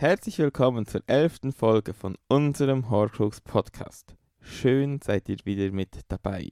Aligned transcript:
Herzlich 0.00 0.38
willkommen 0.38 0.86
zur 0.86 1.02
elften 1.08 1.50
Folge 1.50 1.92
von 1.92 2.16
unserem 2.28 2.88
Horcrux 2.88 3.40
Podcast. 3.40 4.14
Schön 4.40 5.00
seid 5.02 5.28
ihr 5.28 5.38
wieder 5.42 5.72
mit 5.72 6.02
dabei. 6.06 6.50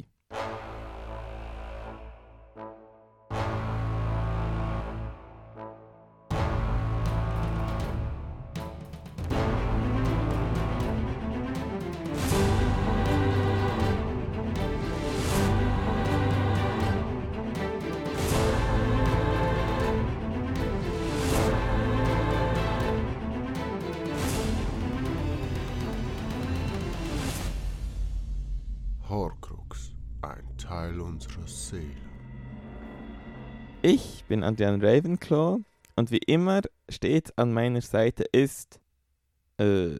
Adrian 34.46 34.80
Ravenclaw 34.80 35.58
und 35.96 36.10
wie 36.10 36.18
immer 36.18 36.60
steht 36.88 37.36
an 37.36 37.52
meiner 37.52 37.80
Seite 37.80 38.22
ist. 38.24 38.80
Äh, 39.58 39.98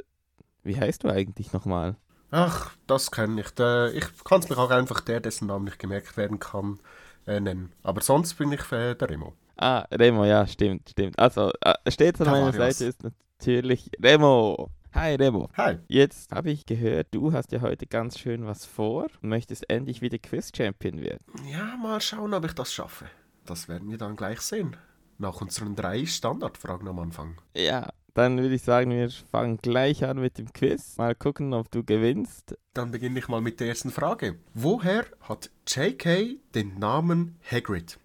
wie 0.63 0.79
heißt 0.79 1.05
du 1.05 1.09
eigentlich 1.09 1.53
nochmal? 1.53 1.97
Ach, 2.31 2.73
das 2.87 3.11
kenne 3.11 3.41
ich. 3.41 3.47
Ich 3.49 4.25
kann 4.25 4.41
es 4.41 4.49
mich 4.49 4.59
auch 4.59 4.71
einfach 4.71 5.01
der, 5.01 5.21
dessen 5.21 5.49
Name 5.49 5.67
nicht 5.67 5.79
gemerkt 5.79 6.17
werden 6.17 6.39
kann, 6.39 6.79
äh, 7.27 7.41
nennen. 7.41 7.73
Aber 7.83 8.03
sonst 8.03 8.35
bin 8.35 8.53
ich 8.53 8.71
äh, 8.73 8.95
der 8.95 9.11
Remo. 9.11 9.35
Ah, 9.57 9.87
Remo, 9.91 10.25
ja, 10.25 10.47
stimmt, 10.47 10.91
stimmt. 10.91 11.19
Also, 11.19 11.51
äh, 11.61 11.75
steht 11.89 12.21
an 12.21 12.31
meiner. 12.31 12.53
Seite 12.53 12.85
ist 12.85 13.03
natürlich 13.03 13.91
Remo. 14.03 14.71
Hi 14.93 15.15
Remo. 15.15 15.49
Hi. 15.57 15.79
Jetzt 15.89 16.33
habe 16.33 16.51
ich 16.51 16.67
gehört, 16.67 17.09
du 17.11 17.33
hast 17.33 17.53
ja 17.53 17.61
heute 17.61 17.87
ganz 17.87 18.19
schön 18.19 18.47
was 18.47 18.65
vor 18.65 19.07
und 19.23 19.29
möchtest 19.29 19.69
endlich 19.71 20.03
wieder 20.03 20.19
Quiz-Champion 20.19 21.01
werden. 21.01 21.25
Ja, 21.51 21.77
mal 21.77 22.01
schauen, 22.01 22.33
ob 22.35 22.45
ich 22.45 22.53
das 22.53 22.73
schaffe. 22.73 23.07
Das 23.47 23.69
werden 23.69 23.91
wir 23.91 23.99
dann 23.99 24.17
gleich 24.17 24.41
sehen. 24.41 24.77
Nach 25.19 25.41
unseren 25.41 25.75
drei 25.77 26.05
Standardfragen 26.05 26.89
am 26.89 26.99
Anfang. 26.99 27.41
Ja, 27.57 27.89
dann 28.17 28.39
würde 28.39 28.55
ich 28.55 28.63
sagen, 28.63 28.91
wir 28.91 29.11
fangen 29.31 29.59
gleich 29.59 30.05
an 30.05 30.19
mit 30.19 30.39
dem 30.39 30.53
Quiz. 30.53 30.97
Mal 30.97 31.15
gucken, 31.15 31.53
ob 31.55 31.71
du 31.71 31.85
gewinnst. 31.85 32.57
Dann 32.75 32.91
beginne 32.91 33.19
ich 33.19 33.29
mal 33.29 33.41
mit 33.41 33.61
der 33.61 33.69
ersten 33.69 33.91
Frage. 33.91 34.39
Woher 34.55 35.05
hat 35.21 35.51
J.K. 35.69 36.39
den 36.55 36.79
Namen 36.79 37.37
Hagrid? 37.51 37.99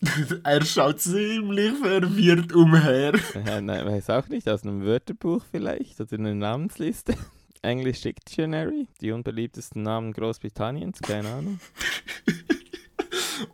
er 0.44 0.64
schaut 0.64 1.00
ziemlich 1.00 1.72
verwirrt 1.78 2.52
umher. 2.52 3.14
Ja, 3.46 3.60
nein, 3.60 3.86
weiß 3.86 4.10
auch 4.10 4.28
nicht, 4.28 4.48
aus 4.48 4.62
einem 4.62 4.84
Wörterbuch 4.84 5.42
vielleicht 5.50 6.00
oder 6.00 6.16
einer 6.16 6.34
Namensliste. 6.34 7.14
English 7.62 8.02
Dictionary, 8.02 8.86
die 9.00 9.10
unbeliebtesten 9.10 9.82
Namen 9.82 10.12
Großbritanniens, 10.12 11.00
keine 11.00 11.28
Ahnung. 11.28 11.60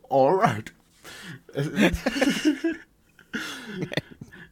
Alright. 0.09 0.73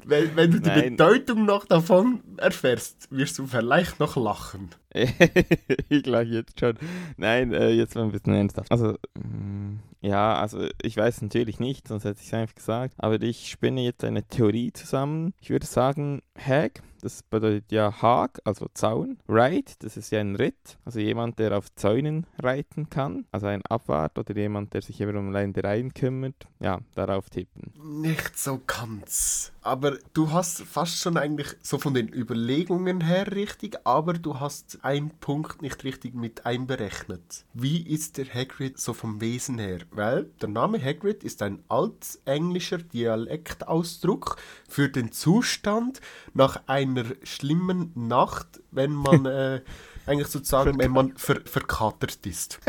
Wenn, 0.04 0.36
wenn 0.36 0.52
du 0.52 0.60
die 0.60 0.70
Nein. 0.70 0.98
Bedeutung 0.98 1.46
noch 1.46 1.66
davon 1.66 2.22
erfährst, 2.38 3.08
wirst 3.12 3.38
du 3.38 3.46
vielleicht 3.48 4.00
noch 4.00 4.18
lachen. 4.18 4.70
ich 5.90 6.04
glaube 6.04 6.26
jetzt 6.26 6.60
schon. 6.60 6.78
Nein, 7.18 7.54
äh, 7.54 7.70
jetzt 7.70 7.96
mal 7.96 8.04
ein 8.04 8.12
bisschen 8.12 8.34
ernsthaft. 8.34 8.72
Also, 8.72 8.98
mm, 9.16 9.80
ja, 10.02 10.36
also 10.36 10.68
ich 10.82 10.98
weiß 10.98 11.22
natürlich 11.22 11.60
nicht, 11.60 11.88
sonst 11.88 12.06
hätte 12.06 12.20
ich 12.22 12.28
es 12.28 12.34
einfach 12.34 12.56
gesagt. 12.56 12.96
Aber 12.98 13.22
ich 13.22 13.50
spinne 13.50 13.82
jetzt 13.82 14.04
eine 14.04 14.24
Theorie 14.24 14.74
zusammen. 14.74 15.34
Ich 15.40 15.50
würde 15.50 15.66
sagen, 15.66 16.22
Hag, 16.36 16.82
das 17.02 17.24
bedeutet 17.24 17.72
ja 17.72 18.02
Hag, 18.02 18.40
also 18.44 18.68
Zaun. 18.74 19.18
Ride, 19.28 19.72
das 19.80 19.98
ist 19.98 20.12
ja 20.12 20.20
ein 20.20 20.36
Ritt. 20.36 20.78
Also 20.86 21.00
jemand, 21.00 21.40
der 21.40 21.58
auf 21.58 21.74
Zäunen 21.76 22.26
reiten 22.42 22.90
kann. 22.90 23.26
Also 23.32 23.48
ein 23.48 23.66
Abwart 23.66 24.18
oder 24.18 24.36
jemand, 24.36 24.74
der 24.74 24.82
sich 24.82 25.02
eben 25.02 25.18
um 25.18 25.32
Ländereien 25.32 25.94
kümmert. 25.94 26.48
Ja, 26.60 26.80
darauf 26.96 27.30
tippen. 27.30 27.72
Nicht 28.02 28.38
so 28.38 28.62
ganz. 28.66 29.52
Aber 29.62 29.98
du 30.14 30.32
hast 30.32 30.62
fast 30.64 30.98
schon 30.98 31.18
eigentlich 31.18 31.56
so 31.62 31.78
von 31.78 31.94
den 31.94 32.08
Überlegungen 32.12 33.02
her 33.02 33.32
richtig, 33.32 33.78
aber 33.84 34.14
du 34.14 34.40
hast 34.40 34.81
einen 34.84 35.12
Punkt 35.20 35.62
nicht 35.62 35.84
richtig 35.84 36.16
mit 36.16 36.46
einberechnet. 36.46 37.46
Wie 37.54 37.82
ist 37.82 38.18
der 38.18 38.26
Hagrid 38.34 38.80
so 38.80 38.94
vom 38.94 39.22
Wesen 39.22 39.60
her? 39.60 39.80
Weil 39.92 40.26
der 40.42 40.50
Name 40.50 40.84
Hagrid 40.84 41.24
ist 41.24 41.42
ein 41.42 41.64
altenglischer 41.68 42.80
Dialektausdruck 42.80 44.38
für 44.68 44.90
den 44.90 45.12
Zustand 45.12 46.02
nach 46.34 46.68
einer 46.68 47.06
schlimmen 47.24 47.92
Nacht, 47.96 48.62
wenn 48.72 48.94
man 48.94 49.26
äh, 49.26 49.62
eigentlich 50.06 50.28
sozusagen, 50.28 50.78
wenn 50.80 50.92
man 50.92 51.16
ver 51.18 51.42
verkatert 51.46 52.26
ist. 52.26 52.60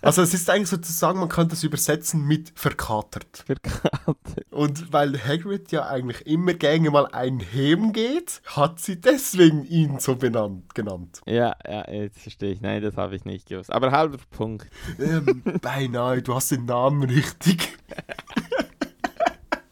Also 0.00 0.22
es 0.22 0.32
ist 0.32 0.48
eigentlich 0.48 0.68
sozusagen, 0.68 1.18
man 1.18 1.28
könnte 1.28 1.54
es 1.54 1.64
übersetzen 1.64 2.24
mit 2.24 2.52
verkatert. 2.54 3.44
Karte. 3.62 4.46
Und 4.50 4.92
weil 4.92 5.18
Hagrid 5.18 5.72
ja 5.72 5.86
eigentlich 5.86 6.26
immer 6.26 6.54
gerne 6.54 6.90
mal 6.90 7.06
einheben 7.06 7.92
geht, 7.92 8.40
hat 8.46 8.80
sie 8.80 9.00
deswegen 9.00 9.64
ihn 9.64 9.98
so 9.98 10.16
benannt, 10.16 10.74
genannt. 10.74 11.20
Ja, 11.26 11.56
ja, 11.66 11.90
jetzt 11.90 12.20
verstehe 12.20 12.52
ich. 12.52 12.60
Nein, 12.60 12.82
das 12.82 12.96
habe 12.96 13.16
ich 13.16 13.24
nicht 13.24 13.48
gewusst. 13.48 13.72
Aber 13.72 13.90
halber 13.90 14.18
Punkt. 14.30 14.68
Ähm, 14.98 15.42
beinahe, 15.60 16.22
du 16.22 16.34
hast 16.34 16.50
den 16.50 16.64
Namen 16.64 17.02
richtig. 17.04 17.78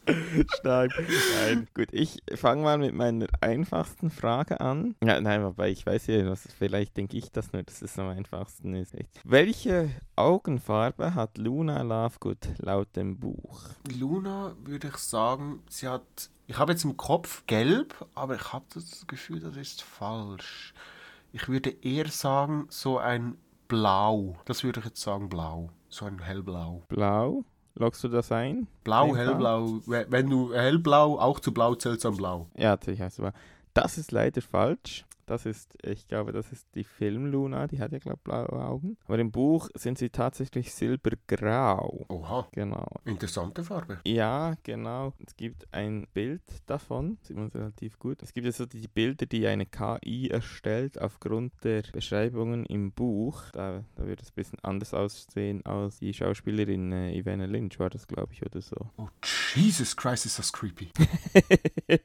Stark. 0.59 0.91
Nein. 1.41 1.67
Gut, 1.73 1.89
ich 1.91 2.21
fange 2.35 2.63
mal 2.63 2.77
mit 2.77 2.93
meiner 2.93 3.27
einfachsten 3.41 4.09
Frage 4.09 4.59
an. 4.61 4.95
Ja, 5.03 5.19
nein, 5.19 5.43
wobei 5.43 5.69
ich 5.69 5.85
weiß 5.85 6.07
ja, 6.07 6.25
was, 6.29 6.47
vielleicht 6.57 6.97
denke 6.97 7.17
ich 7.17 7.31
das 7.31 7.53
nur, 7.53 7.63
dass 7.63 7.81
es 7.81 7.97
am 7.99 8.09
einfachsten 8.09 8.73
ist. 8.75 8.95
Welche 9.23 9.89
Augenfarbe 10.15 11.15
hat 11.15 11.37
Luna 11.37 11.81
Lovegood 11.81 12.47
laut 12.59 12.95
dem 12.95 13.19
Buch? 13.19 13.61
Luna 13.97 14.55
würde 14.63 14.87
ich 14.87 14.97
sagen, 14.97 15.61
sie 15.69 15.87
hat, 15.87 16.29
ich 16.47 16.57
habe 16.57 16.71
jetzt 16.71 16.85
im 16.85 16.97
Kopf 16.97 17.43
gelb, 17.47 18.05
aber 18.15 18.35
ich 18.35 18.53
habe 18.53 18.65
das 18.73 19.05
Gefühl, 19.07 19.39
das 19.39 19.57
ist 19.57 19.81
falsch. 19.81 20.73
Ich 21.33 21.49
würde 21.49 21.69
eher 21.81 22.07
sagen, 22.07 22.67
so 22.69 22.97
ein 22.97 23.37
Blau. 23.67 24.37
Das 24.45 24.63
würde 24.63 24.79
ich 24.79 24.85
jetzt 24.85 25.01
sagen, 25.01 25.27
Blau. 25.29 25.69
So 25.89 26.05
ein 26.05 26.19
hellblau. 26.19 26.83
Blau? 26.87 27.43
Loggst 27.79 28.03
du 28.03 28.07
das 28.07 28.31
ein? 28.31 28.67
Blau, 28.83 29.15
Hellblau? 29.15 29.67
hellblau. 29.67 29.79
We- 29.85 30.05
Wenn 30.09 30.29
du 30.29 30.53
hellblau, 30.53 31.19
auch 31.19 31.39
zu 31.39 31.53
blau 31.53 31.75
zählst, 31.75 32.05
dann 32.05 32.17
blau. 32.17 32.47
Ja, 32.57 32.69
natürlich 32.71 33.01
heißt 33.01 33.19
es 33.19 33.25
aber. 33.25 33.33
Das 33.73 33.97
ist 33.97 34.11
leider 34.11 34.41
falsch. 34.41 35.05
Das 35.27 35.45
ist, 35.45 35.75
ich 35.83 36.07
glaube, 36.07 36.31
das 36.31 36.51
ist 36.53 36.67
die 36.73 36.83
Film-Luna, 36.85 37.67
die 37.67 37.79
hat 37.79 37.91
ja, 37.91 37.99
glaube 37.99 38.17
ich, 38.19 38.23
blaue 38.23 38.49
Augen. 38.65 38.97
Aber 39.05 39.19
im 39.19 39.29
Buch 39.31 39.69
sind 39.75 39.97
sie 39.97 40.09
tatsächlich 40.09 40.73
silbergrau. 40.73 42.05
Oha, 42.09 42.47
Genau. 42.53 42.87
interessante 43.05 43.63
Farbe. 43.63 43.99
Ja, 44.05 44.55
genau. 44.63 45.13
Es 45.25 45.35
gibt 45.35 45.67
ein 45.73 46.07
Bild 46.13 46.41
davon, 46.65 47.17
sieht 47.21 47.37
man 47.37 47.49
relativ 47.49 47.99
gut. 47.99 48.23
Es 48.23 48.33
gibt 48.33 48.45
ja 48.45 48.51
so 48.53 48.65
die 48.65 48.87
Bilder, 48.87 49.25
die 49.25 49.45
eine 49.47 49.65
KI 49.65 50.29
erstellt 50.29 50.99
aufgrund 51.01 51.53
der 51.63 51.83
Beschreibungen 51.91 52.65
im 52.65 52.91
Buch. 52.91 53.43
Da, 53.51 53.83
da 53.95 54.05
würde 54.05 54.23
es 54.23 54.29
ein 54.29 54.35
bisschen 54.35 54.59
anders 54.63 54.93
aussehen 54.93 55.65
als 55.65 55.99
die 55.99 56.13
Schauspielerin 56.13 56.91
äh, 56.93 57.17
Ivana 57.17 57.45
Lynch, 57.45 57.79
war 57.79 57.89
das, 57.89 58.07
glaube 58.07 58.33
ich, 58.33 58.45
oder 58.45 58.61
so. 58.61 58.77
Oh, 58.97 59.07
Jesus 59.57 59.95
Christ, 59.95 60.25
ist 60.25 60.39
das 60.39 60.51
creepy. 60.53 60.89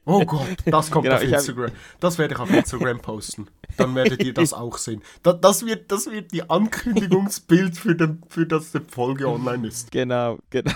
Oh 0.05 0.23
Gott, 0.25 0.47
das 0.65 0.89
kommt 0.91 1.03
Genau, 1.05 1.15
auf 1.17 1.23
ich 1.23 1.31
hab- 1.33 1.39
Instagram. 1.39 1.71
Das 1.99 2.17
werde 2.17 2.33
ich 2.35 2.39
auf 2.39 2.49
Instagram 2.49 2.99
posten. 3.01 3.47
Dann 3.77 3.93
werdet 3.95 4.23
ihr 4.23 4.33
das 4.33 4.53
auch 4.53 4.77
sehen. 4.77 5.01
Da, 5.23 5.33
das, 5.33 5.65
wird, 5.65 5.91
das 5.91 6.05
wird 6.09 6.31
die 6.31 6.49
Ankündigungsbild 6.49 7.77
für, 7.77 7.93
den, 7.95 8.21
für 8.29 8.45
das 8.45 8.71
die 8.71 8.79
Folge 8.79 9.27
online 9.27 9.67
ist. 9.67 9.91
Genau, 9.91 10.39
genau, 10.49 10.71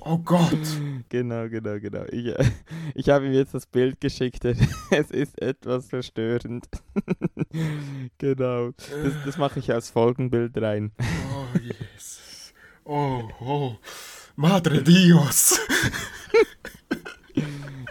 Oh 0.00 0.18
Gott. 0.18 0.50
genau, 1.10 1.48
genau, 1.48 1.78
genau. 1.80 2.04
Ich, 2.10 2.32
ich 2.94 3.08
habe 3.10 3.26
ihm 3.26 3.32
jetzt 3.32 3.52
das 3.54 3.66
Bild 3.66 4.00
geschickt. 4.00 4.44
Es 4.90 5.10
ist 5.10 5.40
etwas 5.40 5.88
verstörend. 5.88 6.66
genau. 8.18 8.70
Das, 8.72 9.12
das 9.24 9.38
mache 9.38 9.58
ich 9.58 9.72
als 9.72 9.90
Folgenbild 9.90 10.56
rein. 10.60 10.92
Oh 10.98 11.58
Jesus. 11.58 12.52
Oh, 12.84 13.22
oh. 13.40 13.76
Madre 14.40 14.82
Dios. 14.82 15.60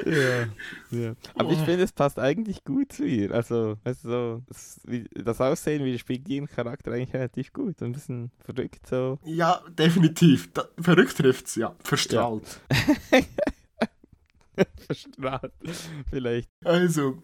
Ja, 0.04 0.48
ja. 0.90 1.14
Aber 1.36 1.52
ich 1.52 1.60
finde, 1.60 1.84
es 1.84 1.92
passt 1.92 2.18
eigentlich 2.18 2.64
gut 2.64 2.92
zu 2.92 3.06
ihr. 3.06 3.32
Also, 3.32 3.78
weißt 3.84 4.06
du, 4.06 4.10
so, 4.10 4.42
das, 4.48 4.80
wie, 4.88 5.06
das 5.14 5.40
Aussehen 5.40 5.86
widerspiegelt 5.86 6.28
ihren 6.28 6.48
Charakter 6.48 6.92
eigentlich 6.92 7.14
relativ 7.14 7.54
gut. 7.54 7.80
Ein 7.84 7.92
bisschen 7.92 8.32
verrückt 8.40 8.88
so. 8.88 9.20
Ja, 9.24 9.62
definitiv. 9.78 10.52
Da, 10.54 10.66
verrückt 10.82 11.18
trifft's, 11.18 11.54
ja. 11.54 11.76
Verstrahlt. 11.84 12.62
Verstrahlt. 14.86 15.54
Vielleicht. 16.10 16.50
Also, 16.64 17.22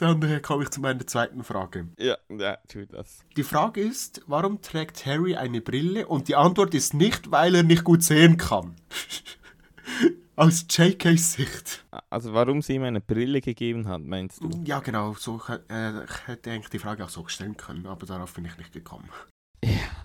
dann 0.00 0.42
komme 0.42 0.64
ich 0.64 0.70
zu 0.70 0.80
meiner 0.80 1.06
zweiten 1.06 1.44
Frage. 1.44 1.88
Ja, 1.98 2.16
ja, 2.28 2.58
tu 2.68 2.86
das. 2.86 3.24
Die 3.36 3.42
Frage 3.42 3.80
ist, 3.80 4.22
warum 4.26 4.60
trägt 4.60 5.04
Harry 5.06 5.36
eine 5.36 5.60
Brille? 5.60 6.06
Und 6.06 6.28
die 6.28 6.36
Antwort 6.36 6.74
ist 6.74 6.94
nicht, 6.94 7.30
weil 7.30 7.54
er 7.54 7.62
nicht 7.62 7.84
gut 7.84 8.02
sehen 8.02 8.36
kann. 8.36 8.76
Aus 10.36 10.66
JKs 10.68 11.32
Sicht. 11.32 11.86
Also 12.10 12.34
warum 12.34 12.60
sie 12.60 12.74
ihm 12.74 12.82
eine 12.82 13.00
Brille 13.00 13.40
gegeben 13.40 13.88
hat, 13.88 14.02
meinst 14.02 14.42
du? 14.42 14.50
Ja, 14.66 14.80
genau. 14.80 15.14
So, 15.14 15.40
äh, 15.70 16.04
ich 16.04 16.26
hätte 16.26 16.50
eigentlich 16.50 16.68
die 16.68 16.78
Frage 16.78 17.04
auch 17.04 17.08
so 17.08 17.26
stellen 17.26 17.56
können, 17.56 17.86
aber 17.86 18.04
darauf 18.04 18.34
bin 18.34 18.44
ich 18.44 18.58
nicht 18.58 18.72
gekommen. 18.72 19.08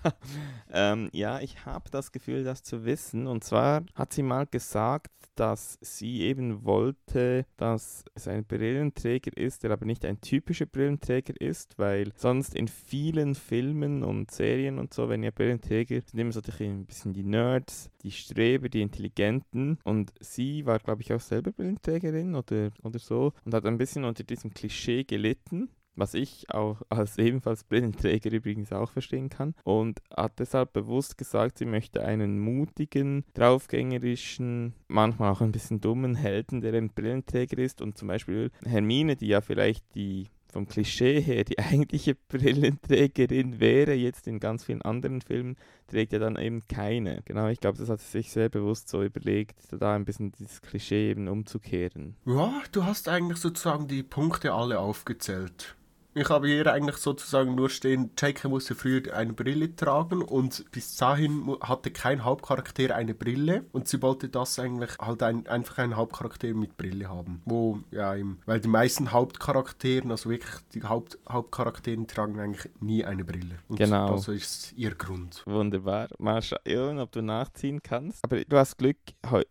Ja, 0.04 0.12
ähm, 0.92 1.08
ja 1.12 1.40
ich 1.40 1.64
habe 1.64 1.90
das 1.90 2.12
Gefühl, 2.12 2.44
das 2.44 2.62
zu 2.62 2.84
wissen. 2.84 3.26
Und 3.26 3.44
zwar 3.44 3.84
hat 3.94 4.12
sie 4.12 4.22
mal 4.22 4.46
gesagt, 4.46 5.10
dass 5.34 5.78
sie 5.80 6.22
eben 6.22 6.64
wollte, 6.64 7.46
dass 7.56 8.04
es 8.14 8.28
ein 8.28 8.44
Brillenträger 8.44 9.34
ist, 9.36 9.62
der 9.62 9.70
aber 9.70 9.86
nicht 9.86 10.04
ein 10.04 10.20
typischer 10.20 10.66
Brillenträger 10.66 11.40
ist, 11.40 11.78
weil 11.78 12.12
sonst 12.16 12.54
in 12.54 12.68
vielen 12.68 13.34
Filmen 13.34 14.02
und 14.02 14.30
Serien 14.30 14.78
und 14.78 14.92
so, 14.92 15.08
wenn 15.08 15.22
ihr 15.22 15.30
Brillenträger 15.30 16.00
sind 16.02 16.18
immer 16.18 16.32
so 16.32 16.40
ein 16.58 16.84
bisschen 16.84 17.12
die 17.12 17.24
Nerds, 17.24 17.90
die 18.02 18.10
Streber, 18.10 18.68
die 18.68 18.82
Intelligenten. 18.82 19.78
Und 19.84 20.12
sie 20.20 20.66
war, 20.66 20.78
glaube 20.78 21.02
ich, 21.02 21.12
auch 21.12 21.20
selber 21.20 21.52
Brillenträgerin 21.52 22.34
oder, 22.34 22.70
oder 22.82 22.98
so 22.98 23.32
und 23.44 23.54
hat 23.54 23.64
ein 23.64 23.78
bisschen 23.78 24.04
unter 24.04 24.24
diesem 24.24 24.52
Klischee 24.52 25.04
gelitten 25.04 25.70
was 25.96 26.14
ich 26.14 26.50
auch 26.50 26.82
als 26.88 27.18
ebenfalls 27.18 27.64
Brillenträger 27.64 28.30
übrigens 28.30 28.72
auch 28.72 28.90
verstehen 28.90 29.28
kann, 29.28 29.54
und 29.64 30.00
hat 30.14 30.38
deshalb 30.38 30.72
bewusst 30.72 31.18
gesagt, 31.18 31.58
sie 31.58 31.66
möchte 31.66 32.04
einen 32.04 32.38
mutigen, 32.40 33.24
draufgängerischen, 33.34 34.74
manchmal 34.88 35.32
auch 35.32 35.40
ein 35.40 35.52
bisschen 35.52 35.80
dummen 35.80 36.14
Helden, 36.14 36.60
der 36.60 36.74
ein 36.74 36.90
Brillenträger 36.90 37.58
ist 37.58 37.80
und 37.80 37.98
zum 37.98 38.08
Beispiel 38.08 38.50
Hermine, 38.64 39.16
die 39.16 39.28
ja 39.28 39.40
vielleicht 39.40 39.94
die 39.94 40.28
vom 40.52 40.68
Klischee 40.68 41.20
her 41.20 41.44
die 41.44 41.58
eigentliche 41.58 42.14
Brillenträgerin 42.14 43.58
wäre, 43.58 43.94
jetzt 43.94 44.26
in 44.26 44.38
ganz 44.38 44.64
vielen 44.64 44.82
anderen 44.82 45.20
Filmen, 45.22 45.56
trägt 45.88 46.12
ja 46.12 46.18
dann 46.18 46.36
eben 46.36 46.60
keine. 46.68 47.22
Genau, 47.24 47.48
ich 47.48 47.58
glaube, 47.58 47.78
das 47.78 47.88
hat 47.88 48.00
sie 48.00 48.10
sich 48.10 48.30
sehr 48.30 48.48
bewusst 48.48 48.88
so 48.88 49.02
überlegt, 49.02 49.58
da 49.72 49.94
ein 49.94 50.04
bisschen 50.04 50.32
dieses 50.32 50.60
Klischee 50.60 51.10
eben 51.10 51.26
umzukehren. 51.28 52.16
Ja, 52.26 52.62
du 52.70 52.84
hast 52.84 53.08
eigentlich 53.08 53.38
sozusagen 53.38 53.88
die 53.88 54.02
Punkte 54.02 54.52
alle 54.52 54.78
aufgezählt. 54.78 55.76
Ich 56.14 56.28
habe 56.28 56.46
hier 56.46 56.70
eigentlich 56.70 56.98
sozusagen 56.98 57.54
nur 57.54 57.70
stehen, 57.70 58.10
Jake 58.18 58.46
musste 58.46 58.74
früher 58.74 59.14
eine 59.14 59.32
Brille 59.32 59.74
tragen 59.74 60.20
und 60.20 60.70
bis 60.70 60.96
dahin 60.96 61.56
hatte 61.62 61.90
kein 61.90 62.22
Hauptcharakter 62.22 62.94
eine 62.94 63.14
Brille 63.14 63.64
und 63.72 63.88
sie 63.88 64.02
wollte 64.02 64.28
das 64.28 64.58
eigentlich 64.58 64.90
halt 64.98 65.22
ein, 65.22 65.46
einfach 65.46 65.78
einen 65.78 65.96
Hauptcharakter 65.96 66.52
mit 66.52 66.76
Brille 66.76 67.08
haben. 67.08 67.40
Wo, 67.46 67.78
ja, 67.90 68.14
im, 68.14 68.38
weil 68.44 68.60
die 68.60 68.68
meisten 68.68 69.12
Hauptcharakteren, 69.12 70.10
also 70.10 70.28
wirklich 70.28 70.54
die 70.74 70.82
Haupt, 70.82 71.18
Hauptcharakteren 71.26 72.06
tragen 72.06 72.38
eigentlich 72.38 72.70
nie 72.80 73.04
eine 73.06 73.24
Brille. 73.24 73.60
Und 73.68 73.78
genau. 73.78 74.10
Das 74.10 74.28
ist 74.28 74.74
ihr 74.76 74.94
Grund. 74.94 75.42
Wunderbar. 75.46 76.08
Mal 76.18 76.42
schauen, 76.42 76.98
ob 76.98 77.10
du 77.12 77.22
nachziehen 77.22 77.82
kannst. 77.82 78.22
Aber 78.22 78.44
du 78.44 78.56
hast 78.58 78.76
Glück. 78.76 78.98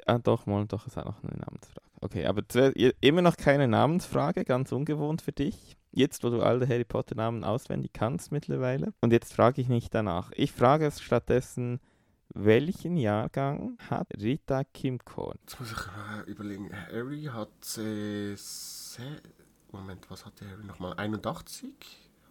Ah, 0.06 0.20
doch, 0.20 0.46
mal, 0.46 0.66
doch, 0.68 0.86
es 0.86 0.96
hat 0.96 1.06
noch 1.06 1.24
eine 1.24 1.40
Namensfrage. 1.40 1.88
Okay, 2.02 2.26
aber 2.26 2.44
immer 3.00 3.22
noch 3.22 3.38
keine 3.38 3.68
Namensfrage, 3.68 4.44
ganz 4.44 4.72
ungewohnt 4.72 5.22
für 5.22 5.32
dich. 5.32 5.78
Jetzt, 5.92 6.24
wo 6.24 6.30
du 6.30 6.42
alle 6.42 6.68
Harry 6.68 6.86
Potter 6.86 7.16
Namen 7.16 7.44
auswendig 7.44 7.92
kannst 7.94 8.32
mittlerweile. 8.32 8.94
Und 9.02 9.12
jetzt 9.12 9.34
frage 9.34 9.62
ich 9.62 9.68
nicht 9.68 9.94
danach. 9.94 10.32
Ich 10.36 10.52
frage 10.52 10.86
es 10.86 11.02
stattdessen, 11.02 11.80
welchen 12.34 12.96
Jahrgang 12.96 13.78
hat 13.90 14.08
Rita 14.18 14.64
Kimkorn? 14.64 15.38
Jetzt 15.42 15.60
muss 15.60 15.72
ich 15.74 15.78
äh, 15.78 16.32
überlegen. 16.32 16.70
Harry 16.74 17.24
hat 17.24 17.78
äh, 17.78 18.36
Moment, 19.72 20.10
was 20.10 20.26
hat 20.26 20.42
Harry 20.42 20.64
nochmal? 20.64 20.94
81? 20.96 21.74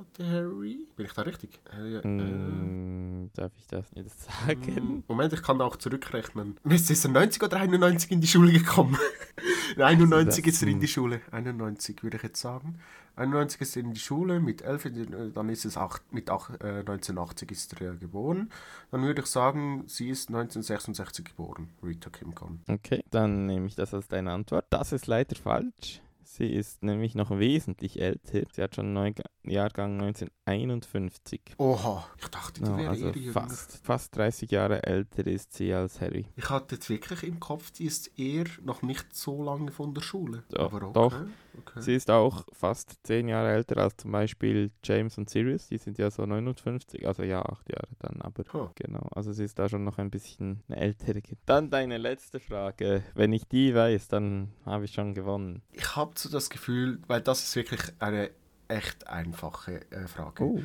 Hatte 0.00 0.26
Harry. 0.26 0.86
Bin 0.96 1.06
ich 1.06 1.12
da 1.12 1.22
richtig? 1.22 1.60
Harry, 1.70 2.00
mm, 2.06 3.30
darf 3.34 3.52
ich 3.56 3.66
das 3.66 3.92
nicht 3.92 4.10
sagen? 4.10 4.74
Mm, 4.74 5.04
Moment, 5.08 5.32
ich 5.32 5.42
kann 5.42 5.60
auch 5.60 5.76
zurückrechnen. 5.76 6.56
Ist 6.64 7.04
er 7.04 7.10
90 7.10 7.42
oder 7.42 7.58
91 7.58 8.10
in 8.10 8.20
die 8.20 8.26
Schule 8.26 8.52
gekommen? 8.52 8.96
91 9.76 10.46
ist 10.46 10.62
er 10.62 10.68
in 10.68 10.80
die 10.80 10.88
Schule. 10.88 11.20
91 11.30 12.02
würde 12.02 12.16
ich 12.16 12.22
jetzt 12.22 12.40
sagen. 12.40 12.78
91 13.16 13.60
ist 13.60 13.76
er 13.76 13.82
in 13.82 13.92
die 13.92 14.00
Schule, 14.00 14.40
mit 14.40 14.62
11, 14.62 15.32
dann 15.34 15.48
ist 15.48 15.64
es 15.64 15.76
acht, 15.76 16.12
mit 16.12 16.30
acht, 16.30 16.62
äh, 16.62 16.80
1980 16.80 17.50
ist 17.50 17.80
er 17.80 17.94
geboren. 17.94 18.50
Dann 18.90 19.02
würde 19.02 19.20
ich 19.20 19.26
sagen, 19.26 19.84
sie 19.86 20.08
ist 20.08 20.28
1966 20.28 21.24
geboren, 21.24 21.68
Rita 21.82 22.10
Kim 22.10 22.34
Con. 22.34 22.60
Okay, 22.68 23.04
dann 23.10 23.46
nehme 23.46 23.66
ich 23.66 23.74
das 23.74 23.92
als 23.92 24.08
deine 24.08 24.32
Antwort. 24.32 24.64
Das 24.70 24.92
ist 24.92 25.06
leider 25.06 25.36
falsch. 25.36 26.00
Sie 26.32 26.46
ist 26.46 26.84
nämlich 26.84 27.16
noch 27.16 27.30
wesentlich 27.30 28.00
älter. 28.00 28.42
Sie 28.52 28.62
hat 28.62 28.76
schon 28.76 28.92
Neu 28.92 29.12
Jahrgang 29.42 30.00
1951. 30.00 31.40
Oha, 31.58 32.06
ich 32.20 32.28
dachte, 32.28 32.62
die 32.62 32.70
no, 32.70 32.76
wäre 32.76 32.90
also 32.90 33.12
fast, 33.32 33.80
fast 33.82 34.16
30 34.16 34.48
Jahre 34.48 34.84
älter 34.84 35.26
ist 35.26 35.54
sie 35.54 35.74
als 35.74 36.00
Harry. 36.00 36.26
Ich 36.36 36.48
hatte 36.48 36.76
jetzt 36.76 36.88
wirklich 36.88 37.24
im 37.24 37.40
Kopf, 37.40 37.72
die 37.72 37.86
ist 37.86 38.16
eher 38.16 38.44
noch 38.62 38.82
nicht 38.82 39.12
so 39.12 39.42
lange 39.42 39.72
von 39.72 39.92
der 39.92 40.02
Schule. 40.02 40.44
Doch, 40.50 40.72
Aber 40.72 40.86
okay, 40.86 40.92
doch. 40.92 41.20
Okay. 41.58 41.80
Sie 41.80 41.94
ist 41.94 42.10
auch 42.10 42.44
fast 42.52 42.98
10 43.04 43.28
Jahre 43.28 43.50
älter 43.50 43.78
als 43.78 43.96
zum 43.96 44.12
Beispiel 44.12 44.70
James 44.84 45.18
und 45.18 45.28
Sirius. 45.28 45.68
Die 45.68 45.78
sind 45.78 45.98
ja 45.98 46.10
so 46.10 46.24
59, 46.24 47.06
also 47.06 47.22
ja, 47.22 47.42
8 47.42 47.70
Jahre 47.70 47.88
dann. 47.98 48.20
Aber 48.22 48.44
huh. 48.52 48.70
genau, 48.74 49.08
also 49.14 49.32
sie 49.32 49.44
ist 49.44 49.58
da 49.58 49.68
schon 49.68 49.84
noch 49.84 49.98
ein 49.98 50.10
bisschen 50.10 50.62
eine 50.68 50.78
ältere. 50.78 51.22
Dann 51.46 51.70
deine 51.70 51.98
letzte 51.98 52.40
Frage. 52.40 53.02
Wenn 53.14 53.32
ich 53.32 53.46
die 53.48 53.74
weiß, 53.74 54.08
dann 54.08 54.52
habe 54.64 54.84
ich 54.84 54.92
schon 54.92 55.14
gewonnen. 55.14 55.62
Ich 55.72 55.96
habe 55.96 56.12
so 56.16 56.28
das 56.28 56.50
Gefühl, 56.50 57.00
weil 57.06 57.20
das 57.20 57.42
ist 57.42 57.56
wirklich 57.56 57.80
eine 57.98 58.30
echt 58.68 59.08
einfache 59.08 59.90
äh, 59.90 60.06
Frage. 60.06 60.44
Oh, 60.44 60.60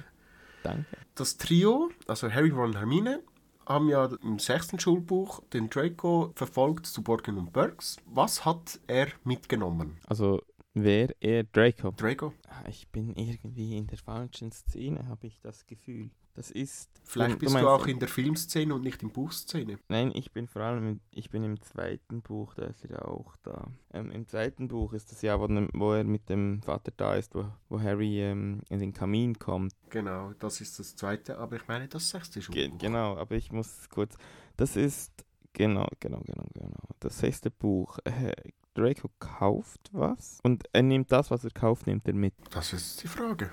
danke. 0.64 0.86
Das 1.16 1.38
Trio, 1.38 1.90
also 2.08 2.32
Harry, 2.32 2.50
Ron, 2.50 2.78
Hermine, 2.78 3.22
haben 3.68 3.90
ja 3.90 4.10
im 4.22 4.40
sechsten 4.40 4.80
Schulbuch 4.80 5.42
den 5.54 5.70
Draco 5.70 6.32
verfolgt 6.36 6.86
zu 6.86 7.02
Borgen 7.02 7.38
und 7.38 7.52
Burks. 7.52 7.98
Was 8.06 8.46
hat 8.46 8.80
er 8.88 9.08
mitgenommen? 9.24 9.98
Also 10.08 10.42
wer 10.75 11.16
er 11.19 11.44
Draco? 11.44 11.92
Draco. 11.92 12.33
Ah, 12.48 12.68
ich 12.69 12.88
bin 12.89 13.16
irgendwie 13.16 13.77
in 13.77 13.88
der 13.88 13.98
falschen 13.98 14.51
Szene, 14.51 15.07
habe 15.07 15.25
ich 15.25 15.39
das 15.42 15.66
Gefühl. 15.66 16.12
Das 16.36 16.51
ist. 16.51 16.89
Vielleicht 17.06 17.39
bist 17.39 17.56
du, 17.56 17.60
du 17.60 17.69
auch 17.69 17.88
in 17.88 17.98
der 17.98 18.10
Filmszene 18.10 18.75
und 18.75 18.83
nicht 18.83 19.01
in 19.01 19.10
Buchszene. 19.10 19.80
Nein, 19.88 20.12
ich 20.13 20.33
bin 20.33 20.48
vor 20.48 20.63
allem 20.63 21.00
ich 21.12 21.30
bin 21.30 21.44
im 21.44 21.62
zweiten 21.62 22.22
Buch, 22.22 22.54
da 22.56 22.66
ist 22.66 22.83
er 22.83 22.92
ja 22.92 23.06
auch 23.06 23.38
da. 23.44 23.72
Ähm, 23.94 24.12
Im 24.12 24.27
zweiten 24.27 24.68
Buch 24.68 24.92
ist 24.92 25.12
das 25.12 25.22
ja, 25.22 25.39
wo, 25.39 25.48
wo, 25.48 25.94
er 25.94 26.04
mit 26.04 26.27
dem 26.27 26.62
Vater 26.62 26.92
da 26.98 27.16
ist, 27.16 27.33
wo, 27.33 27.45
wo 27.69 27.80
Harry 27.80 28.22
ähm, 28.22 28.62
in 28.69 28.80
den 28.80 28.92
Kamin 28.92 29.39
kommt. 29.39 29.74
Genau, 29.89 30.33
das 30.39 30.60
ist 30.60 30.77
das 30.77 30.98
zweite, 30.98 31.38
aber 31.38 31.56
ich 31.56 31.68
meine 31.69 31.88
das 31.88 32.10
sechste 32.10 32.42
Schulbuch. 32.42 32.62
Ge 32.62 32.72
genau, 32.77 33.16
aber 33.16 33.36
ich 33.36 33.51
muss 33.51 33.89
kurz. 33.89 34.18
Das 34.57 34.75
ist. 34.75 35.12
Genau, 35.54 35.88
genau, 36.01 36.19
genau, 36.25 36.44
genau. 36.54 36.89
Das 37.00 37.18
sechste 37.19 37.50
Buch. 37.50 37.98
Äh, 38.04 38.33
Draco 38.75 39.10
kauft 39.19 39.89
was 39.94 40.39
und 40.44 40.66
er 40.74 40.83
nimmt 40.83 41.12
das, 41.12 41.31
was 41.31 41.44
er 41.44 41.51
kauft, 41.51 41.88
nimmt 41.88 42.07
er 42.07 42.13
mit. 42.13 42.33
Das 42.51 42.74
ist 42.74 43.01
die 43.04 43.07
Frage. 43.07 43.51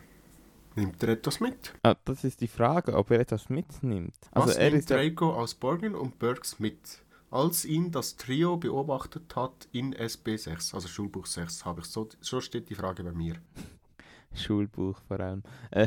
Nimmt 0.74 1.02
er 1.02 1.10
etwas 1.10 1.41
mit? 1.41 1.74
Ah, 1.82 1.94
das 2.05 2.24
ist 2.24 2.41
die 2.41 2.48
Frage, 2.48 2.94
ob 2.94 3.10
er 3.10 3.20
etwas 3.20 3.48
mitnimmt. 3.48 4.17
Also 4.32 4.48
Was 4.48 4.56
er 4.56 4.70
nimmt 4.70 4.81
ist 4.81 4.91
Draco 4.91 5.32
aus 5.32 5.55
Borgen 5.55 5.94
und 5.94 6.19
Burks 6.19 6.58
mit? 6.58 7.02
Als 7.31 7.64
ihn 7.64 7.91
das 7.91 8.17
Trio 8.17 8.56
beobachtet 8.56 9.34
hat 9.36 9.69
in 9.72 9.94
SB6, 9.94 10.74
also 10.74 10.88
Schulbuch 10.88 11.26
6, 11.26 11.64
habe 11.64 11.81
ich 11.81 11.86
so, 11.86 12.08
so 12.20 12.41
steht 12.41 12.69
die 12.69 12.74
Frage 12.74 13.05
bei 13.05 13.12
mir. 13.12 13.36
Schulbuch 14.34 14.98
vor 15.08 15.20
allem. 15.20 15.43
Äh, 15.70 15.86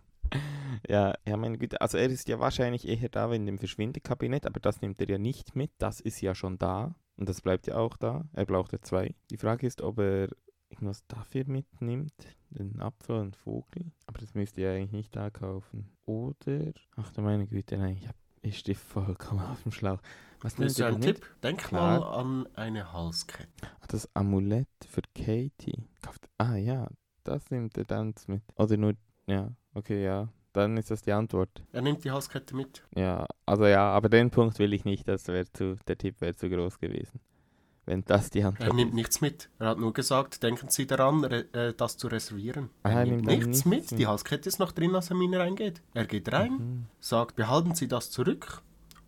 ja, 0.88 1.14
ja, 1.26 1.36
meine 1.36 1.58
Güte, 1.58 1.80
also 1.80 1.98
er 1.98 2.08
ist 2.08 2.28
ja 2.28 2.38
wahrscheinlich 2.38 2.86
eher 2.86 3.08
da 3.08 3.30
in 3.32 3.46
dem 3.46 3.58
Verschwindekabinett, 3.58 4.46
aber 4.46 4.60
das 4.60 4.80
nimmt 4.80 5.00
er 5.00 5.08
ja 5.08 5.18
nicht 5.18 5.56
mit, 5.56 5.70
das 5.78 6.00
ist 6.00 6.20
ja 6.20 6.34
schon 6.34 6.58
da 6.58 6.94
und 7.16 7.28
das 7.28 7.40
bleibt 7.40 7.66
ja 7.66 7.76
auch 7.76 7.96
da. 7.96 8.24
Er 8.32 8.44
braucht 8.44 8.72
ja 8.72 8.80
zwei. 8.80 9.14
Die 9.30 9.38
Frage 9.38 9.66
ist, 9.66 9.80
ob 9.80 9.98
er 9.98 10.28
irgendwas 10.68 11.06
dafür 11.06 11.44
mitnimmt, 11.46 12.12
den 12.50 12.80
Apfel 12.80 13.16
und 13.16 13.36
Vogel. 13.36 13.92
Aber 14.06 14.18
das 14.18 14.34
müsst 14.34 14.58
ihr 14.58 14.70
eigentlich 14.70 14.92
nicht 14.92 15.16
da 15.16 15.30
kaufen. 15.30 15.90
Oder, 16.04 16.72
ach 16.96 17.10
du 17.12 17.22
meine 17.22 17.46
Güte, 17.46 17.78
nein, 17.78 17.96
ich, 18.00 18.08
hab, 18.08 18.16
ich 18.42 18.58
stehe 18.58 18.76
vollkommen 18.76 19.40
auf 19.40 19.62
dem 19.62 19.72
Schlauch. 19.72 20.00
Was 20.40 20.58
ist 20.58 20.80
ein 20.82 21.00
Tipp? 21.00 21.24
Denk 21.42 21.60
Klar. 21.60 22.00
mal 22.00 22.20
an 22.20 22.48
eine 22.54 22.92
Halskette. 22.92 23.48
Ach, 23.80 23.86
das 23.86 24.14
Amulett 24.14 24.68
für 24.86 25.02
Katie. 25.14 25.84
Ah 26.38 26.56
ja, 26.56 26.88
das 27.24 27.50
nimmt 27.50 27.76
er 27.78 27.84
dann 27.84 28.14
mit. 28.26 28.42
Oder 28.56 28.76
nur, 28.76 28.94
ja, 29.26 29.50
okay, 29.74 30.04
ja. 30.04 30.28
Dann 30.56 30.76
ist 30.76 30.90
das 30.90 31.02
die 31.02 31.12
Antwort. 31.12 31.50
Er 31.72 31.82
nimmt 31.82 32.02
die 32.04 32.10
Halskette 32.10 32.56
mit. 32.56 32.82
Ja, 32.96 33.26
also 33.44 33.66
ja, 33.66 33.90
aber 33.90 34.08
den 34.08 34.30
Punkt 34.30 34.58
will 34.58 34.72
ich 34.72 34.84
nicht, 34.84 35.06
das 35.06 35.24
zu, 35.24 35.76
der 35.86 35.98
Tipp 35.98 36.20
wäre 36.20 36.34
zu 36.34 36.48
groß 36.48 36.78
gewesen 36.78 37.20
wenn 37.86 38.04
das 38.04 38.30
die 38.30 38.42
Antwort 38.42 38.68
Er 38.68 38.74
nimmt 38.74 38.94
nichts 38.94 39.20
mit. 39.20 39.48
Er 39.58 39.68
hat 39.68 39.78
nur 39.78 39.92
gesagt, 39.92 40.42
denken 40.42 40.68
Sie 40.68 40.86
daran, 40.86 41.22
äh, 41.24 41.72
das 41.72 41.96
zu 41.96 42.08
reservieren. 42.08 42.70
Er, 42.82 42.90
er 42.90 43.04
nimmt, 43.04 43.26
nimmt 43.26 43.46
nichts 43.46 43.64
mit. 43.64 43.90
mit. 43.92 44.00
Die 44.00 44.06
Halskette 44.06 44.48
ist 44.48 44.58
noch 44.58 44.72
drin, 44.72 44.94
als 44.94 45.10
er 45.10 45.16
Mine 45.16 45.38
reingeht. 45.38 45.82
Er 45.94 46.04
geht 46.04 46.32
rein, 46.32 46.52
mhm. 46.52 46.86
sagt, 46.98 47.36
behalten 47.36 47.74
Sie 47.74 47.88
das 47.88 48.10
zurück 48.10 48.62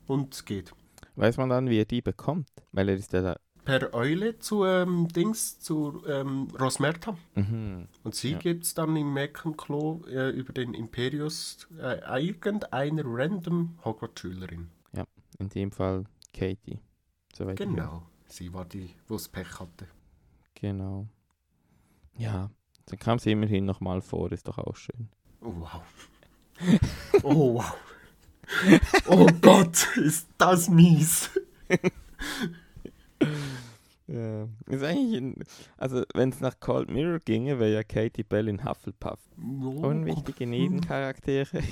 und 0.07 0.47
geht. 0.47 0.73
Weiß 1.17 1.37
man 1.37 1.49
dann, 1.49 1.69
wie 1.69 1.81
er 1.81 1.85
die 1.85 2.00
bekommt? 2.00 2.49
Weil 2.71 2.88
er 2.88 2.95
ist 2.95 3.12
ja 3.12 3.23
da 3.23 3.37
per 3.68 3.92
Eule 3.92 4.38
zu 4.38 4.64
ähm, 4.64 5.08
Dings, 5.08 5.60
zu 5.60 6.02
ähm, 6.08 6.48
Rosmerta. 6.58 7.18
Mhm. 7.34 7.87
Und 8.02 8.14
sie 8.14 8.32
ja. 8.32 8.38
gibt 8.38 8.64
es 8.64 8.72
dann 8.72 8.96
im 8.96 9.12
Meckenklo 9.12 10.04
äh, 10.08 10.30
über 10.30 10.54
den 10.54 10.72
Imperius 10.72 11.68
äh, 11.78 12.00
irgendeiner 12.18 13.02
random 13.04 13.78
Hogwarts-Schülerin. 13.84 14.70
Ja, 14.96 15.04
in 15.38 15.50
dem 15.50 15.70
Fall 15.70 16.04
Katie. 16.32 16.78
Soweit 17.37 17.58
genau. 17.58 18.04
Sie 18.26 18.54
war 18.54 18.64
die, 18.64 18.88
wo 19.06 19.16
das 19.16 19.28
Pech 19.28 19.60
hatte. 19.60 19.87
Genau. 20.54 21.06
Ja, 22.16 22.50
dann 22.87 22.98
kam 22.98 23.18
sie 23.18 23.32
immerhin 23.32 23.66
nochmal 23.66 24.00
vor, 24.00 24.32
ist 24.32 24.48
doch 24.48 24.56
auch 24.56 24.76
schön. 24.76 25.10
Oh 25.42 25.52
wow. 25.58 25.82
oh 27.22 27.54
wow. 27.56 27.76
Oh 29.08 29.28
Gott, 29.42 29.94
ist 29.98 30.26
das 30.38 30.70
mies. 30.70 31.28
Ja, 34.09 34.49
ist 34.67 34.83
eigentlich, 34.83 35.21
ein, 35.21 35.35
also 35.77 36.03
wenn 36.15 36.31
es 36.31 36.41
nach 36.41 36.59
Cold 36.61 36.91
Mirror 36.91 37.19
ginge, 37.21 37.59
wäre 37.59 37.75
ja 37.75 37.83
Katie 37.85 38.23
Bell 38.23 38.49
in 38.49 38.65
Hufflepuff. 38.65 39.21
Oh, 39.38 39.87
Unwichtige 39.87 40.47
Nebencharaktere. 40.50 41.62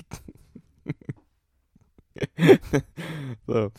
so, 3.46 3.70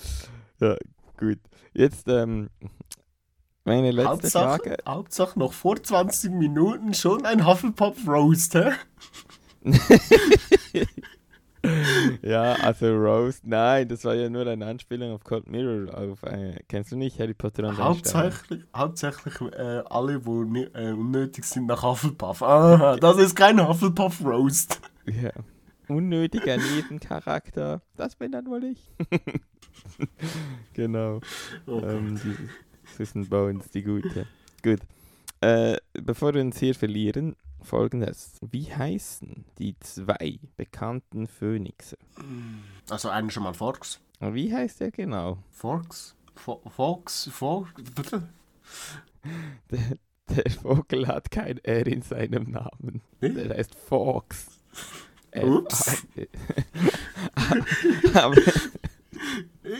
ja, 0.60 0.76
gut. 1.18 1.40
Jetzt 1.74 2.08
ähm, 2.08 2.50
meine 3.64 3.92
letzte 3.92 4.10
Hauptsache, 4.10 4.64
Frage. 4.64 4.78
Hauptsache 4.88 5.38
noch 5.38 5.54
vor 5.54 5.84
20 5.84 6.32
Minuten 6.32 6.96
schon 6.96 7.26
ein 7.26 7.46
Hufflepuff 7.46 8.08
Roast, 8.08 8.56
hä? 8.56 8.72
ja, 12.22 12.54
also 12.54 12.88
Rose, 12.96 13.40
nein, 13.44 13.88
das 13.88 14.06
war 14.06 14.16
ja 14.16 14.30
nur 14.30 14.46
eine 14.48 14.66
Anspielung 14.66 15.12
auf 15.12 15.24
Cold 15.24 15.50
Mirror. 15.50 15.98
Auf, 15.98 16.24
äh, 16.24 16.60
kennst 16.68 16.92
du 16.92 16.96
nicht 16.96 17.20
Harry 17.20 17.34
Potter 17.34 17.68
und? 17.68 17.78
Hauptsächlich, 17.78 18.64
hauptsächlich 18.76 19.42
äh, 19.54 19.84
alle, 19.90 20.20
die 20.20 20.64
äh, 20.74 20.92
unnötig 20.92 21.46
sind 21.46 21.66
nach 21.68 21.84
Hufflepuff. 21.84 22.42
Aha, 22.42 22.98
das 22.98 23.18
ist 23.18 23.36
kein 23.36 23.66
Hufflepuff 23.66 24.24
Roast. 24.24 24.80
Ja. 25.06 25.32
Unnötiger 25.88 26.58
Nebencharakter, 26.58 27.82
das 27.96 28.16
bin 28.16 28.32
dann 28.34 28.46
wohl 28.48 28.64
ich. 28.66 28.90
genau. 30.74 31.22
Oh 31.66 31.80
ähm, 31.80 32.20
die 32.22 32.36
Susan 32.98 33.26
Bones, 33.26 33.70
die 33.70 33.84
gute. 33.84 34.28
Gut. 34.64 34.80
Äh, 35.40 35.78
bevor 35.94 36.34
wir 36.34 36.42
uns 36.42 36.60
hier 36.60 36.76
verlieren, 36.76 37.36
folgendes. 37.68 38.40
Wie 38.42 38.74
heißen 38.74 39.46
die 39.60 39.76
zwei 39.80 40.40
bekannten 40.56 41.28
Phönixe? 41.28 41.98
Also 42.90 43.10
einen 43.10 43.30
schon 43.30 43.44
mal 43.44 43.54
Fox. 43.54 44.00
Und 44.20 44.34
Wie 44.34 44.52
heißt 44.54 44.80
der 44.80 44.92
genau? 44.92 45.38
Fox? 45.52 46.16
Fo 46.36 46.62
Fox? 46.70 47.30
Fox? 47.32 47.70
Der, 49.70 49.98
der 50.30 50.52
Vogel 50.52 51.08
hat 51.08 51.30
kein 51.32 51.58
R 51.64 51.86
in 51.86 52.02
seinem 52.02 52.44
Namen. 52.44 53.02
Der 53.22 53.50
heißt 53.58 53.76
Fox. 53.76 54.62
Ups. 55.36 56.08
Aber 58.14 58.36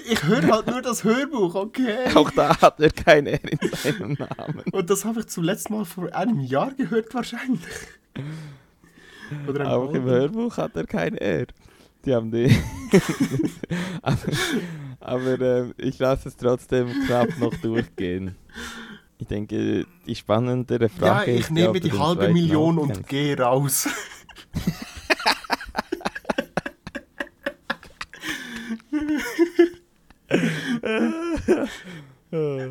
Ich 0.10 0.24
höre 0.24 0.44
halt 0.48 0.68
nur 0.68 0.82
das 0.82 1.04
Hörbuch, 1.04 1.56
okay? 1.56 1.98
auch 2.16 2.32
da 2.32 2.60
hat 2.60 2.80
er 2.80 2.90
kein 2.90 3.28
R 3.28 3.40
in 3.44 3.60
seinem 3.70 4.14
Namen. 4.14 4.64
Und 4.72 4.90
das 4.90 5.06
habe 5.06 5.22
ich 5.22 5.28
zuletzt 5.28 5.70
mal 5.70 5.86
vor 5.86 6.14
einem 6.14 6.40
Jahr 6.40 6.74
gehört 6.74 7.14
wahrscheinlich. 7.14 7.62
Oder 9.48 9.72
Auch 9.72 9.94
im. 9.94 10.04
Hörbuch 10.04 10.58
hat 10.58 10.76
er 10.76 10.86
kein 10.86 11.16
R. 11.16 11.48
Die 12.06 12.14
haben 12.14 12.32
die. 12.32 12.56
aber 14.02 14.18
aber 15.00 15.40
ähm, 15.40 15.74
ich 15.78 16.00
lasse 16.00 16.30
es 16.30 16.36
trotzdem 16.36 16.90
knapp 17.06 17.38
noch 17.40 17.54
durchgehen. 17.62 18.36
Ich 19.20 19.28
denke, 19.28 19.86
die 20.06 20.16
spannendere 20.16 20.86
Ja, 20.86 20.90
Frage 20.90 21.32
ich 21.32 21.40
ist, 21.42 21.52
nehme 21.52 21.80
die 21.80 21.92
halbe 21.92 22.30
Million 22.30 22.78
und 22.78 23.08
gehe 23.08 23.38
raus. 23.40 23.88
Ah, 32.32 32.70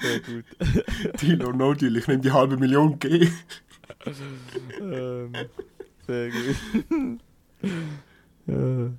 Sehr 0.00 0.20
gut. 0.20 0.44
Deal 1.22 1.44
or 1.44 1.52
no 1.52 1.74
deal, 1.74 1.96
ich 1.96 2.06
nehme 2.06 2.20
die 2.20 2.32
halbe 2.32 2.56
Million 2.56 2.98
gehe. 2.98 3.30
ähm, 4.80 5.32
sehr 6.06 6.30
gut. 6.30 7.20
ja. 8.46 8.90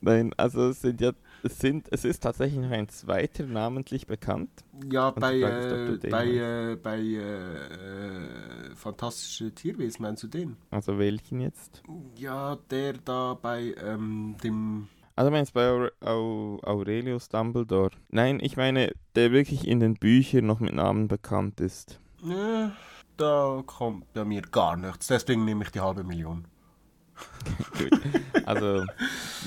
Nein, 0.00 0.32
also 0.36 0.68
es 0.68 0.80
sind 0.80 1.00
ja, 1.00 1.12
es 1.42 1.58
sind, 1.58 1.88
es 1.90 2.04
ist 2.04 2.22
tatsächlich 2.22 2.60
noch 2.60 2.70
ein 2.70 2.88
zweiter 2.88 3.46
namentlich 3.46 4.06
bekannt. 4.06 4.50
Ja, 4.90 5.08
Und 5.08 5.20
bei, 5.20 5.44
ob 5.44 6.04
äh, 6.04 6.08
bei, 6.08 6.26
äh, 6.26 6.76
bei 6.76 7.00
äh, 7.00 8.76
Fantastische 8.76 9.52
Tierwesen, 9.52 10.02
meinst 10.02 10.22
du 10.22 10.28
den? 10.28 10.56
Also 10.70 10.98
welchen 10.98 11.40
jetzt? 11.40 11.82
Ja, 12.16 12.56
der 12.70 12.94
da 13.04 13.34
bei 13.34 13.74
ähm, 13.84 14.36
dem... 14.42 14.88
Also 15.18 15.32
meinst 15.32 15.50
du 15.50 15.54
bei 15.54 15.66
Aure 15.68 15.92
Au 16.00 16.60
Aurelius 16.62 17.28
Dumbledore? 17.28 17.90
Nein, 18.10 18.38
ich 18.40 18.56
meine, 18.56 18.92
der 19.16 19.32
wirklich 19.32 19.66
in 19.66 19.80
den 19.80 19.94
Büchern 19.94 20.46
noch 20.46 20.60
mit 20.60 20.72
Namen 20.74 21.08
bekannt 21.08 21.58
ist. 21.60 21.98
Äh, 22.24 22.68
da 23.16 23.62
kommt 23.66 24.12
bei 24.12 24.24
mir 24.24 24.42
gar 24.42 24.76
nichts, 24.76 25.08
deswegen 25.08 25.44
nehme 25.44 25.64
ich 25.64 25.72
die 25.72 25.80
halbe 25.80 26.04
Million. 26.04 26.44
Gut. 27.78 27.90
Also 28.46 28.84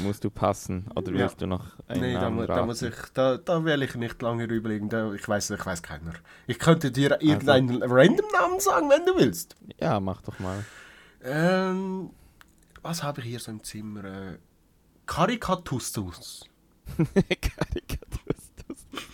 musst 0.04 0.26
du 0.26 0.30
passen 0.30 0.90
oder 0.94 1.14
Ja. 1.14 1.20
willst 1.20 1.40
du 1.42 1.48
noch 1.48 1.80
einen 1.88 2.02
Nee, 2.02 2.14
da, 2.16 2.22
Namen 2.24 2.46
da 2.48 2.54
raten? 2.56 2.66
muss 2.68 2.82
ich, 2.82 2.96
da, 3.14 3.38
da 3.38 3.64
will 3.64 3.82
ich 3.82 3.96
nicht 3.96 4.22
lange 4.22 4.44
überlegen. 4.44 4.90
Da, 4.90 5.14
ich 5.14 5.26
weiß, 5.26 5.52
ich 5.52 5.66
weiß 5.66 5.82
keiner. 5.84 6.12
Ich 6.48 6.60
könnte 6.60 6.92
dir 6.92 7.22
irgendeinen 7.22 7.82
random 7.82 8.26
Namen 8.34 8.60
sagen, 8.60 8.90
wenn 8.90 9.06
du 9.06 9.16
willst. 9.16 9.56
Ja, 9.80 10.02
mach 10.02 10.22
doch 10.22 10.38
mal. 10.40 10.66
Ähm, 11.24 12.10
was 12.82 13.04
habe 13.04 13.22
ich 13.22 13.28
hier 13.28 13.40
so 13.40 13.52
im 13.52 13.64
Zimmer? 13.64 14.36
Karikatustus. 15.12 16.46
Karikatustus. 16.96 18.22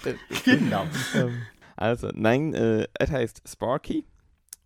Genau. 0.45 0.85
Ähm, 1.15 1.41
also, 1.75 2.09
nein, 2.13 2.53
äh, 2.53 2.87
er 2.93 3.09
heißt 3.09 3.41
Sparky 3.47 4.05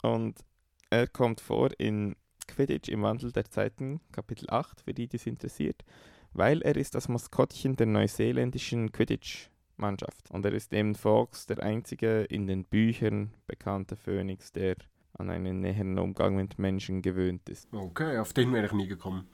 und 0.03 0.43
er 0.89 1.07
kommt 1.07 1.39
vor 1.39 1.69
in 1.79 2.17
Quidditch 2.47 2.89
im 2.89 3.03
Wandel 3.03 3.31
der 3.31 3.45
Zeiten, 3.45 4.01
Kapitel 4.11 4.49
8, 4.49 4.81
für 4.81 4.93
die, 4.93 5.07
die 5.07 5.15
es 5.15 5.25
interessiert, 5.25 5.85
weil 6.33 6.61
er 6.63 6.75
ist 6.75 6.95
das 6.95 7.07
Maskottchen 7.07 7.77
der 7.77 7.87
neuseeländischen 7.87 8.91
Quidditch-Mannschaft. 8.91 10.29
Und 10.31 10.45
er 10.45 10.51
ist 10.51 10.73
eben 10.73 10.95
Fox, 10.95 11.45
der 11.45 11.63
einzige 11.63 12.23
in 12.23 12.45
den 12.45 12.65
Büchern 12.65 13.33
bekannte 13.47 13.95
Phönix, 13.95 14.51
der 14.51 14.75
an 15.13 15.29
einen 15.29 15.61
näheren 15.61 15.97
Umgang 15.97 16.35
mit 16.35 16.59
Menschen 16.59 17.01
gewöhnt 17.01 17.47
ist. 17.47 17.73
Okay, 17.73 18.17
auf 18.17 18.33
den 18.33 18.51
wäre 18.53 18.65
ich 18.65 18.73
nie 18.73 18.87
gekommen. 18.87 19.29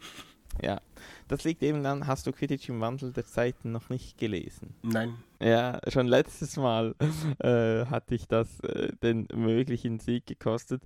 Ja, 0.62 0.82
das 1.28 1.44
liegt 1.44 1.62
eben 1.64 1.84
dann, 1.84 2.08
hast 2.08 2.28
du 2.28 2.32
Quidditch 2.32 2.70
im 2.70 2.82
Wandel 2.82 3.14
der 3.14 3.26
Zeiten 3.26 3.72
noch 3.72 3.90
nicht 3.90 4.18
gelesen? 4.18 4.76
Nein. 4.82 5.16
Ja, 5.42 5.80
schon 5.88 6.08
letztes 6.08 6.58
Mal 6.58 6.96
äh, 7.40 7.86
hatte 7.86 8.16
ich 8.16 8.28
das 8.28 8.60
äh, 8.62 8.92
den 9.04 9.28
möglichen 9.34 10.00
Sieg 10.00 10.26
gekostet. 10.26 10.82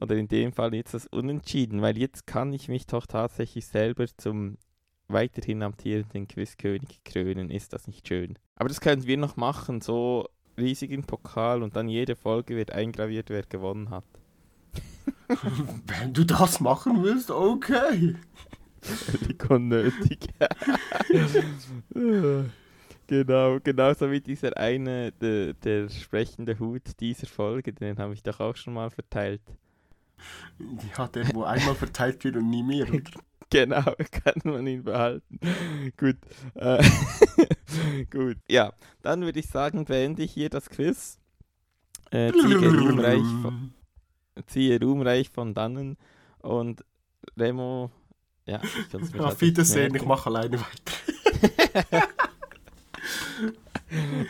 Oder 0.00 0.16
in 0.16 0.28
dem 0.28 0.52
Fall 0.52 0.74
jetzt 0.74 0.94
das 0.94 1.06
Unentschieden, 1.06 1.82
weil 1.82 1.98
jetzt 1.98 2.26
kann 2.26 2.52
ich 2.52 2.68
mich 2.68 2.86
doch 2.86 3.06
tatsächlich 3.06 3.66
selber 3.66 4.06
zum 4.16 4.56
weiterhin 5.08 5.62
amtierenden 5.62 6.28
Quizkönig 6.28 7.02
krönen. 7.04 7.50
Ist 7.50 7.72
das 7.72 7.86
nicht 7.86 8.06
schön? 8.06 8.38
Aber 8.56 8.68
das 8.68 8.80
können 8.80 9.06
wir 9.06 9.16
noch 9.16 9.36
machen, 9.36 9.80
so 9.80 10.28
riesigen 10.56 11.04
Pokal 11.04 11.62
und 11.62 11.76
dann 11.76 11.88
jede 11.88 12.16
Folge 12.16 12.56
wird 12.56 12.72
eingraviert, 12.72 13.30
wer 13.30 13.42
gewonnen 13.42 13.90
hat. 13.90 14.04
Wenn 15.86 16.12
du 16.12 16.24
das 16.24 16.60
machen 16.60 17.02
willst, 17.02 17.30
okay. 17.30 18.16
Völlig 18.80 19.50
unnötig. 19.50 20.28
genau, 23.06 23.58
genauso 23.60 24.10
wie 24.10 24.20
dieser 24.20 24.56
eine, 24.56 25.12
der, 25.12 25.54
der 25.54 25.88
sprechende 25.88 26.58
Hut 26.58 27.00
dieser 27.00 27.26
Folge, 27.26 27.72
den 27.72 27.98
habe 27.98 28.14
ich 28.14 28.22
doch 28.22 28.40
auch 28.40 28.56
schon 28.56 28.74
mal 28.74 28.90
verteilt. 28.90 29.42
Ja, 30.96 31.06
der, 31.08 31.32
wo 31.34 31.44
einmal 31.44 31.74
verteilt 31.74 32.22
wird 32.24 32.36
und 32.36 32.50
nie 32.50 32.62
mehr. 32.62 32.88
oder? 32.88 33.02
Genau, 33.50 33.82
kann 34.10 34.34
man 34.44 34.66
ihn 34.66 34.84
behalten. 34.84 35.40
Gut. 35.96 36.16
Äh, 36.54 36.84
gut. 38.10 38.36
Ja, 38.48 38.74
dann 39.00 39.22
würde 39.22 39.40
ich 39.40 39.46
sagen, 39.46 39.86
beende 39.86 40.22
ich 40.22 40.32
hier 40.32 40.50
das 40.50 40.68
Quiz. 40.68 41.18
Äh, 42.10 42.32
ziehe, 42.32 42.58
ruhmreich 42.58 43.24
von, 43.42 43.72
ziehe 44.46 44.80
ruhmreich 44.80 45.30
von 45.30 45.54
dannen 45.54 45.96
und 46.40 46.84
Remo. 47.38 47.90
Ja, 48.48 48.62
ich 48.62 48.90
kann 48.90 49.02
es 49.02 49.12
mir 49.12 49.26
Auf 49.26 49.40
Wiedersehen, 49.42 49.94
ich 49.94 50.06
mache 50.06 50.30
alleine 50.30 50.58
weiter. 50.58 52.08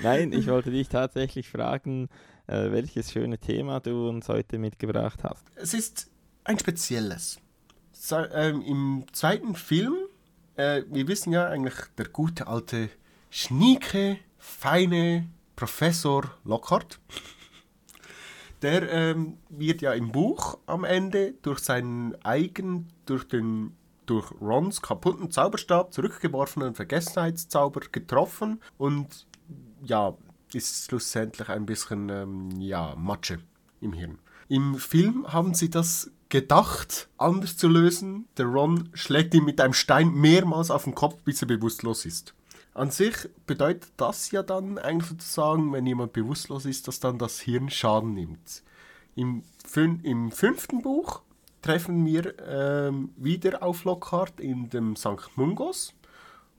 Nein, 0.02 0.32
ich 0.32 0.48
wollte 0.48 0.72
dich 0.72 0.88
tatsächlich 0.88 1.48
fragen, 1.48 2.08
äh, 2.48 2.72
welches 2.72 3.12
schöne 3.12 3.38
Thema 3.38 3.78
du 3.78 4.08
uns 4.08 4.28
heute 4.28 4.58
mitgebracht 4.58 5.22
hast. 5.22 5.44
Es 5.54 5.72
ist 5.72 6.10
ein 6.42 6.58
spezielles. 6.58 7.38
So, 7.92 8.16
ähm, 8.16 8.60
Im 8.62 9.04
zweiten 9.12 9.54
Film, 9.54 9.94
äh, 10.56 10.82
wir 10.90 11.06
wissen 11.06 11.32
ja 11.32 11.46
eigentlich, 11.46 11.76
der 11.96 12.08
gute 12.08 12.48
alte, 12.48 12.90
schnieke, 13.30 14.18
feine 14.37 15.28
Professor 15.54 16.28
Lockhart, 16.42 16.98
der 18.62 18.90
ähm, 18.90 19.38
wird 19.48 19.80
ja 19.80 19.92
im 19.92 20.10
Buch 20.10 20.58
am 20.66 20.82
Ende 20.82 21.34
durch 21.42 21.60
seinen 21.60 22.16
eigen, 22.25 22.88
durch 23.06 23.22
den 23.22 23.77
durch 24.09 24.33
Rons 24.41 24.83
kaputten 24.83 25.31
Zauberstab 25.31 25.93
zurückgeworfenen 25.93 26.75
Vergessenheitszauber 26.75 27.81
getroffen 27.93 28.61
und 28.77 29.27
ja, 29.83 30.15
ist 30.53 30.87
schlussendlich 30.87 31.49
ein 31.49 31.67
bisschen, 31.67 32.09
ähm, 32.09 32.50
ja, 32.61 32.95
Matsche 32.97 33.38
im 33.81 33.93
Hirn. 33.93 34.19
Im 34.49 34.77
Film 34.77 35.31
haben 35.31 35.55
sie 35.55 35.69
das 35.69 36.11
gedacht, 36.31 37.09
anders 37.19 37.57
zu 37.57 37.69
lösen. 37.69 38.27
Der 38.37 38.47
Ron 38.47 38.88
schlägt 38.95 39.35
ihn 39.35 39.45
mit 39.45 39.61
einem 39.61 39.75
Stein 39.75 40.12
mehrmals 40.12 40.71
auf 40.71 40.85
den 40.85 40.95
Kopf, 40.95 41.17
bis 41.25 41.43
er 41.43 41.49
bewusstlos 41.49 42.07
ist. 42.07 42.35
An 42.75 42.91
sich 42.91 43.29
bedeutet 43.47 43.91
das 43.97 44.31
ja 44.31 44.43
dann 44.43 44.79
eigentlich 44.79 45.11
sozusagen, 45.11 45.73
wenn 45.73 45.87
jemand 45.87 46.12
bewusstlos 46.12 46.65
ist, 46.65 46.88
dass 46.88 47.00
dann 47.00 47.19
das 47.19 47.41
Hirn 47.41 47.71
Schaden 47.71 48.15
nimmt. 48.15 48.62
Im, 49.17 49.43
im 49.75 50.31
fünften 50.31 50.83
Buch 50.83 51.23
treffen 51.62 52.05
wir 52.05 52.35
ähm, 52.47 53.11
wieder 53.17 53.62
auf 53.62 53.85
Lockhart 53.85 54.41
in 54.41 54.71
dem 54.71 54.97
St. 54.97 55.37
Mungos 55.37 55.95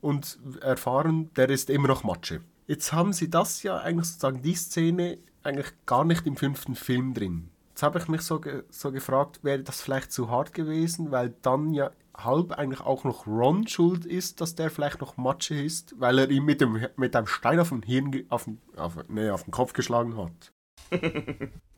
und 0.01 0.39
erfahren, 0.61 1.29
der 1.35 1.49
ist 1.49 1.69
immer 1.69 1.87
noch 1.87 2.03
Matsche. 2.03 2.41
Jetzt 2.67 2.93
haben 2.93 3.13
sie 3.13 3.29
das 3.29 3.63
ja 3.63 3.77
eigentlich 3.77 4.07
sozusagen, 4.07 4.41
die 4.41 4.55
Szene 4.55 5.17
eigentlich 5.43 5.71
gar 5.85 6.05
nicht 6.05 6.27
im 6.27 6.37
fünften 6.37 6.75
Film 6.75 7.13
drin. 7.13 7.49
Jetzt 7.69 7.83
habe 7.83 7.99
ich 7.99 8.07
mich 8.07 8.21
so, 8.21 8.39
ge 8.39 8.63
so 8.69 8.91
gefragt, 8.91 9.43
wäre 9.43 9.63
das 9.63 9.81
vielleicht 9.81 10.11
zu 10.11 10.29
hart 10.29 10.53
gewesen, 10.53 11.11
weil 11.11 11.33
dann 11.41 11.73
ja 11.73 11.91
halb 12.15 12.51
eigentlich 12.51 12.81
auch 12.81 13.05
noch 13.05 13.25
Ron 13.25 13.67
schuld 13.67 14.05
ist, 14.05 14.41
dass 14.41 14.55
der 14.55 14.69
vielleicht 14.69 14.99
noch 15.01 15.17
Matsche 15.17 15.55
ist, 15.55 15.99
weil 15.99 16.19
er 16.19 16.29
ihm 16.29 16.45
mit 16.45 16.61
dem, 16.61 16.85
mit 16.97 17.15
einem 17.15 17.27
Stein 17.27 17.59
auf 17.59 17.69
den 17.69 17.81
Hirn, 17.81 18.25
auf 18.29 18.43
den, 18.43 18.59
auf, 18.75 18.97
nee, 19.07 19.29
auf 19.29 19.43
den 19.43 19.51
Kopf 19.51 19.73
geschlagen 19.73 20.17
hat. 20.17 20.51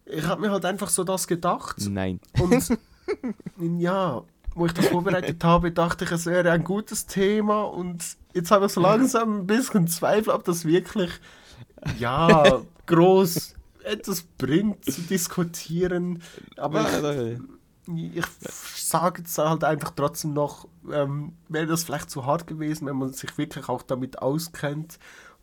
ich 0.06 0.26
habe 0.26 0.42
mir 0.42 0.52
halt 0.52 0.66
einfach 0.66 0.90
so 0.90 1.04
das 1.04 1.28
gedacht. 1.28 1.78
Nein. 1.88 2.20
Und 2.40 2.78
ja, 3.60 4.24
wo 4.56 4.66
ich 4.66 4.74
das 4.74 4.88
vorbereitet 4.88 5.44
habe, 5.44 5.72
dachte 5.72 6.06
ich, 6.06 6.12
es 6.12 6.26
wäre 6.26 6.52
ein 6.52 6.64
gutes 6.64 7.06
Thema. 7.06 7.64
Und 7.64 8.18
jetzt 8.34 8.52
habe 8.52 8.66
ich 8.66 8.72
so 8.72 8.82
langsam 8.82 9.42
ein 9.42 9.48
bisschen 9.48 9.88
Zweifel, 9.88 10.34
ob 10.34 10.44
das 10.44 10.66
wirklich, 10.66 11.12
ja, 12.00 12.62
groß 12.86 13.56
etwas 13.84 14.24
bringt 14.38 14.86
zu 14.86 15.02
diskutieren. 15.02 16.22
Aber 16.58 17.40
ich, 17.88 18.16
ich 18.16 18.26
sage 18.76 19.22
jetzt 19.22 19.38
halt 19.38 19.64
einfach 19.64 19.92
trotzdem 19.92 20.34
noch, 20.34 20.68
ähm, 20.92 21.34
wäre 21.50 21.68
das 21.68 21.84
vielleicht 21.84 22.12
zu 22.12 22.26
hart 22.26 22.48
gewesen, 22.48 22.88
wenn 22.88 22.98
man 22.98 23.14
sich 23.14 23.38
wirklich 23.38 23.70
auch 23.70 23.82
damit 23.82 24.22
auskennt, 24.22 25.00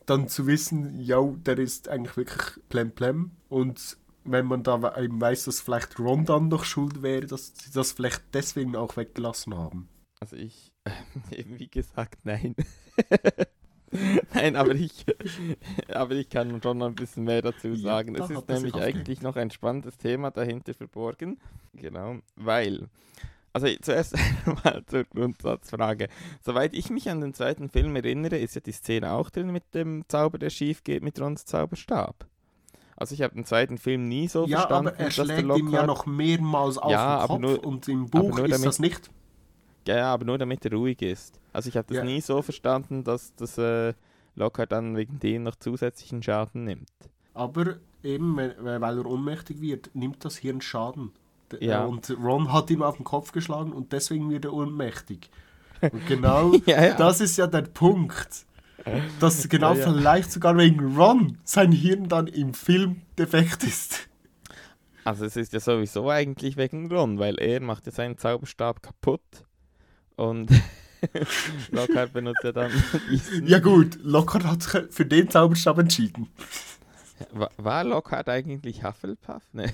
dann 0.07 0.29
zu 0.29 0.47
wissen, 0.47 1.01
ja, 1.01 1.21
der 1.21 1.59
ist 1.59 1.89
eigentlich 1.89 2.17
wirklich 2.17 2.61
plemplem. 2.69 3.33
Und 3.49 3.97
wenn 4.31 4.47
man 4.47 4.63
da 4.63 4.97
eben 4.99 5.21
weiß, 5.21 5.45
dass 5.45 5.61
vielleicht 5.61 5.99
Ron 5.99 6.25
dann 6.25 6.49
noch 6.49 6.65
schuld 6.65 7.03
wäre, 7.03 7.27
dass 7.27 7.53
sie 7.57 7.71
das 7.73 7.93
vielleicht 7.93 8.23
deswegen 8.33 8.77
auch 8.77 8.97
weggelassen 8.97 9.57
haben. 9.57 9.89
Also 10.21 10.37
ich, 10.37 10.73
wie 11.31 11.69
gesagt, 11.69 12.25
nein. 12.25 12.55
nein, 14.35 14.57
aber 14.57 14.75
ich, 14.75 15.07
aber 15.89 16.15
ich 16.15 16.29
kann 16.29 16.61
schon 16.63 16.79
noch 16.79 16.87
ein 16.87 16.95
bisschen 16.95 17.25
mehr 17.25 17.43
dazu 17.43 17.75
sagen. 17.77 18.15
Ja, 18.15 18.25
es 18.25 18.31
ist 18.31 18.49
nämlich 18.49 18.75
eigentlich 18.75 19.23
noch 19.23 19.37
ein 19.37 19.51
spannendes 19.51 19.97
Thema 19.97 20.31
dahinter 20.31 20.75
verborgen. 20.75 21.39
Genau, 21.73 22.19
weil, 22.37 22.89
also 23.53 23.69
zuerst 23.81 24.17
einmal 24.47 24.85
zur 24.87 25.05
Grundsatzfrage. 25.05 26.09
Soweit 26.43 26.75
ich 26.75 26.91
mich 26.91 27.09
an 27.11 27.21
den 27.21 27.35
zweiten 27.35 27.69
Film 27.69 27.95
erinnere, 27.97 28.39
ist 28.39 28.55
ja 28.55 28.61
die 28.61 28.73
Szene 28.73 29.13
auch 29.13 29.31
drin 29.31 29.53
mit 29.53 29.75
dem 29.75 30.05
Zauber, 30.09 30.39
der 30.39 30.51
schief 30.51 30.83
geht, 30.83 31.03
mit 31.03 31.21
Rons 31.21 31.45
Zauberstab. 31.45 32.27
Also 32.99 33.15
ich 33.15 33.23
habe 33.23 33.35
den 33.35 33.45
zweiten 33.45 33.79
Film 33.79 34.09
nie 34.09 34.27
so 34.27 34.45
ja, 34.47 34.59
verstanden. 34.59 34.89
Ja, 34.89 34.95
aber 34.95 35.05
er 35.05 35.11
schlägt 35.13 35.57
ihm 35.57 35.71
ja 35.71 35.87
noch 35.87 36.05
mehrmals 36.05 36.79
auf 36.79 36.91
ja, 36.91 37.21
den 37.21 37.27
Kopf 37.29 37.41
nur, 37.41 37.65
und 37.65 37.89
im 37.89 38.11
Buch 38.11 38.39
ist 38.39 38.53
damit, 38.53 38.67
das 38.67 38.79
nicht. 38.81 39.09
Ja, 39.87 40.13
aber 40.13 40.25
nur 40.25 40.37
damit 40.37 40.65
er 40.65 40.73
ruhig 40.73 41.01
ist. 41.01 41.39
Also 41.53 41.69
ich 41.69 41.77
habe 41.77 41.87
das 41.89 41.99
ja. 41.99 42.05
nie 42.05 42.21
so 42.21 42.43
verstanden, 42.43 43.05
dass 43.05 43.33
das 43.37 43.57
äh, 43.57 43.95
Lockhart 44.35 44.73
dann 44.73 44.97
wegen 44.97 45.21
dem 45.21 45.45
noch 45.45 45.55
zusätzlichen 45.55 46.25
Schaden 46.25 46.65
nimmt. 46.65 46.91
Aber 47.35 47.77
eben, 48.03 48.37
weil 48.37 48.99
er 48.99 49.07
ohnmächtig 49.07 49.61
wird, 49.61 49.91
nimmt 49.95 50.25
das 50.25 50.37
Hirn 50.37 50.61
Schaden. 50.61 51.13
Ja. 51.61 51.85
Und 51.85 52.11
Ron 52.21 52.53
hat 52.53 52.69
ihm 52.69 52.83
auf 52.83 52.97
den 52.97 53.05
Kopf 53.05 53.31
geschlagen 53.31 53.73
und 53.73 53.93
deswegen 53.93 54.29
wird 54.29 54.45
er 54.45 54.53
ohnmächtig. 54.53 55.31
Und 55.81 56.05
genau 56.09 56.55
ja. 56.67 56.95
das 56.95 57.21
ist 57.21 57.37
ja 57.37 57.47
der 57.47 57.63
Punkt 57.63 58.45
dass 59.21 59.49
genau 59.49 59.75
ja, 59.75 59.81
ja. 59.81 59.93
vielleicht 59.93 60.33
sogar 60.33 60.57
wegen 60.57 60.97
Ron 60.97 61.39
sein 61.45 61.73
Hirn 61.73 62.09
dann 62.09 62.27
im 62.27 62.55
Film 62.55 63.03
defekt 63.19 63.65
ist. 63.65 64.09
Also 65.05 65.25
es 65.25 65.37
ist 65.37 65.53
ja 65.53 65.61
sowieso 65.61 66.11
eigentlich 66.11 66.57
wegen 66.57 66.93
Ron, 66.93 67.19
weil 67.19 67.39
er 67.41 67.61
macht 67.61 67.87
ja 67.87 67.93
seinen 67.93 68.19
Zauberstab 68.19 68.83
kaputt 68.83 69.23
und 70.17 70.51
Lockhart 71.71 72.13
benutzt 72.13 72.45
ja 72.45 72.53
dann 72.53 72.71
diesen. 73.11 73.47
Ja 73.47 73.59
gut, 73.59 73.99
Lockhart 74.03 74.45
hat 74.45 74.63
sich 74.63 74.83
für 74.91 75.07
den 75.07 75.31
Zauberstab 75.31 75.79
entschieden. 75.79 76.29
War, 77.33 77.51
war 77.57 77.85
Lockhart 77.85 78.29
eigentlich 78.29 78.85
Hufflepuff? 78.85 79.43
Ne. 79.53 79.73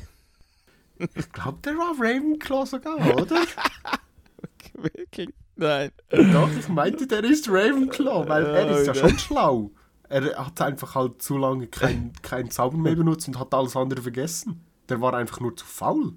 Ich 0.99 1.33
glaube, 1.33 1.59
der 1.65 1.75
war 1.75 1.95
Ravenclaw 1.99 2.67
sogar, 2.67 2.97
oder? 3.17 3.37
Wirklich? 4.75 5.31
Nein. 5.57 5.91
Doch, 6.11 6.51
ich 6.51 6.69
meinte, 6.69 7.07
der 7.07 7.25
ist 7.25 7.49
Ravenclaw, 7.49 8.29
weil 8.29 8.45
er 8.45 8.79
ist 8.79 8.87
ja 8.87 8.95
schon 8.95 9.19
schlau. 9.19 9.71
Er 10.09 10.37
hat 10.37 10.61
einfach 10.61 10.95
halt 10.95 11.23
zu 11.23 11.39
lange 11.39 11.67
kein, 11.67 12.13
kein 12.23 12.51
Zauber 12.51 12.77
mehr 12.77 12.95
benutzt 12.95 13.29
und 13.29 13.39
hat 13.39 13.55
alles 13.55 13.77
andere 13.77 14.03
vergessen. 14.03 14.65
Der 14.89 15.01
war 15.01 15.15
einfach 15.15 15.41
nur 15.41 15.57
zu 15.57 15.65
faul. 15.65 16.13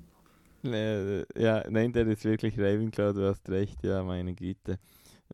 Nee, 0.64 1.24
ja, 1.36 1.64
nein, 1.70 1.94
der 1.94 2.08
ist 2.08 2.26
wirklich 2.26 2.58
Ravenclaw, 2.58 3.14
du 3.14 3.28
hast 3.28 3.48
recht, 3.50 3.84
ja, 3.84 4.04
meine 4.04 4.34
Güte. 4.34 4.80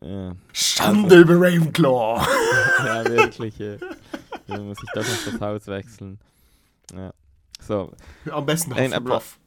Ja. 0.01 0.35
Schande 0.51 1.21
über 1.21 1.35
Ravenclaw! 1.35 2.21
ja, 2.85 3.05
wirklich. 3.05 3.57
Ja. 3.57 3.77
Da 4.47 4.59
muss 4.59 4.77
ich 4.83 4.89
doch 4.93 5.07
noch 5.07 5.31
das 5.31 5.41
Haus 5.41 5.67
wechseln. 5.67 6.19
Ja. 6.93 7.13
So. 7.59 7.91
Am 8.29 8.45
besten 8.45 8.75
Hufflepuff. 8.75 9.39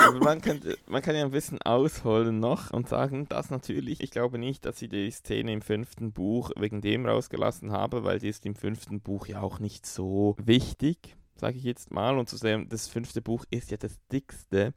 Aber 0.00 0.18
man, 0.24 0.40
könnte, 0.40 0.78
man 0.86 1.02
kann 1.02 1.14
ja 1.14 1.24
ein 1.24 1.30
bisschen 1.30 1.60
ausholen 1.62 2.40
noch 2.40 2.70
und 2.70 2.88
sagen, 2.88 3.28
dass 3.28 3.50
natürlich, 3.50 4.00
ich 4.00 4.10
glaube 4.10 4.38
nicht, 4.38 4.64
dass 4.64 4.78
sie 4.78 4.88
die 4.88 5.10
Szene 5.10 5.52
im 5.52 5.62
fünften 5.62 6.12
Buch 6.12 6.50
wegen 6.56 6.80
dem 6.80 7.06
rausgelassen 7.06 7.72
haben, 7.72 8.04
weil 8.04 8.18
die 8.18 8.28
ist 8.28 8.46
im 8.46 8.54
fünften 8.54 9.00
Buch 9.00 9.26
ja 9.26 9.40
auch 9.40 9.58
nicht 9.58 9.86
so 9.86 10.36
wichtig, 10.38 11.16
sage 11.34 11.58
ich 11.58 11.64
jetzt 11.64 11.90
mal. 11.90 12.18
Und 12.18 12.28
zudem, 12.28 12.68
das 12.68 12.88
fünfte 12.88 13.22
Buch 13.22 13.44
ist 13.50 13.70
ja 13.70 13.76
das 13.76 13.98
dickste. 14.10 14.74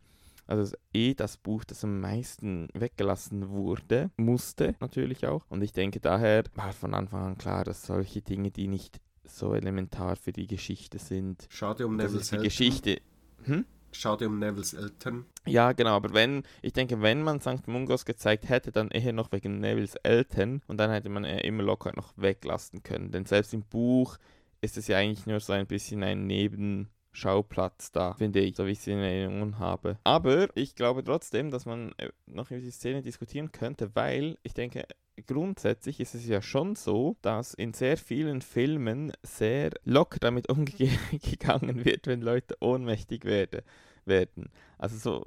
Also 0.47 0.75
eh 0.93 1.13
das 1.13 1.38
Buch, 1.38 1.63
das 1.63 1.84
am 1.86 2.01
meisten 2.01 2.67
weggelassen 2.73 3.49
wurde, 3.49 4.12
musste 4.17 4.75
natürlich 4.82 5.25
auch. 5.25 5.45
Und 5.47 5.62
ich 5.62 5.71
denke, 5.71 6.01
daher 6.01 6.43
war 6.56 6.73
von 6.73 6.93
Anfang 6.93 7.21
an 7.21 7.38
klar, 7.38 7.63
dass 7.63 7.86
solche 7.86 8.21
Dinge, 8.21 8.51
die 8.51 8.67
nicht 8.67 8.99
so 9.23 9.54
elementar 9.54 10.17
für 10.17 10.34
die 10.34 10.47
Geschichte 10.47 10.99
sind. 10.99 11.47
Schade 11.49 11.88
um 11.88 11.95
Neville 11.95 12.21
die 12.21 12.38
Geschichte. 12.38 13.01
Hm? 13.43 13.65
Schade 13.91 14.27
um 14.27 14.39
Nevils 14.39 14.73
Eltern. 14.73 15.25
Ja, 15.45 15.71
genau, 15.73 15.95
aber 15.95 16.13
wenn, 16.13 16.43
ich 16.62 16.73
denke, 16.73 17.01
wenn 17.01 17.23
man 17.23 17.41
St. 17.41 17.67
Mungos 17.67 18.06
gezeigt 18.06 18.49
hätte, 18.49 18.71
dann 18.71 18.89
eher 18.89 19.13
noch 19.13 19.32
wegen 19.32 19.60
Nevils 19.60 19.95
Eltern 19.95 20.62
und 20.67 20.77
dann 20.77 20.91
hätte 20.91 21.10
man 21.10 21.23
eher 21.23 21.43
immer 21.43 21.63
locker 21.63 21.91
noch 21.95 22.13
weglassen 22.15 22.84
können. 22.84 23.12
Denn 23.12 23.25
selbst 23.25 23.54
im 23.54 23.63
Buch 23.63 24.17
ist 24.62 24.77
es 24.77 24.88
ja 24.88 24.97
eigentlich 24.97 25.25
nur 25.25 25.39
so 25.39 25.54
ein 25.54 25.67
bisschen 25.67 26.04
ein 26.04 26.27
Nebenschauplatz 26.27 27.91
da, 27.91 28.13
finde 28.13 28.39
ich, 28.39 28.56
so 28.56 28.65
wie 28.65 28.71
ich 28.71 28.80
es 28.80 28.88
in 28.88 28.99
Erinnerung 28.99 29.60
habe. 29.60 29.97
Aber 30.04 30.56
ich 30.56 30.75
glaube 30.75 31.04
trotzdem, 31.04 31.51
dass 31.51 31.65
man 31.65 31.93
äh, 31.97 32.10
noch 32.27 32.51
über 32.51 32.62
die 32.62 32.71
Szene 32.71 33.01
diskutieren 33.01 33.51
könnte, 33.51 33.95
weil 33.95 34.38
ich 34.43 34.54
denke, 34.54 34.86
grundsätzlich 35.28 36.00
ist 36.00 36.15
es 36.15 36.28
ja 36.28 36.41
schon 36.41 36.76
so, 36.76 37.15
dass 37.21 37.54
in 37.54 37.74
sehr 37.74 37.97
vielen 37.97 38.41
Filmen 38.41 39.13
sehr 39.24 39.71
locker 39.84 40.19
damit 40.19 40.50
umgegangen 40.50 41.86
wird, 41.86 42.08
wenn 42.08 42.21
Leute 42.21 42.56
ohnmächtig 42.60 43.26
werden 43.26 43.62
werden. 44.06 44.50
Also 44.82 44.98
so 44.98 45.24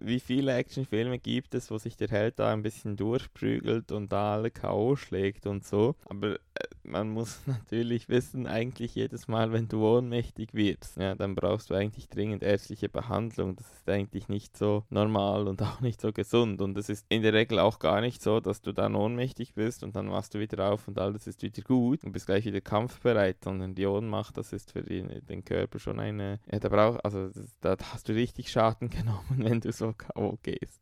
wie 0.00 0.20
viele 0.20 0.54
Actionfilme 0.54 1.18
gibt 1.18 1.54
es, 1.54 1.70
wo 1.70 1.78
sich 1.78 1.96
der 1.96 2.08
Held 2.08 2.38
da 2.38 2.52
ein 2.52 2.62
bisschen 2.62 2.96
durchprügelt 2.96 3.92
und 3.92 4.12
da 4.12 4.34
alle 4.34 4.50
K.O. 4.50 4.96
schlägt 4.96 5.46
und 5.46 5.64
so. 5.64 5.96
Aber 6.04 6.34
äh, 6.34 6.38
man 6.82 7.10
muss 7.10 7.40
natürlich 7.46 8.08
wissen, 8.08 8.46
eigentlich 8.46 8.94
jedes 8.94 9.28
Mal, 9.28 9.52
wenn 9.52 9.68
du 9.68 9.86
ohnmächtig 9.86 10.54
wirst, 10.54 10.96
ja, 10.96 11.14
dann 11.14 11.34
brauchst 11.34 11.70
du 11.70 11.74
eigentlich 11.74 12.08
dringend 12.08 12.42
ärztliche 12.42 12.88
Behandlung. 12.88 13.56
Das 13.56 13.66
ist 13.72 13.88
eigentlich 13.88 14.28
nicht 14.28 14.56
so 14.56 14.84
normal 14.90 15.48
und 15.48 15.62
auch 15.62 15.80
nicht 15.80 16.00
so 16.00 16.12
gesund. 16.12 16.60
Und 16.60 16.76
es 16.78 16.88
ist 16.88 17.06
in 17.08 17.22
der 17.22 17.32
Regel 17.32 17.58
auch 17.58 17.78
gar 17.78 18.00
nicht 18.00 18.22
so, 18.22 18.40
dass 18.40 18.60
du 18.60 18.72
dann 18.72 18.94
ohnmächtig 18.94 19.54
bist 19.54 19.82
und 19.82 19.96
dann 19.96 20.10
wachst 20.10 20.34
du 20.34 20.38
wieder 20.38 20.70
auf 20.70 20.86
und 20.88 20.98
alles 20.98 21.26
ist 21.26 21.42
wieder 21.42 21.62
gut 21.62 22.04
und 22.04 22.12
bist 22.12 22.26
gleich 22.26 22.44
wieder 22.44 22.60
kampfbereit, 22.60 23.42
sondern 23.42 23.74
die 23.74 23.86
Ohnmacht, 23.86 24.36
das 24.36 24.52
ist 24.52 24.72
für 24.72 24.82
den, 24.82 25.26
den 25.26 25.44
Körper 25.44 25.78
schon 25.78 25.98
eine, 25.98 26.40
ja, 26.50 26.58
da 26.58 26.68
braucht, 26.68 27.04
also 27.04 27.30
da 27.60 27.76
hast 27.92 28.08
du 28.08 28.12
richtig 28.12 28.50
Schaden 28.50 28.90
genommen, 28.98 29.36
wenn 29.38 29.60
du 29.60 29.72
so 29.72 29.92
K.O. 29.92 30.38
gehst. 30.42 30.80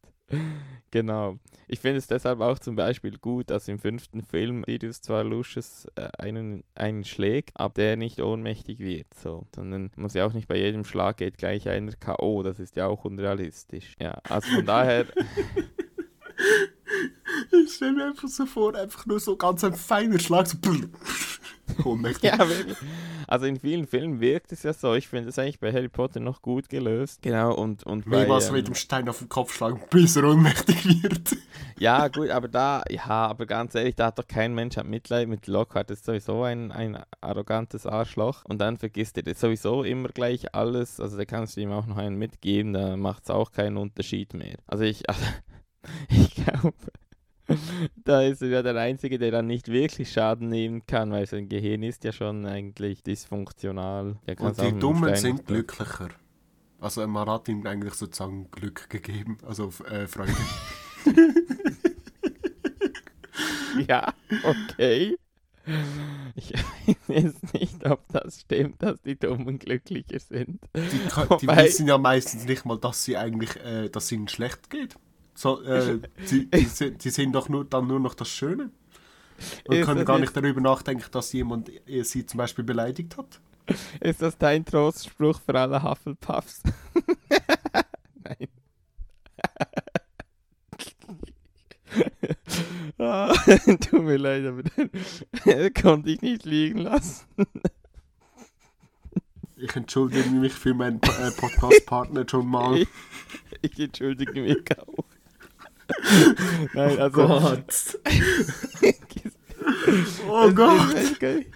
genau. 0.91 1.39
Ich 1.69 1.81
finde 1.81 1.99
es 1.99 2.07
deshalb 2.07 2.41
auch 2.41 2.59
zum 2.59 2.75
Beispiel 2.77 3.17
gut, 3.19 3.51
dass 3.51 3.69
im 3.69 3.79
fünften 3.79 4.23
Film 4.23 4.65
Sirius 4.67 5.01
zwar 5.01 5.23
Lucius 5.25 5.87
äh, 5.95 6.09
einen, 6.19 6.65
einen 6.75 7.05
schlägt, 7.05 7.53
aber 7.55 7.75
der 7.75 7.97
nicht 7.97 8.21
ohnmächtig 8.21 8.81
wird. 8.81 9.13
So. 9.15 9.47
Sondern 9.55 9.91
muss 9.97 10.15
ja 10.15 10.27
auch 10.27 10.33
nicht 10.33 10.49
bei 10.49 10.57
jedem 10.57 10.85
Schlag 10.85 11.19
geht 11.19 11.39
gleich 11.39 11.69
einer 11.69 11.93
K.O. 11.93 12.43
Das 12.43 12.59
ist 12.59 12.77
ja 12.77 12.87
auch 12.87 13.05
unrealistisch. 13.05 13.95
Ja, 14.01 14.19
also 14.29 14.49
von 14.57 14.67
daher. 14.67 15.07
ich 17.65 17.73
stelle 17.73 17.93
mir 17.93 18.07
einfach 18.07 18.29
so 18.29 18.47
vor, 18.47 18.75
einfach 18.75 19.07
nur 19.07 19.21
so 19.21 19.37
ganz 19.37 19.63
ein 19.65 19.75
feiner 19.75 20.19
Schlag, 20.19 20.47
so. 20.47 20.57
Ohnmächtig. 21.85 22.31
ja, 22.31 22.39
wirklich. 22.39 22.77
Also 23.29 23.47
in 23.47 23.59
vielen 23.59 23.87
Filmen 23.87 24.21
wirkt 24.21 24.53
es 24.53 24.62
ja 24.62 24.73
so. 24.73 24.95
Ich 24.95 25.09
finde 25.09 25.31
es 25.31 25.39
eigentlich 25.39 25.59
bei 25.59 25.73
Harry 25.73 25.89
Potter 25.89 26.21
noch 26.21 26.43
gut 26.43 26.69
gelöst. 26.69 27.23
Genau, 27.23 27.55
und, 27.55 27.83
und 27.85 28.05
bei, 28.05 28.19
Mehrmals 28.19 28.51
mit 28.53 28.61
ähm, 28.61 28.65
dem 28.67 28.75
Stein 28.75 29.09
auf 29.09 29.19
den 29.19 29.29
Kopf 29.29 29.55
schlagen, 29.55 29.81
bis 29.91 30.17
er 30.17 30.25
ohnmächtig 30.25 31.03
wird. 31.03 31.37
Ja, 31.79 32.09
gut, 32.09 32.31
aber 32.31 32.49
da, 32.49 32.83
ja, 32.89 33.05
aber 33.05 33.45
ganz 33.45 33.75
ehrlich, 33.75 33.97
da 33.97 34.07
hat 34.07 34.19
doch 34.19 34.27
kein 34.27 34.55
Mensch 34.55 34.79
hat 34.79 34.87
Mitleid 34.87 35.29
mit 35.29 35.47
Lockhart. 35.47 35.91
Das 35.91 35.99
ist 35.99 36.07
sowieso 36.07 36.43
ein, 36.43 36.73
ein 36.73 36.99
arrogantes 37.21 37.85
Arschloch. 37.85 38.47
Und 38.47 38.62
dann 38.62 38.79
vergisst 38.79 39.19
er 39.19 39.25
das 39.25 39.41
sowieso 39.41 39.83
immer 39.83 40.09
gleich 40.09 40.55
alles. 40.55 41.01
Also 41.01 41.19
da 41.19 41.27
kannst 41.27 41.57
du 41.57 41.61
ihm 41.61 41.73
auch 41.73 41.85
noch 41.85 41.99
einen 41.99 42.17
mitgeben, 42.17 42.73
da 42.73 42.97
macht 42.97 43.25
es 43.25 43.31
auch 43.31 43.53
keinen 43.53 43.77
Unterschied 43.77 44.33
mehr. 44.33 44.57
Also 44.67 44.85
ich, 44.85 45.07
also, 45.11 45.21
ich 46.09 46.35
glaube, 46.35 46.73
da 48.05 48.23
ist 48.23 48.43
er 48.43 48.49
ja 48.49 48.63
der 48.63 48.77
Einzige, 48.77 49.19
der 49.19 49.31
dann 49.31 49.47
nicht 49.47 49.69
wirklich 49.69 50.11
Schaden 50.13 50.49
nehmen 50.49 50.85
kann, 50.87 51.11
weil 51.13 51.27
sein 51.27 51.49
Gehirn 51.49 51.83
ist 51.83 52.05
ja 52.05 52.13
schon 52.13 52.45
eigentlich 52.47 53.03
dysfunktional. 53.03 54.17
Und 54.39 54.61
die 54.61 54.79
Dummen 54.79 55.15
sind 55.17 55.35
nicht- 55.37 55.47
glücklicher. 55.47 56.09
Also 56.81 57.07
man 57.07 57.29
hat 57.29 57.49
ihm 57.49 57.67
eigentlich 57.67 57.95
sozusagen 57.95 58.51
Glück 58.51 58.91
gegeben, 58.91 59.39
also 59.47 59.73
äh, 59.91 60.07
Freude. 60.07 60.33
Ja, 63.89 64.15
okay. 64.43 65.17
Ich 66.35 66.53
weiß 66.53 66.97
jetzt 67.09 67.53
nicht, 67.55 67.85
ob 67.87 68.01
das 68.09 68.41
stimmt, 68.41 68.83
dass 68.83 69.03
die 69.03 69.19
Dummen 69.19 69.59
glücklicher 69.59 70.19
sind. 70.21 70.61
Die, 70.75 70.81
die 70.81 71.17
Wobei- 71.47 71.65
wissen 71.65 71.87
ja 71.89 71.99
meistens 71.99 72.47
nicht 72.47 72.65
mal, 72.65 72.79
dass 72.79 73.05
sie 73.05 73.17
eigentlich, 73.17 73.55
äh, 73.57 73.89
dass 73.91 74.11
ihnen 74.13 74.29
schlecht 74.29 74.71
geht. 74.71 74.97
So, 75.37 75.62
äh, 75.62 76.01
sie, 76.25 76.46
die, 76.46 76.64
se- 76.64 76.92
die 76.92 77.11
sehen 77.11 77.31
doch 77.33 77.49
nur, 77.49 77.64
dann 77.64 77.87
nur 77.87 78.01
noch 78.01 78.14
das 78.14 78.29
Schöne. 78.29 78.70
Und 79.68 79.77
Ist 79.77 79.87
können 79.87 80.05
gar 80.07 80.18
nicht 80.18 80.35
darüber 80.37 80.61
nachdenken, 80.62 81.05
dass 81.12 81.33
jemand 81.33 81.70
sie 82.03 82.25
zum 82.27 82.38
Beispiel 82.38 82.64
beleidigt 82.64 83.16
hat. 83.18 83.40
Ist 84.01 84.22
das 84.22 84.38
dein 84.38 84.64
Trostspruch 84.64 85.40
für 85.40 85.59
alle 85.61 85.83
Hufflepuffs? 85.83 86.62
Nein. 88.25 88.49
ah, 92.99 93.35
tut 93.90 94.03
mir 94.03 94.16
leid, 94.16 94.44
aber 94.46 94.62
den 94.62 95.75
konnte 95.75 96.11
ich 96.11 96.20
nicht 96.22 96.44
liegen 96.44 96.79
lassen. 96.79 97.27
Ich 99.57 99.75
entschuldige 99.75 100.29
mich 100.31 100.53
für 100.53 100.75
meinen 100.75 101.01
äh, 101.03 101.31
Podcast-Partner 101.31 102.27
schon 102.29 102.46
mal. 102.46 102.77
Ich, 102.77 102.88
ich 103.62 103.79
entschuldige 103.81 104.40
mich 104.42 104.64
auch. 104.79 105.05
Nein, 106.75 106.99
also. 106.99 107.11
Gott. 107.11 107.99
Oh 110.29 110.51
Gott. 110.53 110.95
Ich 110.95 111.11
weiß 111.11 111.19
gar 111.19 111.35
nicht. 111.35 111.51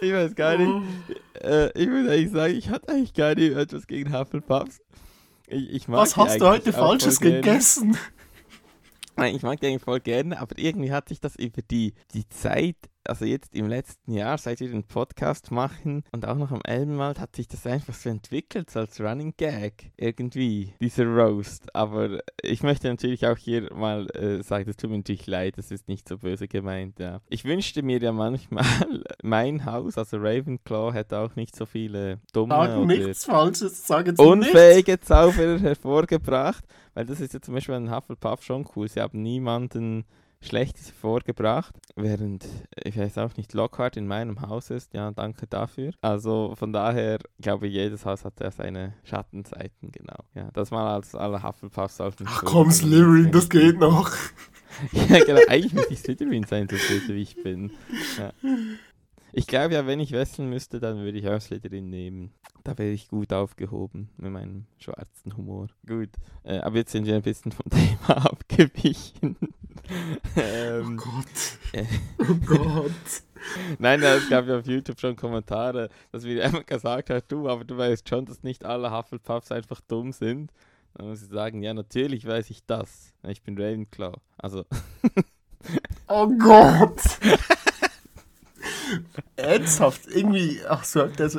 ich 0.00 0.12
weiß 0.12 0.34
gar 0.36 0.56
nicht. 0.56 0.70
Äh, 1.42 1.78
ich 1.80 1.88
würde 1.88 2.10
eigentlich 2.12 2.30
sagen, 2.30 2.54
ich 2.54 2.68
hatte 2.68 2.88
eigentlich 2.90 3.14
gar 3.14 3.34
nicht 3.34 3.56
etwas 3.56 3.86
gegen 3.86 4.16
Hufflepuffs. 4.16 4.80
Ich, 5.48 5.70
ich 5.70 5.88
Was 5.88 6.16
hast 6.16 6.40
du 6.40 6.46
heute 6.46 6.72
Falsches 6.72 7.20
gegessen? 7.20 7.96
Nein, 9.16 9.34
ich 9.34 9.42
mag 9.42 9.60
die 9.60 9.66
eigentlich 9.66 9.82
voll 9.82 10.00
gerne, 10.00 10.40
aber 10.40 10.56
irgendwie 10.58 10.92
hat 10.92 11.08
sich 11.08 11.20
das 11.20 11.36
über 11.36 11.62
die, 11.62 11.94
die 12.14 12.28
Zeit, 12.28 12.76
also 13.04 13.24
jetzt 13.24 13.54
im 13.54 13.68
letzten 13.68 14.12
Jahr, 14.12 14.38
seit 14.38 14.60
wir 14.60 14.68
den 14.68 14.84
Podcast 14.84 15.50
machen 15.50 16.04
und 16.12 16.26
auch 16.26 16.36
noch 16.36 16.50
am 16.50 16.60
Elbenwald, 16.64 17.18
hat 17.18 17.36
sich 17.36 17.48
das 17.48 17.66
einfach 17.66 17.94
so 17.94 18.08
entwickelt, 18.08 18.70
so 18.70 18.80
als 18.80 19.00
Running 19.00 19.34
Gag 19.36 19.92
irgendwie, 19.96 20.74
dieser 20.80 21.06
Roast. 21.06 21.74
Aber 21.74 22.20
ich 22.42 22.62
möchte 22.62 22.88
natürlich 22.88 23.26
auch 23.26 23.36
hier 23.36 23.72
mal 23.74 24.08
äh, 24.16 24.42
sagen, 24.42 24.66
das 24.66 24.76
tut 24.76 24.90
mir 24.90 24.98
natürlich 24.98 25.26
leid, 25.26 25.58
das 25.58 25.70
ist 25.70 25.88
nicht 25.88 26.08
so 26.08 26.18
böse 26.18 26.48
gemeint. 26.48 26.98
Ja. 26.98 27.20
Ich 27.28 27.44
wünschte 27.44 27.82
mir 27.82 28.00
ja 28.00 28.12
manchmal, 28.12 28.64
mein 29.22 29.64
Haus, 29.64 29.98
also 29.98 30.18
Ravenclaw, 30.18 30.92
hätte 30.92 31.18
auch 31.18 31.36
nicht 31.36 31.56
so 31.56 31.66
viele 31.66 32.20
dumme 32.32 32.54
Sag 32.54 32.76
oder 32.76 32.86
nichts 32.86 33.24
Falsches, 33.24 33.86
sag 33.86 34.06
jetzt 34.06 34.18
nichts. 34.18 34.32
unfähige 34.32 35.00
Zauberer 35.00 35.58
hervorgebracht, 35.58 36.64
weil 36.94 37.06
das 37.06 37.20
ist 37.20 37.34
ja 37.34 37.40
zum 37.40 37.54
Beispiel 37.54 37.74
ein 37.74 37.94
Hufflepuff 37.94 38.42
schon 38.42 38.66
cool. 38.76 38.88
Sie 38.88 39.00
haben 39.00 39.22
niemanden 39.22 40.04
Schlechtes 40.42 40.88
hervorgebracht, 40.88 41.74
während 41.94 42.46
ich 42.82 42.98
weiß 42.98 43.18
auch 43.18 43.36
nicht 43.36 43.54
Lockhart 43.54 43.96
in 43.96 44.06
meinem 44.06 44.40
Haus 44.40 44.70
ist. 44.70 44.92
Ja, 44.92 45.10
danke 45.12 45.46
dafür. 45.46 45.92
Also 46.00 46.54
von 46.56 46.72
daher 46.72 47.18
glaube 47.40 47.68
ich, 47.68 47.74
jedes 47.74 48.04
Haus 48.04 48.24
hat 48.24 48.40
ja 48.40 48.50
seine 48.50 48.94
Schattenseiten, 49.04 49.92
genau. 49.92 50.18
Ja, 50.34 50.50
das 50.52 50.70
mal 50.70 50.94
als 50.94 51.14
alle 51.14 51.42
Hufflepuffs 51.42 52.00
auf 52.00 52.16
den 52.16 52.26
Ach 52.28 52.44
komm, 52.44 52.70
Slytherin, 52.70 53.30
das 53.30 53.48
geht 53.48 53.78
noch. 53.78 54.10
ja, 54.92 55.24
genau. 55.24 55.40
Eigentlich 55.48 55.74
müsste 55.74 55.92
ich 55.92 56.00
Slytherin 56.00 56.44
sein, 56.44 56.68
so 56.68 56.76
böse 56.76 57.14
wie 57.14 57.22
ich 57.22 57.42
bin. 57.42 57.70
Ja. 58.18 58.32
Ich 59.34 59.46
glaube 59.46 59.74
ja, 59.74 59.86
wenn 59.86 60.00
ich 60.00 60.12
wechseln 60.12 60.50
müsste, 60.50 60.78
dann 60.78 60.98
würde 60.98 61.18
ich 61.18 61.28
auch 61.28 61.40
Slytherin 61.40 61.88
nehmen. 61.88 62.32
Da 62.64 62.76
wäre 62.76 62.90
ich 62.90 63.08
gut 63.08 63.32
aufgehoben 63.32 64.10
mit 64.16 64.30
meinem 64.30 64.66
schwarzen 64.78 65.36
Humor. 65.36 65.68
Gut, 65.86 66.10
äh, 66.44 66.58
aber 66.58 66.76
jetzt 66.76 66.92
sind 66.92 67.06
wir 67.06 67.14
ein 67.14 67.22
bisschen 67.22 67.52
vom 67.52 67.66
Thema 67.70 68.26
abgewichen. 68.26 69.36
Oh 70.36 70.40
ähm, 70.40 70.96
Gott. 70.96 71.58
äh, 71.72 71.84
Oh 72.18 72.34
Gott. 72.46 72.90
nein, 73.78 74.02
es 74.02 74.28
gab 74.28 74.46
ja 74.46 74.58
auf 74.58 74.66
YouTube 74.66 75.00
schon 75.00 75.16
Kommentare, 75.16 75.88
dass 76.10 76.24
wir 76.24 76.42
immer 76.44 76.62
gesagt 76.62 77.10
haben, 77.10 77.22
du, 77.28 77.48
aber 77.48 77.64
du 77.64 77.76
weißt 77.76 78.08
schon, 78.08 78.26
dass 78.26 78.42
nicht 78.42 78.64
alle 78.64 78.90
Hufflepuffs 78.90 79.52
einfach 79.52 79.80
dumm 79.80 80.12
sind. 80.12 80.52
Dann 80.94 81.08
muss 81.08 81.22
ich 81.22 81.28
sagen, 81.28 81.62
ja, 81.62 81.74
natürlich 81.74 82.26
weiß 82.26 82.50
ich 82.50 82.64
das. 82.66 83.14
Ich 83.26 83.42
bin 83.42 83.56
Ravenclaw. 83.56 84.16
Also, 84.36 84.64
Oh 86.08 86.28
Gott. 86.38 87.00
Ernsthaft, 89.36 90.06
irgendwie, 90.08 90.60
ach 90.68 90.84
so, 90.84 91.02
hat 91.02 91.18
der 91.18 91.30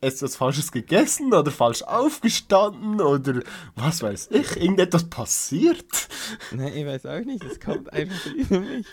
etwas 0.00 0.36
Falsches 0.36 0.70
gegessen 0.70 1.32
oder 1.32 1.50
falsch 1.50 1.82
aufgestanden 1.82 3.00
oder 3.00 3.40
was 3.74 4.02
weiß 4.02 4.28
ich, 4.30 4.56
irgendetwas 4.56 5.08
passiert? 5.10 6.08
Nein, 6.52 6.72
ich 6.74 6.86
weiß 6.86 7.06
auch 7.06 7.24
nicht, 7.24 7.42
es 7.44 7.58
kommt 7.58 7.92
einfach 7.92 8.26
über 8.32 8.60
mich. 8.60 8.86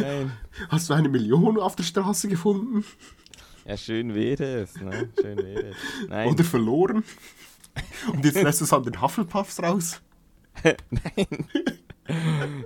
Nein. 0.00 0.32
Hast 0.68 0.88
du 0.88 0.94
eine 0.94 1.08
Million 1.08 1.58
auf 1.58 1.76
der 1.76 1.84
Straße 1.84 2.28
gefunden 2.28 2.84
Ja, 3.64 3.76
schön 3.76 4.14
wäre 4.14 4.62
es, 4.62 4.76
ne? 4.76 5.08
Schön 5.20 5.38
wäre 5.38 5.68
es. 5.68 5.76
Nein, 6.08 6.28
oder 6.28 6.44
verloren? 6.44 7.04
Und 8.12 8.24
jetzt 8.24 8.40
lässt 8.42 8.60
du 8.60 8.64
es 8.64 8.72
an 8.72 8.84
den 8.84 9.00
Hufflepuffs 9.00 9.62
raus? 9.62 10.00
nein. 10.64 11.26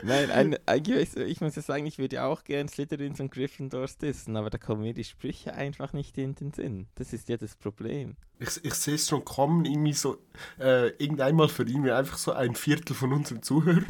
Nein, 0.03 0.31
ein, 0.31 0.57
du, 0.83 1.01
ich 1.01 1.41
muss 1.41 1.57
ja 1.57 1.63
sagen, 1.63 1.87
ich 1.87 1.99
würde 1.99 2.17
ja 2.17 2.27
auch 2.27 2.45
gern 2.45 2.69
Slytherins 2.69 3.21
und 3.21 3.31
Gryffindors 3.31 3.99
dissen, 3.99 4.37
aber 4.37 4.51
da 4.51 4.59
kommen 4.59 4.83
mir 4.83 4.95
die 4.95 5.05
Sprüche 5.05 5.55
einfach 5.55 5.93
nicht 5.93 6.19
in 6.19 6.35
den 6.35 6.53
Sinn. 6.53 6.87
Das 6.97 7.13
ist 7.13 7.29
ja 7.29 7.37
das 7.37 7.57
Problem. 7.57 8.17
Ich, 8.39 8.65
ich 8.65 8.75
sehe 8.75 8.95
es 8.95 9.09
schon 9.09 9.25
kommen, 9.25 9.65
irgendwie 9.65 9.93
so, 9.93 10.19
äh, 10.59 10.89
irgendeinmal 11.03 11.49
verdienen 11.49 11.85
wir 11.85 11.97
einfach 11.97 12.19
so 12.19 12.33
ein 12.33 12.55
Viertel 12.55 12.95
von 12.95 13.13
unseren 13.13 13.43
Zuhörern, 13.43 13.85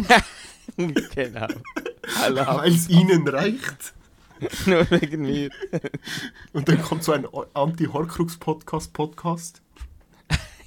genau. 1.14 1.48
Weil 2.20 2.72
es 2.72 2.88
ihnen 2.88 3.26
reicht. 3.28 3.94
nur 4.66 4.90
wegen 4.90 5.22
mir. 5.22 5.50
Und 6.52 6.68
dann 6.68 6.82
kommt 6.82 7.04
so 7.04 7.12
ein 7.12 7.26
Anti-Horcrux-Podcast-Podcast. 7.54 9.62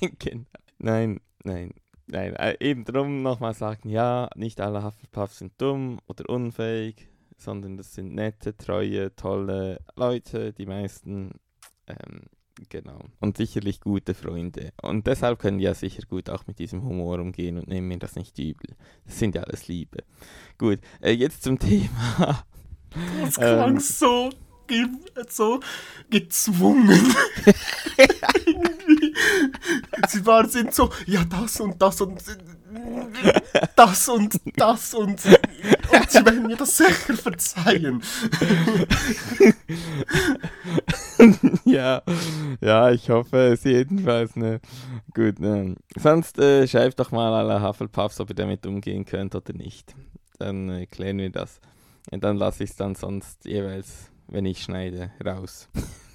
genau. 0.19 0.45
Nein, 0.77 1.19
nein. 1.43 1.73
Nein, 2.13 2.35
äh, 2.35 2.55
eben 2.59 2.85
drum 2.85 3.23
nochmal 3.23 3.55
sagen, 3.55 3.89
ja, 3.89 4.29
nicht 4.35 4.61
alle 4.61 4.83
Hufflepuffs 4.83 5.39
sind 5.39 5.59
dumm 5.59 5.99
oder 6.07 6.29
unfähig, 6.29 7.07
sondern 7.37 7.75
das 7.75 7.95
sind 7.95 8.13
nette, 8.13 8.55
treue, 8.55 9.15
tolle 9.15 9.79
Leute, 9.95 10.53
die 10.53 10.67
meisten, 10.67 11.31
ähm, 11.87 12.21
genau. 12.69 12.99
Und 13.19 13.37
sicherlich 13.37 13.81
gute 13.81 14.13
Freunde. 14.13 14.73
Und 14.83 15.07
deshalb 15.07 15.39
können 15.39 15.57
die 15.57 15.63
ja 15.63 15.73
sicher 15.73 16.03
gut 16.07 16.29
auch 16.29 16.45
mit 16.45 16.59
diesem 16.59 16.83
Humor 16.83 17.17
umgehen 17.17 17.57
und 17.57 17.67
nehmen 17.67 17.87
mir 17.87 17.97
das 17.97 18.15
nicht 18.15 18.37
übel. 18.37 18.75
Das 19.05 19.17
sind 19.17 19.33
ja 19.33 19.41
alles 19.41 19.67
Liebe. 19.67 20.03
Gut, 20.59 20.81
äh, 21.01 21.13
jetzt 21.13 21.41
zum 21.41 21.57
Thema. 21.59 22.45
Das 23.21 23.39
Ähm. 23.39 23.55
klang 23.55 23.79
so, 23.79 24.29
ge 24.67 24.85
so 25.29 25.59
gezwungen. 26.09 27.15
Sie 30.07 30.25
waren 30.25 30.49
sind 30.49 30.73
so, 30.73 30.89
ja, 31.05 31.23
das 31.25 31.59
und 31.59 31.81
das 31.81 32.01
und 32.01 32.21
das 33.75 34.09
und 34.09 34.39
das 34.55 34.93
und, 34.93 35.09
und 35.09 36.11
sie 36.11 36.25
werden 36.25 36.47
mir 36.47 36.55
das 36.55 36.77
sicher 36.77 37.13
verzeihen. 37.13 38.01
ja, 41.65 42.01
ja, 42.61 42.91
ich 42.91 43.09
hoffe 43.09 43.53
es 43.53 43.63
jedenfalls. 43.63 44.35
Ne? 44.35 44.59
Gut, 45.13 45.39
ne. 45.39 45.75
sonst 45.95 46.39
äh, 46.39 46.67
schreibt 46.67 46.99
doch 46.99 47.11
mal 47.11 47.33
alle 47.33 47.61
Hufflepuffs, 47.65 48.19
ob 48.19 48.29
ihr 48.29 48.35
damit 48.35 48.65
umgehen 48.65 49.05
könnt 49.05 49.35
oder 49.35 49.53
nicht. 49.53 49.95
Dann 50.39 50.69
äh, 50.69 50.85
klären 50.87 51.17
wir 51.17 51.29
das. 51.29 51.59
Und 52.11 52.23
dann 52.23 52.37
lasse 52.37 52.63
ich 52.63 52.71
es 52.71 52.75
dann 52.75 52.95
sonst 52.95 53.45
jeweils, 53.45 54.11
wenn 54.33 54.45
ich 54.45 54.61
schneide, 54.61 55.11
raus. 55.25 55.69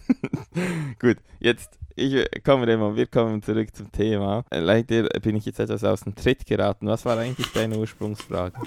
Gut, 0.99 1.17
jetzt 1.41 1.79
ich, 1.95 2.15
äh, 2.15 2.41
kommen 2.45 2.67
wir 2.67 2.79
mal, 2.79 2.95
wir 2.95 3.07
kommen 3.07 3.43
zurück 3.43 3.75
zum 3.75 3.91
Thema. 3.91 4.45
Äh, 4.51 4.61
leider 4.61 5.09
bin 5.21 5.37
ich 5.37 5.47
jetzt 5.47 5.59
etwas 5.59 5.85
aus 5.85 6.03
dem 6.03 6.15
Tritt 6.15 6.47
geraten. 6.47 6.87
Was 6.87 7.05
war 7.05 7.19
eigentlich 7.19 7.53
deine 7.53 7.79
Ursprungsfrage? 7.79 8.59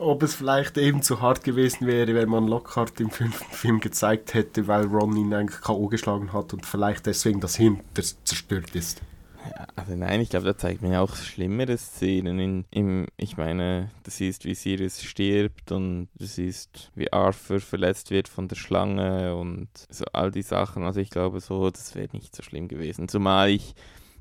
ob 0.00 0.22
es 0.22 0.34
vielleicht 0.34 0.78
eben 0.78 1.02
zu 1.02 1.20
hart 1.20 1.42
gewesen 1.42 1.86
wäre, 1.86 2.14
wenn 2.14 2.28
man 2.28 2.46
Lockhart 2.46 3.00
im 3.00 3.10
fünften 3.10 3.52
Film 3.52 3.80
gezeigt 3.80 4.32
hätte, 4.32 4.68
weil 4.68 4.86
Ron 4.86 5.16
ihn 5.16 5.34
eigentlich 5.34 5.60
K.O. 5.60 5.88
geschlagen 5.88 6.32
hat 6.32 6.52
und 6.52 6.64
vielleicht 6.64 7.06
deswegen 7.06 7.40
das 7.40 7.56
Hirn 7.56 7.80
zerstört 8.24 8.74
ist. 8.76 9.02
Also 9.76 9.94
nein, 9.94 10.20
ich 10.20 10.30
glaube, 10.30 10.46
da 10.46 10.56
zeigt 10.56 10.82
man 10.82 10.92
ja 10.92 11.00
auch 11.00 11.14
schlimmere 11.16 11.76
Szenen. 11.78 12.38
In, 12.38 12.64
im, 12.70 13.06
ich 13.16 13.36
meine, 13.36 13.90
du 14.04 14.10
siehst, 14.10 14.44
wie 14.44 14.54
Sirius 14.54 15.02
stirbt 15.02 15.72
und 15.72 16.08
du 16.18 16.26
siehst, 16.26 16.90
wie 16.94 17.12
Arthur 17.12 17.60
verletzt 17.60 18.10
wird 18.10 18.28
von 18.28 18.48
der 18.48 18.56
Schlange 18.56 19.36
und 19.36 19.68
so 19.90 20.04
all 20.12 20.30
die 20.30 20.42
Sachen. 20.42 20.84
Also 20.84 21.00
ich 21.00 21.10
glaube 21.10 21.40
so, 21.40 21.70
das 21.70 21.94
wäre 21.94 22.08
nicht 22.12 22.34
so 22.34 22.42
schlimm 22.42 22.68
gewesen. 22.68 23.08
Zumal 23.08 23.50
ich, 23.50 23.74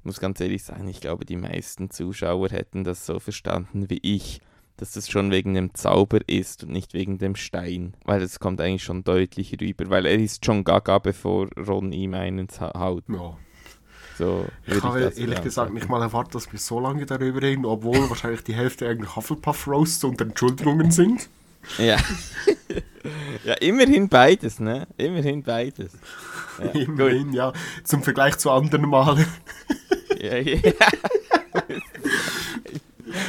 muss 0.03 0.19
ganz 0.19 0.39
ehrlich 0.39 0.63
sagen, 0.63 0.87
ich 0.87 1.01
glaube, 1.01 1.25
die 1.25 1.35
meisten 1.35 1.89
Zuschauer 1.89 2.49
hätten 2.49 2.83
das 2.83 3.05
so 3.05 3.19
verstanden 3.19 3.89
wie 3.89 3.99
ich 4.01 4.41
dass 4.77 4.91
das 4.91 5.09
schon 5.09 5.31
wegen 5.31 5.55
dem 5.55 5.73
Zauber 5.73 6.19
ist 6.27 6.63
und 6.63 6.71
nicht 6.71 6.93
wegen 6.93 7.17
dem 7.17 7.35
Stein. 7.35 7.95
Weil 8.05 8.21
es 8.21 8.39
kommt 8.39 8.61
eigentlich 8.61 8.83
schon 8.83 9.03
deutlich 9.03 9.59
rüber, 9.59 9.89
weil 9.89 10.05
er 10.05 10.17
ist 10.17 10.45
schon 10.45 10.63
gaga, 10.63 10.99
bevor 10.99 11.49
Ron 11.57 11.91
ihm 11.91 12.13
einen 12.13 12.47
haut. 12.59 13.03
Ja. 13.09 13.37
So 14.17 14.47
ich 14.65 14.81
habe 14.81 15.13
ehrlich 15.15 15.43
gesagt 15.43 15.73
nicht 15.73 15.89
mal 15.89 16.01
erwartet, 16.01 16.35
dass 16.35 16.51
wir 16.51 16.59
so 16.59 16.79
lange 16.79 17.05
darüber 17.05 17.41
reden, 17.41 17.65
obwohl 17.65 18.09
wahrscheinlich 18.09 18.43
die 18.43 18.55
Hälfte 18.55 18.87
eigentlich 18.87 19.15
Hufflepuff 19.15 19.67
Roasts 19.67 20.03
und 20.03 20.19
Entschuldigungen 20.19 20.89
sind. 20.89 21.29
Ja. 21.77 21.97
ja, 23.43 23.53
immerhin 23.55 24.09
beides, 24.09 24.59
ne? 24.59 24.87
Immerhin 24.97 25.43
beides. 25.43 25.91
Ja, 26.59 26.65
immerhin, 26.81 27.27
gut. 27.27 27.35
ja. 27.35 27.53
Zum 27.83 28.01
Vergleich 28.01 28.37
zu 28.37 28.49
anderen 28.49 28.89
Malen. 28.89 29.27
ja, 30.19 30.37
ja. 30.37 30.59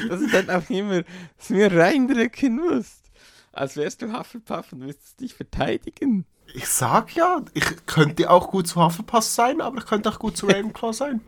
dass 0.08 0.20
du 0.20 0.28
dann 0.30 0.50
auch 0.50 0.70
immer 0.70 1.02
es 1.38 1.50
mir 1.50 1.70
reindrücken 1.70 2.56
musst. 2.56 3.02
Als 3.52 3.76
wärst 3.76 4.00
du 4.02 4.16
Hufflepuff 4.16 4.72
und 4.72 4.80
müsstest 4.80 5.20
dich 5.20 5.34
verteidigen. 5.34 6.24
Ich 6.54 6.66
sag 6.66 7.14
ja, 7.14 7.42
ich 7.54 7.64
könnte 7.86 8.30
auch 8.30 8.50
gut 8.50 8.66
zu 8.66 8.82
Hufflepuff 8.82 9.24
sein, 9.24 9.60
aber 9.60 9.78
ich 9.78 9.86
könnte 9.86 10.08
auch 10.08 10.18
gut 10.18 10.36
zu 10.36 10.46
Ravenclaw 10.48 10.92
sein. 10.92 11.20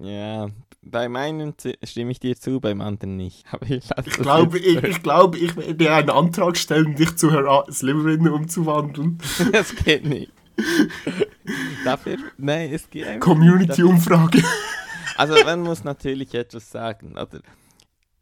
Ja, 0.00 0.48
bei 0.82 1.08
meinen 1.08 1.54
stimme 1.82 2.10
ich 2.10 2.20
dir 2.20 2.36
zu, 2.36 2.60
beim 2.60 2.80
anderen 2.80 3.16
nicht. 3.16 3.44
Aber 3.52 3.68
ich, 3.68 3.84
ich 4.06 4.12
glaube, 4.14 4.58
ich, 4.58 4.82
ich, 4.82 5.02
glaube, 5.02 5.38
ich 5.38 5.56
werde 5.56 5.92
einen 5.92 6.10
Antrag 6.10 6.56
stellen, 6.56 6.94
dich 6.94 7.16
zu 7.16 7.30
Herr 7.32 7.64
Slytherin 7.70 8.28
umzuwandeln. 8.28 9.18
Das 9.52 9.74
geht 9.74 10.04
nicht. 10.04 10.32
Dafür, 11.84 12.18
nein, 12.38 12.72
es 12.72 12.88
geht 12.88 13.20
Community-Umfrage. 13.20 14.42
Also 15.16 15.34
man 15.44 15.62
muss 15.62 15.84
natürlich 15.84 16.34
etwas 16.34 16.70
sagen. 16.70 17.12
Oder? 17.12 17.40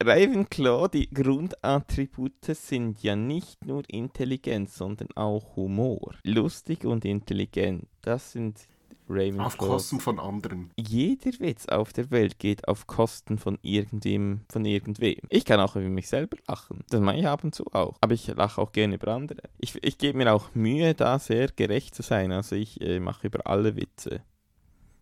Ravenclaw, 0.00 0.86
die 0.86 1.10
Grundattribute 1.10 2.44
sind 2.44 3.02
ja 3.02 3.16
nicht 3.16 3.66
nur 3.66 3.82
Intelligenz, 3.88 4.76
sondern 4.76 5.08
auch 5.16 5.56
Humor. 5.56 6.14
Lustig 6.22 6.84
und 6.84 7.04
intelligent, 7.04 7.88
das 8.02 8.30
sind 8.30 8.68
Ravenclaw. 9.08 9.46
Auf 9.46 9.58
Kosten 9.58 9.98
von 9.98 10.20
anderen. 10.20 10.70
Jeder 10.76 11.32
Witz 11.40 11.66
auf 11.66 11.92
der 11.92 12.12
Welt 12.12 12.38
geht 12.38 12.68
auf 12.68 12.86
Kosten 12.86 13.38
von 13.38 13.58
irgendwem, 13.62 14.42
von 14.48 14.64
irgendwem. 14.64 15.18
Ich 15.30 15.44
kann 15.44 15.58
auch 15.58 15.74
über 15.74 15.88
mich 15.88 16.08
selber 16.08 16.36
lachen. 16.46 16.84
Das 16.90 17.00
mache 17.00 17.16
ich 17.16 17.26
ab 17.26 17.42
und 17.42 17.56
zu 17.56 17.66
auch. 17.72 17.96
Aber 18.00 18.14
ich 18.14 18.28
lache 18.28 18.60
auch 18.60 18.70
gerne 18.70 18.94
über 18.94 19.12
andere. 19.12 19.42
Ich, 19.58 19.82
ich 19.82 19.98
gebe 19.98 20.18
mir 20.18 20.32
auch 20.32 20.54
Mühe, 20.54 20.94
da 20.94 21.18
sehr 21.18 21.48
gerecht 21.48 21.96
zu 21.96 22.02
sein. 22.02 22.30
Also 22.30 22.54
ich 22.54 22.80
äh, 22.80 23.00
mache 23.00 23.26
über 23.26 23.48
alle 23.48 23.74
Witze. 23.74 24.22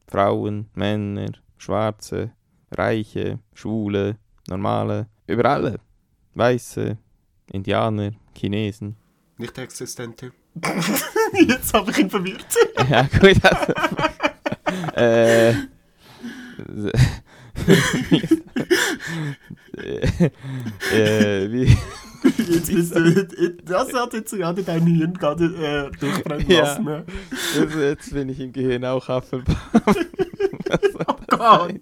Frauen, 0.09 0.71
Männer, 0.75 1.33
Schwarze, 1.59 2.33
Reiche, 2.71 3.41
Schwule, 3.53 4.17
normale, 4.49 5.07
über 5.27 5.51
alle. 5.51 5.81
Weiße, 6.35 6.97
Indianer, 7.53 8.13
Chinesen. 8.35 8.97
Nicht 9.39 9.59
existente. 9.59 10.33
Jetzt 11.47 11.75
habe 11.75 11.91
ich 11.91 11.99
ihn 11.99 12.09
verwirrt. 12.11 12.47
ja, 12.91 13.03
gut. 13.03 13.45
Also, 13.45 13.73
äh, 14.97 15.51
äh, 20.93 21.53
wie, 21.53 21.77
jetzt 22.25 22.73
bist 22.73 22.95
du, 22.95 23.27
das 23.65 23.93
hat 23.93 24.15
jetzt 24.15 24.33
gerade 24.33 24.63
dein 24.63 24.87
Hirn 24.87 25.13
gerade 25.15 25.45
äh, 25.45 25.91
durchbrennen 25.99 26.49
lassen. 26.49 26.87
Ja. 26.87 26.99
Ne? 26.99 27.05
Also 27.59 27.79
jetzt 27.79 28.13
bin 28.13 28.29
ich 28.29 28.41
im 28.41 28.53
Gehirn 28.53 28.85
auch 28.85 29.09
Hufflepuff. 29.09 29.57
oh 31.07 31.17
Gott. 31.29 31.81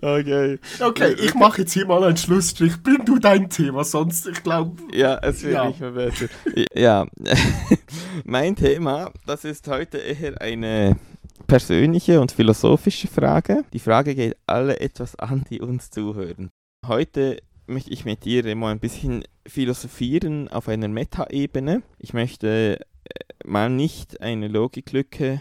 Okay. 0.00 0.58
Okay, 0.80 1.14
ich 1.20 1.34
mache 1.34 1.62
jetzt 1.62 1.72
hier 1.72 1.86
mal 1.86 2.02
einen 2.04 2.16
Schlussstrich. 2.16 2.82
Bring 2.82 3.04
du 3.04 3.18
dein 3.18 3.48
Thema, 3.48 3.84
sonst, 3.84 4.26
ich 4.26 4.42
glaube. 4.42 4.82
Ja, 4.92 5.18
es 5.18 5.42
wird 5.42 5.54
ja. 5.54 5.66
nicht 5.66 5.80
mehr 5.80 5.92
besser. 5.92 6.26
ja, 6.74 7.06
mein 8.24 8.56
Thema, 8.56 9.12
das 9.26 9.44
ist 9.44 9.68
heute 9.68 9.98
eher 9.98 10.40
eine 10.40 10.96
persönliche 11.46 12.20
und 12.20 12.32
philosophische 12.32 13.08
Frage. 13.08 13.64
Die 13.72 13.78
Frage 13.78 14.14
geht 14.14 14.36
alle 14.46 14.80
etwas 14.80 15.16
an, 15.16 15.44
die 15.50 15.60
uns 15.60 15.90
zuhören. 15.90 16.50
Heute 16.86 17.38
möchte 17.66 17.90
ich 17.90 18.04
mit 18.04 18.24
dir 18.24 18.44
immer 18.46 18.68
ein 18.68 18.80
bisschen 18.80 19.24
philosophieren 19.46 20.48
auf 20.48 20.68
einer 20.68 20.88
Metaebene. 20.88 21.82
Ich 21.98 22.12
möchte 22.12 22.80
äh, 22.80 23.14
mal 23.44 23.70
nicht 23.70 24.20
eine 24.20 24.48
Logiklücke 24.48 25.40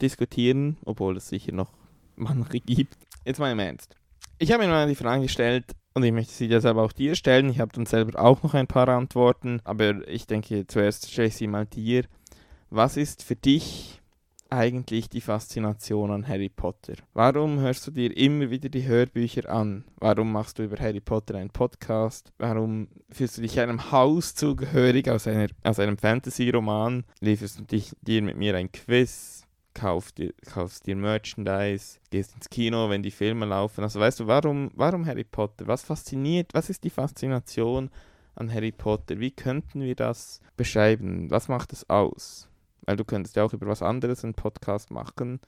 diskutieren, 0.00 0.76
obwohl 0.84 1.16
es 1.16 1.28
sicher 1.28 1.52
noch 1.52 1.72
manche 2.16 2.60
gibt. 2.60 2.96
Jetzt 3.24 3.38
mal 3.38 3.52
im 3.52 3.58
Ernst. 3.58 3.96
Ich 4.38 4.52
habe 4.52 4.64
mir 4.64 4.70
mal 4.70 4.88
die 4.88 4.94
Frage 4.94 5.22
gestellt, 5.22 5.74
und 5.94 6.02
ich 6.02 6.12
möchte 6.12 6.32
sie 6.32 6.48
deshalb 6.48 6.76
auch 6.76 6.92
dir 6.92 7.14
stellen. 7.14 7.48
Ich 7.48 7.60
habe 7.60 7.72
dann 7.72 7.86
selber 7.86 8.20
auch 8.20 8.42
noch 8.42 8.54
ein 8.54 8.66
paar 8.66 8.88
Antworten, 8.88 9.60
aber 9.62 10.06
ich 10.08 10.26
denke, 10.26 10.66
zuerst 10.66 11.10
stelle 11.10 11.28
ich 11.28 11.36
sie 11.36 11.46
mal 11.46 11.66
dir. 11.66 12.04
Was 12.68 12.96
ist 12.96 13.22
für 13.22 13.36
dich 13.36 14.00
eigentlich 14.50 15.08
die 15.08 15.20
Faszination 15.20 16.10
an 16.10 16.26
Harry 16.26 16.48
Potter? 16.48 16.94
Warum 17.12 17.60
hörst 17.60 17.86
du 17.86 17.92
dir 17.92 18.16
immer 18.16 18.50
wieder 18.50 18.68
die 18.68 18.84
Hörbücher 18.84 19.48
an? 19.48 19.84
Warum 19.96 20.32
machst 20.32 20.58
du 20.58 20.64
über 20.64 20.78
Harry 20.78 21.00
Potter 21.00 21.36
einen 21.36 21.50
Podcast? 21.50 22.32
Warum 22.38 22.88
fühlst 23.10 23.38
du 23.38 23.42
dich 23.42 23.60
einem 23.60 23.92
Haus 23.92 24.34
zugehörig 24.34 25.08
aus, 25.08 25.28
einer, 25.28 25.46
aus 25.62 25.78
einem 25.78 25.96
Fantasy-Roman? 25.96 27.04
Lieferst 27.20 27.60
du 27.60 27.62
dich, 27.62 27.92
dir 28.02 28.20
mit 28.22 28.36
mir 28.36 28.56
ein 28.56 28.72
Quiz? 28.72 29.43
Kaufst 29.74 30.18
dir, 30.18 30.32
kaufst 30.52 30.86
dir 30.86 30.96
Merchandise, 30.96 31.98
gehst 32.10 32.34
ins 32.34 32.48
Kino, 32.48 32.88
wenn 32.88 33.02
die 33.02 33.10
Filme 33.10 33.46
laufen. 33.46 33.82
Also 33.82 34.00
weißt 34.00 34.20
du, 34.20 34.26
warum, 34.26 34.70
warum 34.74 35.04
Harry 35.04 35.24
Potter? 35.24 35.66
Was 35.66 35.82
fasziniert, 35.82 36.54
was 36.54 36.70
ist 36.70 36.84
die 36.84 36.90
Faszination 36.90 37.90
an 38.36 38.52
Harry 38.52 38.72
Potter? 38.72 39.18
Wie 39.18 39.30
könnten 39.30 39.82
wir 39.82 39.94
das 39.94 40.40
beschreiben? 40.56 41.30
Was 41.30 41.48
macht 41.48 41.72
es 41.72 41.88
aus? 41.90 42.48
Weil 42.86 42.96
du 42.96 43.04
könntest 43.04 43.36
ja 43.36 43.44
auch 43.44 43.52
über 43.52 43.66
was 43.66 43.82
anderes 43.82 44.24
einen 44.24 44.34
Podcast 44.34 44.90
machen, 44.90 45.40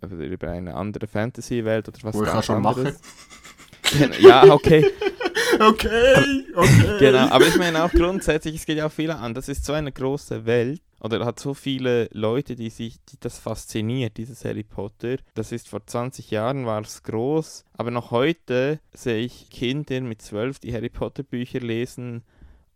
über 0.00 0.50
eine 0.50 0.74
andere 0.74 1.06
Fantasy-Welt 1.06 1.88
oder 1.88 1.98
was 2.02 2.14
Wo 2.14 2.24
ich 2.24 2.44
schon 2.44 2.66
anderes. 2.66 3.00
Mache. 3.94 4.20
ja, 4.20 4.44
okay. 4.52 4.84
okay, 5.60 6.44
okay. 6.54 6.98
Genau, 6.98 7.28
aber 7.28 7.46
ich 7.46 7.56
meine 7.56 7.84
auch 7.84 7.92
grundsätzlich, 7.92 8.56
es 8.56 8.66
geht 8.66 8.78
ja 8.78 8.86
auch 8.86 8.92
viele 8.92 9.16
an. 9.16 9.34
Das 9.34 9.48
ist 9.48 9.64
so 9.64 9.72
eine 9.72 9.92
große 9.92 10.44
Welt 10.44 10.82
oder 11.02 11.24
hat 11.24 11.40
so 11.40 11.52
viele 11.52 12.08
Leute, 12.12 12.54
die 12.54 12.70
sich 12.70 12.98
die 13.06 13.18
das 13.18 13.38
fasziniert, 13.38 14.16
dieses 14.16 14.44
Harry 14.44 14.62
Potter. 14.62 15.16
Das 15.34 15.50
ist 15.52 15.68
vor 15.68 15.84
20 15.84 16.30
Jahren 16.30 16.64
war 16.64 16.80
es 16.80 17.02
groß, 17.02 17.64
aber 17.72 17.90
noch 17.90 18.10
heute 18.12 18.80
sehe 18.92 19.24
ich 19.24 19.50
Kinder 19.50 20.00
mit 20.00 20.22
12, 20.22 20.60
die 20.60 20.72
Harry 20.72 20.90
Potter 20.90 21.24
Bücher 21.24 21.60
lesen 21.60 22.22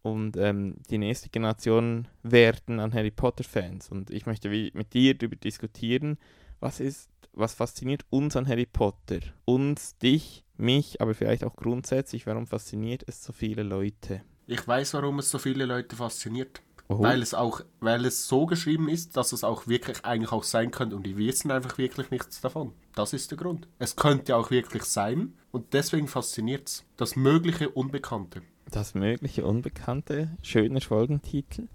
und 0.02 0.36
ähm, 0.36 0.76
die 0.90 0.98
nächste 0.98 1.28
Generation 1.28 2.08
werden 2.22 2.80
an 2.80 2.92
Harry 2.94 3.10
Potter 3.10 3.44
Fans. 3.44 3.90
Und 3.90 4.10
ich 4.10 4.26
möchte 4.26 4.48
mit 4.48 4.92
dir 4.92 5.14
darüber 5.14 5.36
diskutieren, 5.36 6.18
was 6.60 6.80
ist, 6.80 7.10
was 7.32 7.54
fasziniert 7.54 8.04
uns 8.10 8.36
an 8.36 8.48
Harry 8.48 8.66
Potter? 8.66 9.20
Uns, 9.44 9.98
dich, 9.98 10.44
mich, 10.56 11.00
aber 11.00 11.14
vielleicht 11.14 11.44
auch 11.44 11.54
grundsätzlich, 11.54 12.26
warum 12.26 12.46
fasziniert 12.46 13.04
es 13.06 13.22
so 13.22 13.32
viele 13.32 13.62
Leute? 13.62 14.22
Ich 14.46 14.66
weiß, 14.66 14.94
warum 14.94 15.18
es 15.18 15.30
so 15.30 15.38
viele 15.38 15.66
Leute 15.66 15.96
fasziniert. 15.96 16.62
Oh. 16.88 17.03
Weil 17.03 17.20
es 17.20 17.35
auch, 17.35 17.62
weil 17.81 18.05
es 18.05 18.29
so 18.29 18.46
geschrieben 18.46 18.88
ist, 18.88 19.16
dass 19.16 19.33
es 19.33 19.42
auch 19.42 19.66
wirklich 19.66 20.05
eigentlich 20.05 20.31
auch 20.31 20.44
sein 20.44 20.70
könnte 20.70 20.94
und 20.94 21.05
die 21.05 21.16
wissen 21.16 21.51
einfach 21.51 21.79
wirklich 21.79 22.11
nichts 22.11 22.40
davon. 22.40 22.72
Das 22.94 23.12
ist 23.12 23.31
der 23.31 23.38
Grund. 23.38 23.66
Es 23.79 23.96
könnte 23.96 24.37
auch 24.37 24.51
wirklich 24.51 24.85
sein 24.85 25.35
und 25.51 25.72
deswegen 25.72 26.07
fasziniert 26.07 26.68
es. 26.68 26.85
Das 26.96 27.16
mögliche 27.16 27.70
Unbekannte. 27.70 28.42
Das 28.70 28.94
mögliche 28.94 29.44
Unbekannte, 29.44 30.37
schöner 30.42 30.81
Folgentitel. 30.81 31.68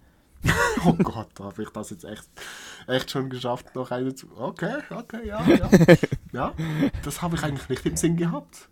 oh 0.85 0.93
Gott, 0.93 1.39
habe 1.39 1.61
ich 1.61 1.69
das 1.69 1.91
jetzt 1.91 2.03
echt, 2.03 2.27
echt 2.87 3.11
schon 3.11 3.29
geschafft, 3.29 3.75
noch 3.75 3.91
eine 3.91 4.15
zu. 4.15 4.27
Okay, 4.35 4.77
okay, 4.89 5.27
ja, 5.27 5.45
ja. 5.47 5.69
ja, 6.31 6.53
das 7.03 7.21
habe 7.21 7.35
ich 7.35 7.43
eigentlich 7.43 7.69
nicht 7.69 7.85
im 7.85 7.95
Sinn 7.95 8.17
gehabt. 8.17 8.69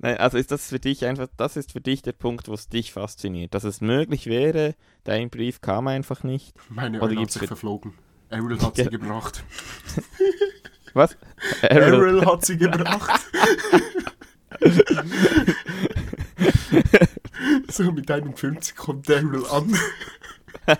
Nein, 0.00 0.18
also 0.18 0.36
ist 0.36 0.50
das 0.50 0.68
für 0.68 0.78
dich 0.78 1.04
einfach, 1.06 1.28
das 1.36 1.56
ist 1.56 1.72
für 1.72 1.80
dich 1.80 2.02
der 2.02 2.12
Punkt, 2.12 2.48
wo 2.48 2.54
es 2.54 2.68
dich 2.68 2.92
fasziniert. 2.92 3.54
Dass 3.54 3.64
es 3.64 3.80
möglich 3.80 4.26
wäre, 4.26 4.74
dein 5.04 5.30
Brief 5.30 5.60
kam 5.60 5.88
einfach 5.88 6.22
nicht. 6.22 6.54
Meine 6.68 7.00
Eule 7.00 7.20
hat 7.20 7.30
sich 7.30 7.46
verflogen. 7.46 7.94
Errol 8.28 8.60
hat 8.62 8.76
sie 8.76 8.88
gebracht. 8.88 9.44
Was? 10.94 11.16
Errol 11.62 12.24
hat 12.24 12.44
sie 12.44 12.56
gebracht. 12.56 13.20
so 17.68 17.92
mit 17.92 18.10
51 18.10 18.76
kommt 18.76 19.08
Daryl 19.08 19.46
an. 19.46 19.74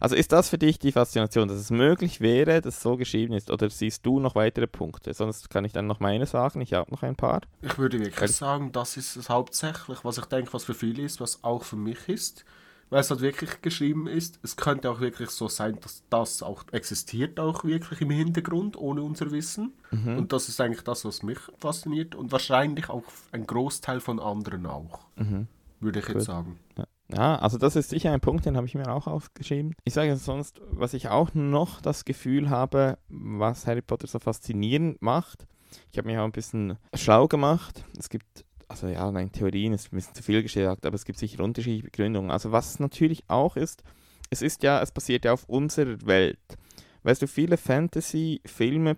Also 0.00 0.14
ist 0.14 0.30
das 0.32 0.48
für 0.48 0.58
dich 0.58 0.78
die 0.78 0.92
Faszination, 0.92 1.48
dass 1.48 1.58
es 1.58 1.70
möglich 1.70 2.20
wäre, 2.20 2.60
dass 2.60 2.76
es 2.76 2.82
so 2.82 2.96
geschrieben 2.96 3.34
ist? 3.34 3.50
Oder 3.50 3.68
siehst 3.68 4.06
du 4.06 4.20
noch 4.20 4.36
weitere 4.36 4.66
Punkte? 4.68 5.12
Sonst 5.12 5.50
kann 5.50 5.64
ich 5.64 5.72
dann 5.72 5.86
noch 5.86 5.98
meine 6.00 6.24
sagen. 6.24 6.60
Ich 6.60 6.72
habe 6.72 6.90
noch 6.90 7.02
ein 7.02 7.16
paar. 7.16 7.40
Ich 7.62 7.76
würde 7.78 7.98
wirklich 7.98 8.30
sagen, 8.30 8.70
das 8.72 8.96
ist 8.96 9.16
es 9.16 9.28
hauptsächlich, 9.28 10.04
was 10.04 10.18
ich 10.18 10.24
denke, 10.26 10.52
was 10.52 10.64
für 10.64 10.74
viele 10.74 11.02
ist, 11.02 11.20
was 11.20 11.42
auch 11.42 11.64
für 11.64 11.76
mich 11.76 12.08
ist. 12.08 12.44
Weil 12.90 13.00
es 13.00 13.10
halt 13.10 13.20
wirklich 13.20 13.60
geschrieben 13.60 14.06
ist. 14.06 14.38
Es 14.42 14.56
könnte 14.56 14.88
auch 14.90 15.00
wirklich 15.00 15.28
so 15.30 15.48
sein, 15.48 15.78
dass 15.82 16.02
das 16.08 16.42
auch 16.42 16.64
existiert, 16.72 17.38
auch 17.38 17.64
wirklich 17.64 18.00
im 18.00 18.10
Hintergrund, 18.10 18.78
ohne 18.78 19.02
unser 19.02 19.30
Wissen. 19.30 19.74
Mhm. 19.90 20.16
Und 20.16 20.32
das 20.32 20.48
ist 20.48 20.58
eigentlich 20.60 20.84
das, 20.84 21.04
was 21.04 21.22
mich 21.22 21.38
fasziniert. 21.58 22.14
Und 22.14 22.32
wahrscheinlich 22.32 22.88
auch 22.88 23.02
ein 23.32 23.46
Großteil 23.46 24.00
von 24.00 24.20
anderen 24.20 24.64
auch, 24.64 25.00
Mhm. 25.16 25.48
würde 25.80 25.98
ich 25.98 26.06
Gut. 26.06 26.14
jetzt 26.14 26.26
sagen. 26.26 26.58
Ja, 26.78 26.84
also 27.16 27.56
das 27.58 27.76
ist 27.76 27.90
sicher 27.90 28.12
ein 28.12 28.20
Punkt, 28.20 28.44
den 28.44 28.56
habe 28.56 28.66
ich 28.66 28.74
mir 28.74 28.92
auch 28.92 29.06
aufgeschrieben. 29.06 29.74
Ich 29.84 29.94
sage 29.94 30.16
sonst, 30.16 30.60
was 30.70 30.94
ich 30.94 31.08
auch 31.08 31.32
noch 31.34 31.80
das 31.80 32.04
Gefühl 32.04 32.50
habe, 32.50 32.98
was 33.08 33.66
Harry 33.66 33.82
Potter 33.82 34.06
so 34.06 34.18
faszinierend 34.18 35.00
macht. 35.00 35.46
Ich 35.90 35.98
habe 35.98 36.08
mich 36.08 36.18
auch 36.18 36.24
ein 36.24 36.32
bisschen 36.32 36.78
schlau 36.94 37.28
gemacht. 37.28 37.84
Es 37.98 38.08
gibt, 38.10 38.44
also 38.68 38.88
ja, 38.88 39.10
nein, 39.10 39.32
Theorien 39.32 39.72
ist 39.72 39.92
ein 39.92 39.96
bisschen 39.96 40.14
zu 40.14 40.22
viel 40.22 40.42
gesagt, 40.42 40.84
aber 40.84 40.94
es 40.94 41.04
gibt 41.04 41.18
sicher 41.18 41.42
unterschiedliche 41.42 41.84
Begründungen. 41.84 42.30
Also 42.30 42.52
was 42.52 42.70
es 42.70 42.80
natürlich 42.80 43.24
auch 43.28 43.56
ist, 43.56 43.82
es 44.30 44.42
ist 44.42 44.62
ja, 44.62 44.82
es 44.82 44.92
basiert 44.92 45.24
ja 45.24 45.32
auf 45.32 45.48
unserer 45.48 45.96
Welt. 46.06 46.58
Weißt 47.02 47.22
du, 47.22 47.26
viele 47.26 47.56
Fantasy-Filme 47.56 48.96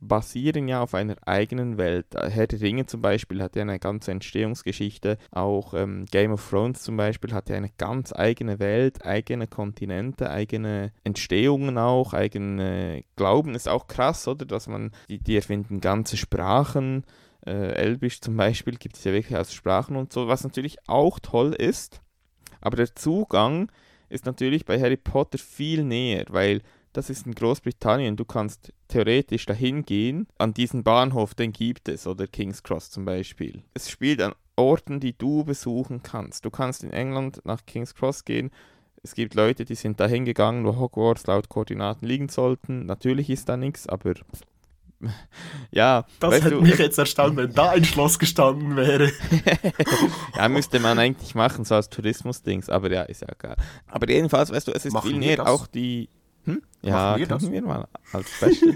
basieren 0.00 0.68
ja 0.68 0.82
auf 0.82 0.94
einer 0.94 1.16
eigenen 1.26 1.78
Welt. 1.78 2.06
Herr 2.14 2.46
der 2.46 2.60
Ringe 2.60 2.86
zum 2.86 3.02
Beispiel 3.02 3.42
hat 3.42 3.56
ja 3.56 3.62
eine 3.62 3.78
ganze 3.78 4.10
Entstehungsgeschichte. 4.10 5.18
Auch 5.30 5.74
ähm, 5.74 6.06
Game 6.10 6.32
of 6.32 6.48
Thrones 6.48 6.82
zum 6.82 6.96
Beispiel 6.96 7.32
hat 7.32 7.48
ja 7.48 7.56
eine 7.56 7.70
ganz 7.78 8.12
eigene 8.12 8.58
Welt, 8.58 9.04
eigene 9.04 9.46
Kontinente, 9.46 10.30
eigene 10.30 10.92
Entstehungen 11.04 11.78
auch, 11.78 12.14
eigene 12.14 13.04
Glauben. 13.16 13.54
Ist 13.54 13.68
auch 13.68 13.86
krass, 13.86 14.26
oder? 14.26 14.46
Dass 14.46 14.66
man, 14.66 14.90
die, 15.08 15.18
die 15.18 15.36
erfinden 15.36 15.80
ganze 15.80 16.16
Sprachen. 16.16 17.04
Äh, 17.44 17.74
Elbisch 17.74 18.20
zum 18.20 18.36
Beispiel 18.36 18.76
gibt 18.76 18.96
es 18.96 19.04
ja 19.04 19.12
wirklich 19.12 19.36
aus 19.36 19.52
Sprachen 19.52 19.96
und 19.96 20.12
so, 20.12 20.28
was 20.28 20.44
natürlich 20.44 20.78
auch 20.88 21.18
toll 21.18 21.52
ist. 21.52 22.00
Aber 22.60 22.76
der 22.76 22.94
Zugang 22.94 23.70
ist 24.08 24.26
natürlich 24.26 24.64
bei 24.64 24.80
Harry 24.80 24.96
Potter 24.96 25.38
viel 25.38 25.84
näher, 25.84 26.26
weil 26.28 26.62
das 26.92 27.10
ist 27.10 27.26
in 27.26 27.34
Großbritannien. 27.34 28.16
Du 28.16 28.24
kannst 28.24 28.72
theoretisch 28.88 29.46
dahin 29.46 29.84
gehen. 29.84 30.26
An 30.38 30.54
diesen 30.54 30.82
Bahnhof, 30.82 31.34
den 31.34 31.52
gibt 31.52 31.88
es, 31.88 32.06
oder 32.06 32.26
King's 32.26 32.62
Cross 32.62 32.90
zum 32.90 33.04
Beispiel. 33.04 33.62
Es 33.74 33.90
spielt 33.90 34.20
an 34.20 34.34
Orten, 34.56 35.00
die 35.00 35.16
du 35.16 35.44
besuchen 35.44 36.02
kannst. 36.02 36.44
Du 36.44 36.50
kannst 36.50 36.84
in 36.84 36.92
England 36.92 37.40
nach 37.44 37.64
King's 37.66 37.94
Cross 37.94 38.24
gehen. 38.24 38.50
Es 39.02 39.14
gibt 39.14 39.34
Leute, 39.34 39.64
die 39.64 39.74
sind 39.74 39.98
dahin 39.98 40.24
gegangen, 40.24 40.64
wo 40.64 40.76
Hogwarts 40.76 41.26
laut 41.26 41.48
Koordinaten 41.48 42.06
liegen 42.06 42.28
sollten. 42.28 42.86
Natürlich 42.86 43.30
ist 43.30 43.48
da 43.48 43.56
nichts, 43.56 43.88
aber 43.88 44.14
ja, 45.70 46.04
Das 46.20 46.32
weißt 46.32 46.44
hätte 46.44 46.54
du, 46.56 46.60
mich 46.60 46.78
jetzt 46.78 46.98
erstaunt, 46.98 47.36
wenn 47.36 47.52
da 47.52 47.70
ein 47.70 47.84
Schloss 47.84 48.18
gestanden 48.18 48.76
wäre. 48.76 49.10
ja, 50.36 50.48
müsste 50.48 50.78
man 50.78 50.98
eigentlich 50.98 51.34
machen, 51.34 51.64
so 51.64 51.74
als 51.74 51.90
Tourismus-Dings, 51.90 52.68
aber 52.68 52.92
ja, 52.92 53.02
ist 53.02 53.22
ja 53.22 53.28
egal. 53.32 53.56
Aber 53.88 54.08
jedenfalls, 54.08 54.52
weißt 54.52 54.68
du, 54.68 54.72
es 54.72 54.84
ist 54.84 54.92
Machen 54.92 55.10
viel 55.10 55.18
näher 55.18 55.48
auch 55.48 55.66
die. 55.66 56.08
Hm? 56.44 56.62
Ja, 56.82 57.16
wir 57.16 57.26
das? 57.26 57.50
wir 57.50 57.62
mal 57.62 57.86
als 58.12 58.30
Special. 58.30 58.74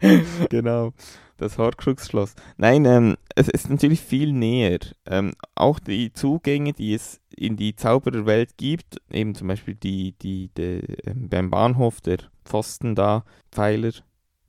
genau, 0.50 0.92
das 1.38 1.58
Horcrux-Schloss. 1.58 2.34
Nein, 2.56 2.84
ähm, 2.84 3.16
es 3.34 3.48
ist 3.48 3.68
natürlich 3.70 4.00
viel 4.00 4.32
näher. 4.32 4.78
Ähm, 5.06 5.32
auch 5.54 5.78
die 5.78 6.12
Zugänge, 6.12 6.72
die 6.72 6.94
es 6.94 7.20
in 7.36 7.56
die 7.56 7.74
Zaubererwelt 7.76 8.56
gibt, 8.56 9.00
eben 9.10 9.34
zum 9.34 9.48
Beispiel 9.48 9.74
die, 9.74 10.14
die, 10.20 10.50
die 10.56 10.80
ähm, 11.04 11.28
beim 11.28 11.50
Bahnhof, 11.50 12.00
der 12.00 12.18
Pfosten 12.44 12.94
da, 12.94 13.24
Pfeiler, 13.52 13.92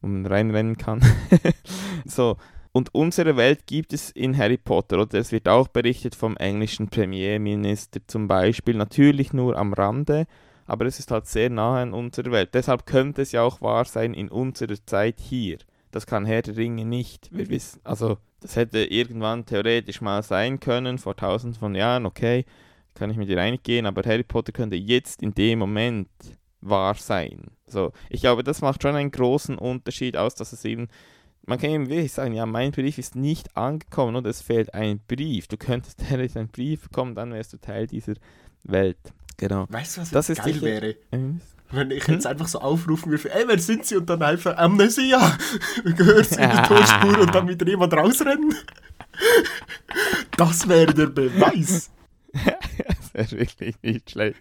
wo 0.02 0.08
man 0.08 0.26
reinrennen 0.26 0.78
kann. 0.78 1.02
so, 2.06 2.38
und 2.72 2.94
unsere 2.94 3.36
Welt 3.36 3.66
gibt 3.66 3.94
es 3.94 4.12
in 4.12 4.38
Harry 4.38 4.58
Potter, 4.58 5.00
oder? 5.02 5.20
Es 5.20 5.32
wird 5.32 5.48
auch 5.48 5.68
berichtet 5.68 6.16
vom 6.16 6.38
englischen 6.38 6.90
Premierminister 6.90 8.00
zum 8.08 8.28
Beispiel, 8.28 8.76
natürlich 8.76 9.34
nur 9.34 9.58
am 9.58 9.74
Rande, 9.74 10.28
aber 10.70 10.86
es 10.86 11.00
ist 11.00 11.12
halt 11.12 11.28
sehr 11.28 11.50
nahe 11.50 11.82
an 11.82 11.94
unserer 11.94 12.32
Welt. 12.32 12.54
Deshalb 12.54 12.86
könnte 12.86 13.22
es 13.22 13.32
ja 13.32 13.42
auch 13.42 13.62
wahr 13.62 13.86
sein 13.86 14.14
in 14.14 14.30
unserer 14.30 14.76
Zeit 14.86 15.20
hier. 15.20 15.58
Das 15.92 16.06
kann 16.06 16.26
Herr 16.26 16.44
der 16.44 16.56
Ringe 16.56 16.86
nicht. 16.86 17.30
Wir 17.36 17.50
wissen, 17.50 17.82
also 17.84 18.18
das 18.42 18.56
hätte 18.56 18.84
irgendwann 18.86 19.46
theoretisch 19.46 20.02
mal 20.02 20.22
sein 20.24 20.60
können, 20.60 21.00
vor 21.00 21.16
tausenden 21.16 21.60
von 21.60 21.76
Jahren, 21.76 22.06
okay, 22.06 22.46
kann 22.94 23.10
ich 23.10 23.18
mit 23.18 23.30
dir 23.30 23.42
einig 23.42 23.64
gehen, 23.64 23.86
aber 23.86 24.04
Harry 24.04 24.24
Potter 24.24 24.52
könnte 24.52 24.76
jetzt 24.76 25.24
in 25.24 25.34
dem 25.34 25.60
Moment 25.60 26.10
wahr 26.62 26.94
sein. 26.96 27.48
So, 27.66 27.92
ich 28.10 28.22
glaube, 28.22 28.44
das 28.44 28.62
macht 28.62 28.84
schon 28.84 28.96
einen 28.96 29.12
großen 29.12 29.58
Unterschied 29.58 30.18
aus, 30.18 30.36
dass 30.36 30.54
es 30.54 30.64
eben 30.66 30.88
man 31.50 31.58
kann 31.58 31.72
eben 31.72 31.90
wirklich 31.90 32.14
sagen, 32.14 32.36
ja, 32.36 32.46
mein 32.46 32.72
Brief 32.72 33.00
ist 33.00 33.16
nicht 33.16 33.58
angekommen 33.58 34.16
und 34.16 34.28
es 34.28 34.40
fehlt 34.40 34.76
ein 34.76 35.00
Brief. 35.08 35.48
Du 35.48 35.58
könntest 35.58 36.04
hättest 36.10 36.38
einen 36.38 36.50
Brief 36.50 36.84
bekommen, 36.84 37.16
dann 37.16 37.34
wärst 37.34 37.54
du 37.54 37.58
Teil 37.58 37.88
dieser 37.88 38.14
Welt. 38.64 39.00
Genau. 39.40 39.66
Weißt 39.70 39.98
du, 39.98 40.02
was 40.02 40.12
Das 40.12 40.28
geil 40.28 40.54
sicher- 40.54 40.62
wäre? 40.66 40.96
Ähm, 41.12 41.42
Wenn 41.72 41.92
ich 41.92 42.08
jetzt 42.08 42.28
einfach 42.28 42.48
so 42.48 42.60
aufrufen 42.60 43.12
würde, 43.12 43.34
ey, 43.34 43.44
wer 43.48 43.60
sind 43.60 43.86
sie? 43.86 43.96
Und 43.98 44.10
dann 44.10 44.22
einfach 44.24 44.58
Amnesia. 44.58 45.38
Gehört 45.84 46.26
sie 46.28 46.42
in 46.42 46.50
die 46.50 46.62
Tonspur 46.68 47.20
und 47.20 47.34
dann 47.34 47.48
wieder 47.48 47.68
jemand 47.68 47.94
rausrennen. 47.94 48.54
Das 50.38 50.68
wäre 50.68 50.94
der 50.94 51.08
Beweis. 51.08 51.90
das 52.34 53.14
wäre 53.14 53.32
wirklich 53.40 53.76
nicht 53.82 54.12
schlecht. 54.12 54.40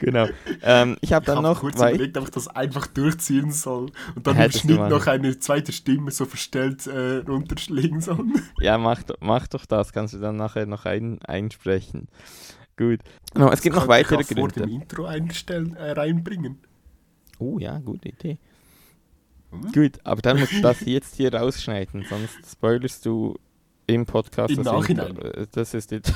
genau. 0.00 0.26
Ähm, 0.62 0.96
ich 1.00 1.12
habe 1.12 1.22
Ich 1.22 1.26
dann 1.26 1.36
habe 1.38 1.48
noch 1.48 1.60
kurz 1.60 1.76
zwei. 1.76 1.94
überlegt, 1.94 2.16
ob 2.18 2.24
ich 2.24 2.30
das 2.30 2.48
einfach 2.48 2.86
durchziehen 2.88 3.52
soll 3.52 3.90
und 4.16 4.26
dann 4.26 4.36
im 4.40 4.50
Schnitt 4.50 4.78
noch 4.88 5.06
eine 5.06 5.38
zweite 5.38 5.72
Stimme 5.72 6.10
so 6.10 6.24
verstellt 6.24 6.86
äh, 6.86 7.18
runterschlägen 7.18 8.00
soll. 8.00 8.26
Ja, 8.60 8.78
mach, 8.78 9.02
mach 9.20 9.46
doch 9.48 9.64
das. 9.66 9.92
Kannst 9.92 10.14
du 10.14 10.18
dann 10.18 10.36
nachher 10.36 10.66
noch 10.66 10.86
ein, 10.86 11.20
einsprechen. 11.22 12.08
Gut. 12.80 13.00
Genau, 13.34 13.50
es 13.50 13.60
gibt 13.60 13.76
noch 13.76 13.88
weitere 13.88 14.16
auch 14.16 14.22
vor 14.26 14.48
Gründe. 14.48 14.60
dem 14.62 14.80
Intro 14.80 15.04
einstellen, 15.04 15.76
äh, 15.76 15.90
reinbringen. 15.90 16.60
Oh 17.38 17.58
ja, 17.58 17.78
gute 17.78 18.08
Idee. 18.08 18.38
Hm? 19.50 19.72
Gut, 19.72 19.98
aber 20.02 20.22
dann 20.22 20.40
musst 20.40 20.54
du 20.54 20.62
das 20.62 20.80
jetzt 20.86 21.16
hier 21.16 21.34
rausschneiden, 21.34 22.06
sonst 22.08 22.38
spoilerst 22.50 23.04
du 23.04 23.36
im 23.86 24.06
Podcast 24.06 24.56
Im 24.56 24.64
das 24.64 24.72
Nachhinein. 24.72 25.08
Intro. 25.08 25.26
Äh, 25.26 25.46
Das 25.52 25.74
ist 25.74 25.90
jetzt. 25.90 26.10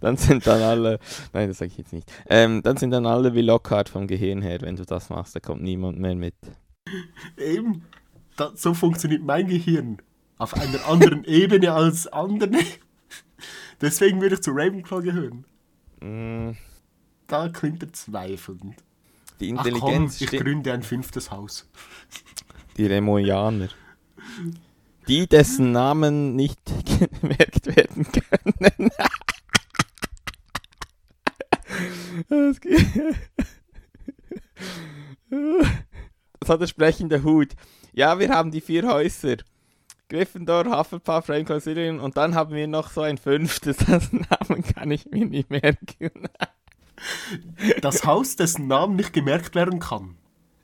dann 0.00 0.18
sind 0.18 0.46
dann 0.46 0.60
alle. 0.60 0.98
Nein, 1.32 1.48
das 1.48 1.58
sage 1.58 1.70
ich 1.70 1.78
jetzt 1.78 1.94
nicht. 1.94 2.12
Ähm, 2.28 2.62
dann 2.62 2.76
sind 2.76 2.90
dann 2.90 3.06
alle 3.06 3.34
wie 3.34 3.42
Lockhart 3.42 3.88
vom 3.88 4.06
Gehirn 4.06 4.42
her, 4.42 4.60
wenn 4.60 4.76
du 4.76 4.84
das 4.84 5.08
machst, 5.08 5.34
da 5.34 5.40
kommt 5.40 5.62
niemand 5.62 5.98
mehr 5.98 6.14
mit. 6.14 6.34
Eben, 7.38 7.86
da, 8.36 8.52
so 8.54 8.74
funktioniert 8.74 9.22
mein 9.22 9.48
Gehirn. 9.48 10.02
Auf 10.36 10.52
einer 10.52 10.86
anderen 10.86 11.24
Ebene 11.24 11.72
als 11.72 12.06
andere. 12.08 12.50
Deswegen 13.80 14.20
würde 14.20 14.34
ich 14.36 14.42
zu 14.42 14.50
Ravenclaw 14.52 15.02
gehören. 15.02 15.44
Mm, 16.00 16.56
Da 17.26 17.48
klingt 17.48 17.82
er 17.82 17.92
zweifelnd. 17.92 18.76
die 19.40 19.54
Ach 19.56 19.64
komm, 19.64 19.74
Intelligenz 19.74 20.20
ich 20.20 20.30
gründe 20.30 20.72
ein 20.72 20.82
fünftes 20.82 21.30
Haus. 21.30 21.68
Die 22.76 22.86
Remoianer. 22.86 23.68
Die, 25.08 25.26
dessen 25.26 25.72
Namen 25.72 26.36
nicht 26.36 26.60
gemerkt 27.20 27.66
werden 27.74 28.06
können. 28.12 28.90
Das 36.40 36.48
hat 36.48 36.60
der 36.60 36.66
sprechende 36.66 37.22
Hut. 37.22 37.54
Ja, 37.92 38.18
wir 38.18 38.30
haben 38.30 38.50
die 38.50 38.60
vier 38.60 38.86
Häuser. 38.86 39.36
Gryffindor, 40.10 40.76
Hufflepuff, 40.76 41.28
Ravenclaw, 41.28 41.60
Slytherin 41.60 42.00
und 42.00 42.16
dann 42.16 42.34
haben 42.34 42.54
wir 42.54 42.66
noch 42.66 42.90
so 42.90 43.00
ein 43.00 43.16
fünftes, 43.16 43.76
dessen 43.86 44.26
Namen 44.28 44.62
kann 44.62 44.90
ich 44.90 45.06
mir 45.06 45.24
nicht 45.24 45.50
merken. 45.50 46.10
Das 47.80 48.04
Haus, 48.04 48.36
dessen 48.36 48.66
Namen 48.66 48.96
nicht 48.96 49.14
gemerkt 49.14 49.54
werden 49.54 49.80
kann. 49.80 50.18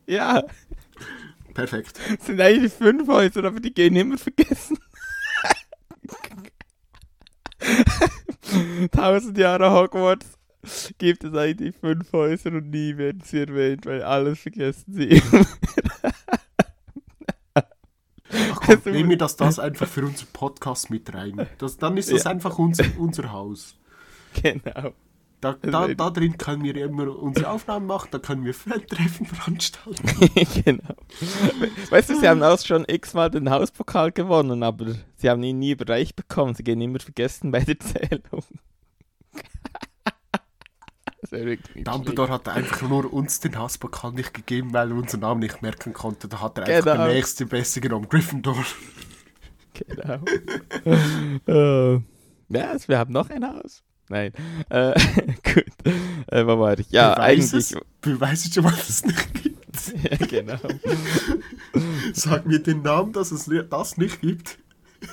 Ja, 0.06 0.44
Perfekt. 1.54 1.98
es 2.18 2.26
sind 2.26 2.38
eigentlich 2.42 2.74
fünf 2.74 3.08
Häuser, 3.08 3.42
aber 3.42 3.58
die 3.58 3.72
gehen 3.72 3.96
immer 3.96 4.18
vergessen. 4.18 4.76
Tausend 8.92 9.38
Jahre 9.38 9.72
Hogwarts 9.72 10.38
gibt 10.98 11.24
es 11.24 11.34
eigentlich 11.34 11.74
fünf 11.76 12.12
Häuser 12.12 12.50
und 12.52 12.68
nie 12.68 12.98
werden 12.98 13.22
sie 13.24 13.40
erwähnt, 13.40 13.86
weil 13.86 14.02
alles 14.02 14.40
vergessen 14.40 14.92
sie. 14.92 15.22
Ach 16.02 16.45
komm, 18.82 18.92
nehmen 18.92 19.10
wir 19.10 19.18
das, 19.18 19.36
das 19.36 19.58
einfach 19.58 19.88
für 19.88 20.04
unseren 20.04 20.28
Podcast 20.32 20.90
mit 20.90 21.12
rein. 21.14 21.46
Das, 21.58 21.76
dann 21.78 21.96
ist 21.96 22.12
das 22.12 22.24
Ja. 22.24 22.30
einfach 22.30 22.58
unser, 22.58 22.84
unser 22.98 23.32
Haus. 23.32 23.76
genau. 24.42 24.92
Da, 25.42 25.52
da, 25.60 25.86
da 25.88 26.10
drin 26.10 26.38
können 26.38 26.64
wir 26.64 26.74
immer 26.76 27.14
unsere 27.14 27.50
Aufnahmen 27.50 27.86
machen, 27.86 28.08
da 28.10 28.18
können 28.18 28.44
wir 28.46 28.54
Fan-Treffen 28.54 29.26
veranstalten. 29.26 30.02
genau. 30.64 30.94
Weißt 31.90 32.08
du, 32.10 32.18
sie 32.18 32.26
haben 32.28 32.42
auch 32.42 32.58
schon 32.58 32.84
x-mal 32.88 33.30
den 33.30 33.50
Hauspokal 33.50 34.12
gewonnen, 34.12 34.62
aber 34.62 34.94
sie 35.16 35.28
haben 35.28 35.42
ihn 35.42 35.58
nie 35.58 35.72
überreicht 35.72 36.16
bekommen. 36.16 36.54
Sie 36.54 36.64
gehen 36.64 36.80
immer 36.80 37.00
vergessen 37.00 37.50
bei 37.50 37.60
der 37.60 37.78
Zählung. 37.78 38.42
Dumbledore 41.76 42.30
hat 42.30 42.48
einfach 42.48 42.88
nur 42.88 43.12
uns 43.12 43.40
den 43.40 43.58
Hauspokal 43.58 44.12
nicht 44.12 44.34
gegeben, 44.34 44.72
weil 44.72 44.90
er 44.90 44.96
unseren 44.96 45.20
Namen 45.20 45.40
nicht 45.40 45.62
merken 45.62 45.92
konnte. 45.92 46.28
Da 46.28 46.40
hat 46.40 46.58
er 46.58 46.66
einfach 46.66 46.92
genau. 46.92 47.06
den 47.06 47.14
nächsten 47.14 47.48
Beste 47.48 47.80
genommen, 47.80 48.08
Gryffindor. 48.08 48.64
Genau. 49.74 50.20
uh, 51.48 52.00
ja, 52.48 52.76
wir 52.86 52.98
haben 52.98 53.12
noch 53.12 53.30
ein 53.30 53.44
Haus. 53.46 53.82
Nein. 54.08 54.32
Äh, 54.68 54.92
gut. 55.54 55.64
Äh, 56.28 56.46
wo 56.46 56.58
war 56.60 56.78
ich? 56.78 56.90
Ja, 56.90 57.14
Beweis 57.14 57.52
eigentlich. 57.52 57.72
Es, 57.72 57.76
beweise 58.00 58.52
schon 58.52 58.64
mal, 58.64 58.70
dass 58.70 58.88
es 58.88 59.04
nicht 59.04 59.34
gibt. 59.34 59.66
ja, 60.10 60.26
genau. 60.26 60.58
Sag 62.12 62.46
mir 62.46 62.60
den 62.60 62.82
Namen, 62.82 63.12
dass 63.12 63.32
es 63.32 63.50
das 63.68 63.96
nicht 63.96 64.20
gibt. 64.20 64.58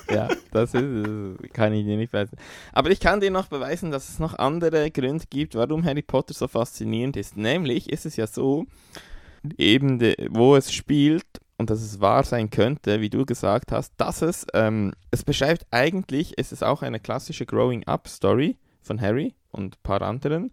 Ja, 0.09 0.29
das 0.51 0.73
ist, 0.73 1.53
kann 1.53 1.73
ich 1.73 1.85
dir 1.85 1.97
nicht 1.97 2.11
beweisen. 2.11 2.37
Aber 2.71 2.89
ich 2.91 2.99
kann 2.99 3.19
dir 3.19 3.31
noch 3.31 3.47
beweisen, 3.47 3.91
dass 3.91 4.09
es 4.09 4.19
noch 4.19 4.37
andere 4.37 4.91
Gründe 4.91 5.25
gibt, 5.29 5.55
warum 5.55 5.83
Harry 5.83 6.01
Potter 6.01 6.33
so 6.33 6.47
faszinierend 6.47 7.17
ist. 7.17 7.37
Nämlich 7.37 7.89
ist 7.89 8.05
es 8.05 8.15
ja 8.15 8.27
so, 8.27 8.65
eben 9.57 9.99
de, 9.99 10.15
wo 10.29 10.55
es 10.55 10.71
spielt 10.73 11.25
und 11.57 11.69
dass 11.69 11.81
es 11.81 12.01
wahr 12.01 12.23
sein 12.23 12.49
könnte, 12.49 13.01
wie 13.01 13.09
du 13.09 13.25
gesagt 13.25 13.71
hast, 13.71 13.93
dass 13.97 14.21
es, 14.21 14.45
ähm, 14.53 14.93
es 15.11 15.23
beschreibt 15.23 15.65
eigentlich, 15.71 16.37
ist 16.37 16.51
es 16.51 16.63
auch 16.63 16.81
eine 16.81 16.99
klassische 16.99 17.45
Growing-up-Story 17.45 18.57
von 18.81 18.99
Harry 18.99 19.33
und 19.51 19.75
ein 19.75 19.83
paar 19.83 20.01
anderen, 20.01 20.51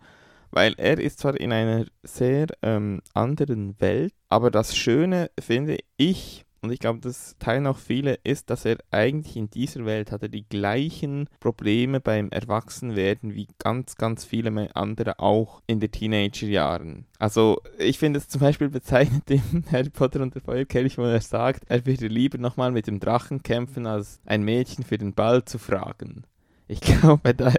weil 0.51 0.75
er 0.77 0.99
ist 0.99 1.21
zwar 1.21 1.39
in 1.39 1.53
einer 1.53 1.87
sehr 2.03 2.49
ähm, 2.63 3.03
anderen 3.15 3.81
Welt, 3.81 4.15
aber 4.29 4.51
das 4.51 4.77
Schöne 4.77 5.31
finde 5.39 5.79
ich, 5.97 6.45
und 6.63 6.71
ich 6.71 6.79
glaube, 6.79 7.01
das 7.01 7.37
teilen 7.39 7.67
auch 7.67 7.79
viele, 7.79 8.19
ist, 8.23 8.51
dass 8.51 8.65
er 8.65 8.79
eigentlich 8.91 9.37
in 9.37 9.49
dieser 9.49 9.87
Welt 9.87 10.13
hat 10.13 10.23
er 10.23 10.29
die 10.29 10.47
gleichen 10.47 11.29
Probleme 11.41 12.01
beim 12.01 12.29
Erwachsenwerden 12.31 13.35
wie 13.35 13.49
ganz, 13.59 13.97
ganz 13.97 14.25
viele 14.25 14.75
andere 14.77 15.19
auch 15.21 15.63
in 15.67 15.81
den 15.81 15.91
Teenagerjahren. 15.91 17.07
Also 17.19 17.63
ich 17.79 17.99
finde 17.99 18.19
es 18.19 18.29
zum 18.29 18.43
Beispiel 18.43 18.69
bezeichnend 18.69 19.31
in 19.31 19.65
Harry 19.73 19.91
Potter 19.91 20.21
und 20.21 20.35
der 20.35 20.43
Feuerkelch, 20.43 20.99
wo 20.99 21.03
er 21.03 21.21
sagt, 21.21 21.65
er 21.69 21.87
würde 21.87 22.09
lieber 22.09 22.39
nochmal 22.39 22.73
mit 22.73 22.87
dem 22.87 23.01
Drachen 23.01 23.43
kämpfen, 23.43 23.87
als 23.87 24.21
ein 24.27 24.43
Mädchen 24.43 24.85
für 24.85 24.99
den 24.99 25.15
Ball 25.15 25.45
zu 25.45 25.59
fragen. 25.59 26.25
Ich 26.71 26.81
glaube, 26.83 27.35
da 27.35 27.53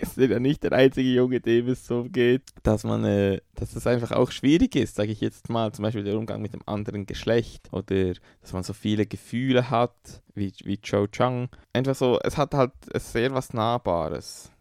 ist 0.00 0.16
er 0.18 0.38
nicht 0.38 0.62
der 0.62 0.72
einzige 0.72 1.08
Junge, 1.08 1.40
dem 1.40 1.66
es 1.66 1.84
so 1.84 2.04
geht, 2.04 2.42
dass 2.62 2.84
man, 2.84 3.04
äh, 3.04 3.40
dass 3.56 3.74
das 3.74 3.88
einfach 3.88 4.12
auch 4.12 4.30
schwierig 4.30 4.76
ist, 4.76 4.94
sage 4.94 5.10
ich 5.10 5.20
jetzt 5.20 5.48
mal, 5.48 5.72
zum 5.72 5.82
Beispiel 5.82 6.04
der 6.04 6.16
Umgang 6.16 6.40
mit 6.40 6.52
dem 6.52 6.62
anderen 6.64 7.06
Geschlecht 7.06 7.68
oder 7.72 8.14
dass 8.40 8.52
man 8.52 8.62
so 8.62 8.72
viele 8.72 9.04
Gefühle 9.06 9.68
hat, 9.68 10.22
wie, 10.36 10.52
wie 10.62 10.78
Cho 10.78 11.08
Chang. 11.08 11.48
Einfach 11.72 11.96
so, 11.96 12.20
es 12.22 12.36
hat 12.36 12.54
halt 12.54 12.70
sehr 12.94 13.34
was 13.34 13.52
Nahbares. 13.52 14.52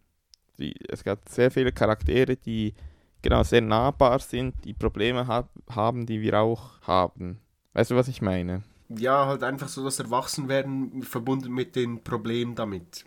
Die, 0.57 0.73
es 0.89 1.03
gab 1.03 1.29
sehr 1.29 1.51
viele 1.51 1.71
Charaktere, 1.71 2.35
die 2.35 2.73
genau 3.21 3.43
sehr 3.43 3.61
nahbar 3.61 4.17
sind, 4.17 4.65
die 4.65 4.73
Probleme 4.73 5.27
ha 5.27 5.47
haben, 5.69 6.07
die 6.07 6.21
wir 6.21 6.39
auch 6.39 6.81
haben. 6.81 7.39
Weißt 7.73 7.91
du, 7.91 7.95
was 7.95 8.07
ich 8.07 8.23
meine? 8.23 8.63
Ja, 8.89 9.27
halt 9.27 9.43
einfach 9.43 9.67
so 9.67 9.83
das 9.83 9.99
Erwachsenwerden 9.99 11.03
verbunden 11.03 11.53
mit 11.53 11.75
den 11.75 12.03
Problemen 12.03 12.55
damit. 12.55 13.05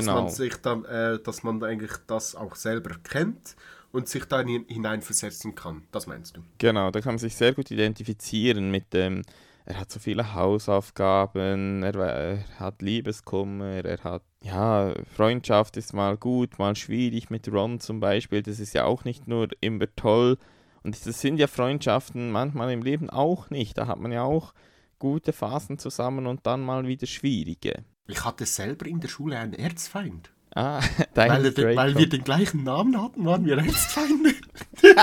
Genau. 0.00 0.14
Dass 0.14 0.22
man 0.24 0.30
sich 0.30 0.56
dann, 0.56 0.84
äh, 0.84 1.18
dass 1.20 1.42
man 1.42 1.62
eigentlich 1.62 1.92
das 2.06 2.34
auch 2.34 2.54
selber 2.54 2.96
kennt 3.02 3.56
und 3.92 4.08
sich 4.08 4.24
da 4.24 4.42
hineinversetzen 4.42 5.54
kann. 5.54 5.84
Das 5.92 6.06
meinst 6.06 6.36
du? 6.36 6.42
Genau, 6.58 6.90
da 6.90 7.00
kann 7.00 7.14
man 7.14 7.18
sich 7.18 7.36
sehr 7.36 7.54
gut 7.54 7.70
identifizieren 7.70 8.70
mit 8.70 8.92
dem, 8.92 9.22
er 9.66 9.78
hat 9.78 9.90
so 9.90 10.00
viele 10.00 10.34
Hausaufgaben, 10.34 11.82
er, 11.84 11.94
er, 11.94 12.44
hat 12.58 12.82
Liebeskummer, 12.82 13.84
er 13.84 14.02
hat, 14.02 14.22
ja, 14.42 14.92
Freundschaft 15.14 15.76
ist 15.76 15.94
mal 15.94 16.16
gut, 16.16 16.58
mal 16.58 16.74
schwierig 16.74 17.30
mit 17.30 17.50
Ron 17.50 17.78
zum 17.78 18.00
Beispiel, 18.00 18.42
das 18.42 18.58
ist 18.58 18.74
ja 18.74 18.84
auch 18.84 19.04
nicht 19.04 19.28
nur 19.28 19.48
immer 19.60 19.86
toll. 19.94 20.38
Und 20.82 21.06
das 21.06 21.20
sind 21.20 21.38
ja 21.38 21.46
Freundschaften 21.46 22.30
manchmal 22.30 22.70
im 22.70 22.82
Leben 22.82 23.08
auch 23.08 23.48
nicht. 23.48 23.78
Da 23.78 23.86
hat 23.86 23.98
man 23.98 24.12
ja 24.12 24.22
auch 24.22 24.52
gute 24.98 25.32
Phasen 25.32 25.78
zusammen 25.78 26.26
und 26.26 26.46
dann 26.46 26.60
mal 26.60 26.86
wieder 26.86 27.06
schwierige. 27.06 27.84
Ich 28.06 28.22
hatte 28.24 28.44
selber 28.44 28.86
in 28.86 29.00
der 29.00 29.08
Schule 29.08 29.38
einen 29.38 29.54
Erzfeind. 29.54 30.30
Ah, 30.54 30.80
weil, 31.14 31.46
er, 31.46 31.76
weil 31.76 31.96
wir 31.96 32.08
den 32.08 32.22
gleichen 32.22 32.62
Namen 32.64 33.00
hatten, 33.00 33.24
waren 33.24 33.46
wir 33.46 33.56
Erzfeinde. 33.58 34.34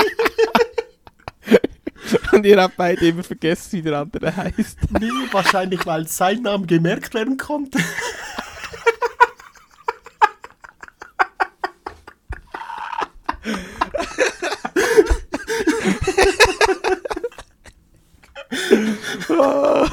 Und 2.31 2.45
ihr 2.45 2.61
habt 2.61 2.77
beide 2.77 3.07
immer 3.07 3.23
vergessen, 3.23 3.71
wie 3.73 3.81
der 3.81 3.99
andere 3.99 4.35
heißt. 4.35 4.77
Nee, 4.99 5.09
wahrscheinlich, 5.31 5.85
weil 5.85 6.07
sein 6.07 6.43
Name 6.43 6.65
gemerkt 6.67 7.13
werden 7.13 7.37
konnte. 7.37 7.79
oh. 19.29 19.87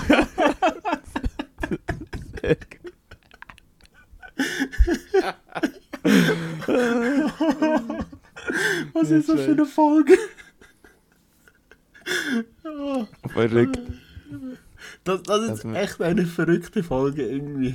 Was 8.93 9.11
ist 9.11 9.29
das 9.29 9.41
für 9.41 9.53
eine 9.53 9.67
Folge? 9.67 10.19
Verrückt. 13.39 13.81
Das, 15.05 15.23
das 15.23 15.43
ist 15.51 15.65
das 15.65 15.75
echt 15.75 16.01
eine 16.01 16.27
verrückte 16.27 16.83
Folge 16.83 17.27
irgendwie. 17.27 17.75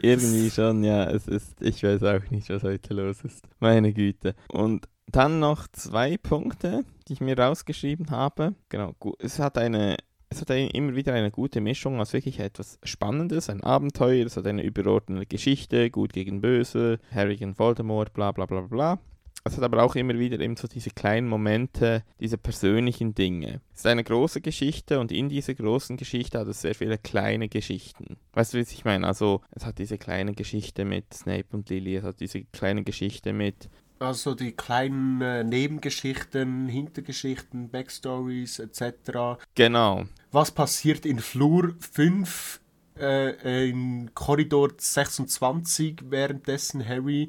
Irgendwie 0.00 0.50
schon, 0.50 0.82
ja. 0.82 1.10
Es 1.10 1.28
ist, 1.28 1.60
ich 1.60 1.82
weiß 1.82 2.02
auch 2.04 2.30
nicht, 2.30 2.48
was 2.48 2.62
heute 2.62 2.94
los 2.94 3.22
ist. 3.22 3.44
Meine 3.58 3.92
Güte. 3.92 4.34
Und 4.48 4.88
dann 5.06 5.40
noch 5.40 5.68
zwei 5.68 6.16
Punkte, 6.16 6.84
die 7.08 7.14
ich 7.14 7.20
mir 7.20 7.38
rausgeschrieben 7.38 8.10
habe. 8.10 8.54
Genau, 8.68 8.94
es 9.18 9.38
hat 9.38 9.58
eine 9.58 9.96
es 10.32 10.40
hat 10.40 10.50
immer 10.50 10.94
wieder 10.94 11.12
eine 11.12 11.32
gute 11.32 11.60
Mischung 11.60 12.00
aus 12.00 12.12
wirklich 12.12 12.38
etwas 12.38 12.78
Spannendes, 12.84 13.50
ein 13.50 13.64
Abenteuer, 13.64 14.24
es 14.24 14.36
hat 14.36 14.46
eine 14.46 14.62
überordnete 14.62 15.26
Geschichte, 15.26 15.90
gut 15.90 16.12
gegen 16.12 16.40
böse, 16.40 17.00
Harry 17.12 17.36
gegen 17.36 17.58
Voldemort, 17.58 18.12
bla 18.12 18.30
bla 18.30 18.46
bla 18.46 18.60
bla. 18.60 19.00
Es 19.44 19.56
hat 19.56 19.64
aber 19.64 19.82
auch 19.82 19.94
immer 19.94 20.18
wieder 20.18 20.38
eben 20.40 20.56
so 20.56 20.68
diese 20.68 20.90
kleinen 20.90 21.28
Momente, 21.28 22.04
diese 22.20 22.38
persönlichen 22.38 23.14
Dinge. 23.14 23.60
Es 23.72 23.80
ist 23.80 23.86
eine 23.86 24.04
große 24.04 24.40
Geschichte 24.40 25.00
und 25.00 25.12
in 25.12 25.28
dieser 25.28 25.54
großen 25.54 25.96
Geschichte 25.96 26.38
hat 26.38 26.48
es 26.48 26.60
sehr 26.60 26.74
viele 26.74 26.98
kleine 26.98 27.48
Geschichten. 27.48 28.16
Weißt 28.34 28.54
du, 28.54 28.60
was 28.60 28.72
ich 28.72 28.84
meine? 28.84 29.06
Also, 29.06 29.40
es 29.52 29.64
hat 29.64 29.78
diese 29.78 29.98
kleine 29.98 30.34
Geschichte 30.34 30.84
mit 30.84 31.12
Snape 31.14 31.46
und 31.52 31.70
Lily, 31.70 31.96
es 31.96 32.04
hat 32.04 32.20
diese 32.20 32.42
kleine 32.52 32.84
Geschichte 32.84 33.32
mit 33.32 33.68
also 34.00 34.34
die 34.34 34.52
kleinen 34.52 35.20
äh, 35.20 35.44
Nebengeschichten, 35.44 36.68
Hintergeschichten, 36.68 37.68
Backstories 37.68 38.58
etc. 38.58 39.38
Genau. 39.54 40.04
Was 40.32 40.50
passiert 40.50 41.04
in 41.04 41.18
Flur 41.18 41.74
5, 41.78 42.60
äh, 42.98 43.68
in 43.68 44.10
Korridor 44.14 44.70
26, 44.76 46.04
währenddessen 46.08 46.86
Harry 46.86 47.28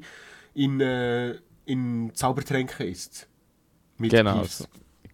in, 0.54 0.80
äh, 0.80 1.34
in 1.64 2.12
Zaubertränke 2.14 2.84
ist? 2.84 3.28
Mit 3.98 4.10
genau. 4.10 4.44
So. 4.44 4.64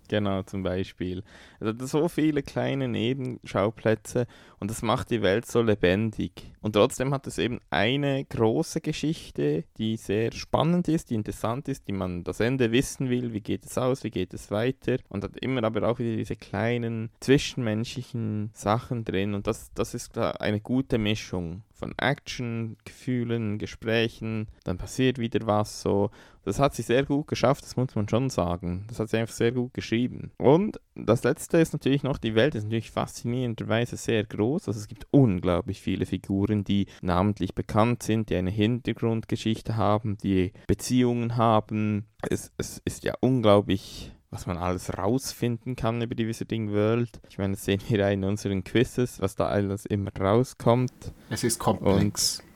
Genau, 0.09 0.43
zum 0.43 0.63
Beispiel. 0.63 1.23
Also 1.61 1.87
so 1.87 2.09
viele 2.09 2.43
kleine 2.43 2.89
Nebenschauplätze 2.89 4.27
und 4.61 4.71
das 4.71 4.83
macht 4.83 5.11
die 5.11 5.23
Welt 5.23 5.47
so 5.47 5.63
lebendig. 5.63 6.33
Und 6.61 6.73
trotzdem 6.73 7.15
hat 7.15 7.27
es 7.27 7.39
eben 7.39 7.61
eine 7.71 8.25
große 8.25 8.81
Geschichte, 8.81 9.65
die 9.79 9.97
sehr 9.97 10.33
spannend 10.33 10.89
ist, 10.89 11.11
die 11.11 11.15
interessant 11.15 11.69
ist, 11.69 11.87
die 11.87 11.93
man 11.93 12.25
das 12.25 12.41
Ende 12.41 12.73
wissen 12.73 13.09
will, 13.09 13.33
wie 13.33 13.41
geht 13.41 13.65
es 13.65 13.79
aus, 13.79 14.05
wie 14.05 14.11
geht 14.11 14.35
es 14.35 14.51
weiter 14.51 14.97
und 15.09 15.25
hat 15.25 15.37
immer 15.37 15.63
aber 15.65 15.89
auch 15.89 15.99
wieder 15.99 16.17
diese 16.17 16.37
kleinen 16.37 17.11
zwischenmenschlichen 17.21 18.51
Sachen 18.55 19.05
drin 19.05 19.35
und 19.35 19.47
das, 19.47 19.73
das 19.75 19.95
ist 19.95 20.19
eine 20.19 20.61
gute 20.61 20.99
Mischung 20.99 21.63
von 21.79 21.95
Action, 21.97 22.77
Gefühlen, 22.85 23.59
Gesprächen, 23.59 24.49
dann 24.65 24.79
passiert 24.79 25.19
wieder 25.19 25.47
was 25.47 25.81
so. 25.81 26.11
Das 26.45 26.59
hat 26.59 26.75
sie 26.75 26.83
sehr 26.83 27.05
gut 27.05 27.29
geschafft, 27.29 27.65
das 27.65 27.77
muss 27.77 27.95
man 27.95 28.09
schon 28.09 28.31
sagen. 28.31 28.85
Das 28.89 28.99
hat 28.99 29.11
sie 29.11 29.19
einfach 29.19 29.35
sehr 29.35 29.53
gut 29.53 29.75
geschrieben. 29.75 30.33
Und 30.39 30.81
das 30.95 31.23
letzte 31.23 31.59
ist 31.59 31.73
natürlich 31.73 32.03
noch, 32.03 32.19
die 32.19 32.35
Welt 32.35 32.55
ist 32.55 32.65
natürlich 32.65 32.91
faszinierenderweise 32.91 33.97
sehr 33.97 34.25
groß. 34.25 34.48
Also 34.55 34.81
es 34.81 34.89
gibt 34.89 35.07
unglaublich 35.11 35.81
viele 35.81 36.07
Figuren, 36.07 36.65
die 36.65 36.87
namentlich 37.03 37.55
bekannt 37.55 38.03
sind, 38.03 38.31
die 38.31 38.37
eine 38.37 38.51
Hintergrundgeschichte 38.51 39.77
haben, 39.77 40.17
die 40.19 40.53
Beziehungen 40.67 41.37
haben. 41.37 42.07
Es, 42.29 42.53
es 42.57 42.81
ist 42.85 43.05
ja 43.05 43.15
unglaublich 43.21 44.13
was 44.31 44.47
man 44.47 44.59
alles 44.59 44.97
rausfinden 44.97 45.75
kann 45.75 46.03
über 46.03 46.15
die 46.15 46.29
Wizarding 46.29 46.71
World. 46.71 47.21
Ich 47.31 47.39
meine, 47.39 47.55
das 47.55 47.65
sehen 47.65 47.81
wir 47.89 47.99
ja 47.99 48.11
in 48.11 48.25
unseren 48.25 48.63
Quizzes, 48.63 49.21
was 49.21 49.37
da 49.37 49.47
alles 49.47 49.87
immer 49.87 50.11
rauskommt. 50.15 51.15
Es 51.31 51.45
ist 51.45 51.59
komplex. 51.59 52.41
Und 52.41 52.48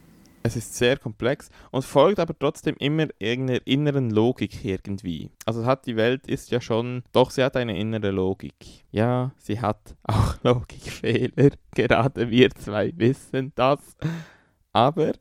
es 0.42 0.56
ist 0.56 0.74
sehr 0.74 0.98
komplex 0.98 1.50
und 1.70 1.84
folgt 1.84 2.18
aber 2.18 2.38
trotzdem 2.38 2.76
immer 2.78 3.06
irgendeiner 3.18 3.66
inneren 3.66 4.10
Logik 4.10 4.64
irgendwie. 4.64 5.30
Also 5.46 5.64
hat 5.64 5.86
die 5.86 5.96
Welt 5.96 6.26
ist 6.26 6.50
ja 6.50 6.60
schon, 6.60 7.02
doch 7.12 7.30
sie 7.30 7.44
hat 7.44 7.56
eine 7.56 7.78
innere 7.78 8.10
Logik. 8.10 8.54
Ja, 8.90 9.32
sie 9.38 9.60
hat 9.60 9.96
auch 10.02 10.36
Logikfehler, 10.42 11.50
gerade 11.74 12.30
wir 12.30 12.50
zwei 12.50 12.92
wissen 12.96 13.52
das. 13.54 13.80
Aber 14.72 15.12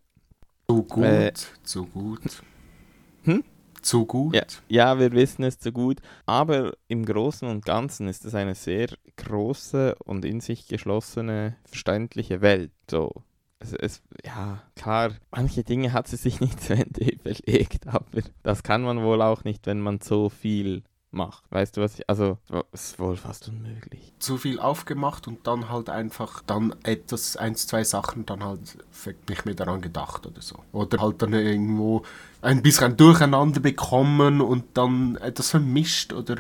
zu 0.68 0.84
gut, 0.84 1.04
äh, 1.04 1.34
zu 1.64 1.86
gut. 1.86 2.44
Hm? 3.24 3.44
Zu 3.82 4.06
gut? 4.06 4.36
Ja, 4.36 4.44
ja, 4.70 5.00
wir 5.00 5.12
wissen 5.12 5.44
es 5.44 5.60
zu 5.60 5.72
gut. 5.72 6.00
Aber 6.26 6.74
im 6.88 7.04
Großen 7.04 7.48
und 7.48 7.66
Ganzen 7.66 8.08
ist 8.08 8.26
es 8.26 8.36
eine 8.36 8.56
sehr 8.56 8.90
große 9.18 9.96
und 10.06 10.24
in 10.24 10.40
sich 10.40 10.68
geschlossene, 10.68 11.58
verständliche 11.66 12.42
Welt. 12.42 12.72
So. 12.90 13.24
Es, 13.62 13.74
es, 13.74 14.02
ja, 14.26 14.62
klar, 14.76 15.12
manche 15.30 15.64
Dinge 15.64 15.94
hat 15.94 16.08
sie 16.08 16.18
sich 16.18 16.40
nicht 16.42 16.62
zu 16.62 16.74
Ende 16.74 17.10
überlegt, 17.10 17.88
aber 17.88 18.22
das 18.44 18.64
kann 18.64 18.82
man 18.82 19.04
wohl 19.04 19.22
auch 19.22 19.44
nicht, 19.44 19.68
wenn 19.68 19.80
man 19.80 20.00
so 20.02 20.30
viel 20.30 20.84
macht. 21.12 21.44
Weißt 21.52 21.78
du 21.78 21.82
was 21.82 22.00
ich, 22.00 22.10
also 22.10 22.38
ist 22.72 22.98
wohl 22.98 23.18
fast 23.18 23.48
unmöglich. 23.50 24.14
Zu 24.20 24.38
viel 24.38 24.60
aufgemacht 24.60 25.28
und 25.28 25.46
dann 25.46 25.70
halt 25.70 25.90
einfach 25.90 26.42
dann 26.48 26.74
etwas, 26.84 27.36
eins, 27.38 27.68
zwei 27.68 27.84
Sachen 27.84 28.26
dann 28.26 28.44
halt 28.44 28.78
nicht 29.30 29.46
mehr 29.46 29.56
daran 29.56 29.82
gedacht 29.82 30.26
oder 30.26 30.42
so. 30.42 30.60
Oder 30.72 31.00
halt 31.00 31.22
dann 31.22 31.34
irgendwo 31.34 32.04
ein 32.42 32.62
bisschen 32.62 32.98
durcheinander 32.98 33.60
bekommen 33.60 34.42
und 34.42 34.66
dann 34.74 35.18
etwas 35.18 35.52
vermischt 35.52 36.14
oder 36.14 36.38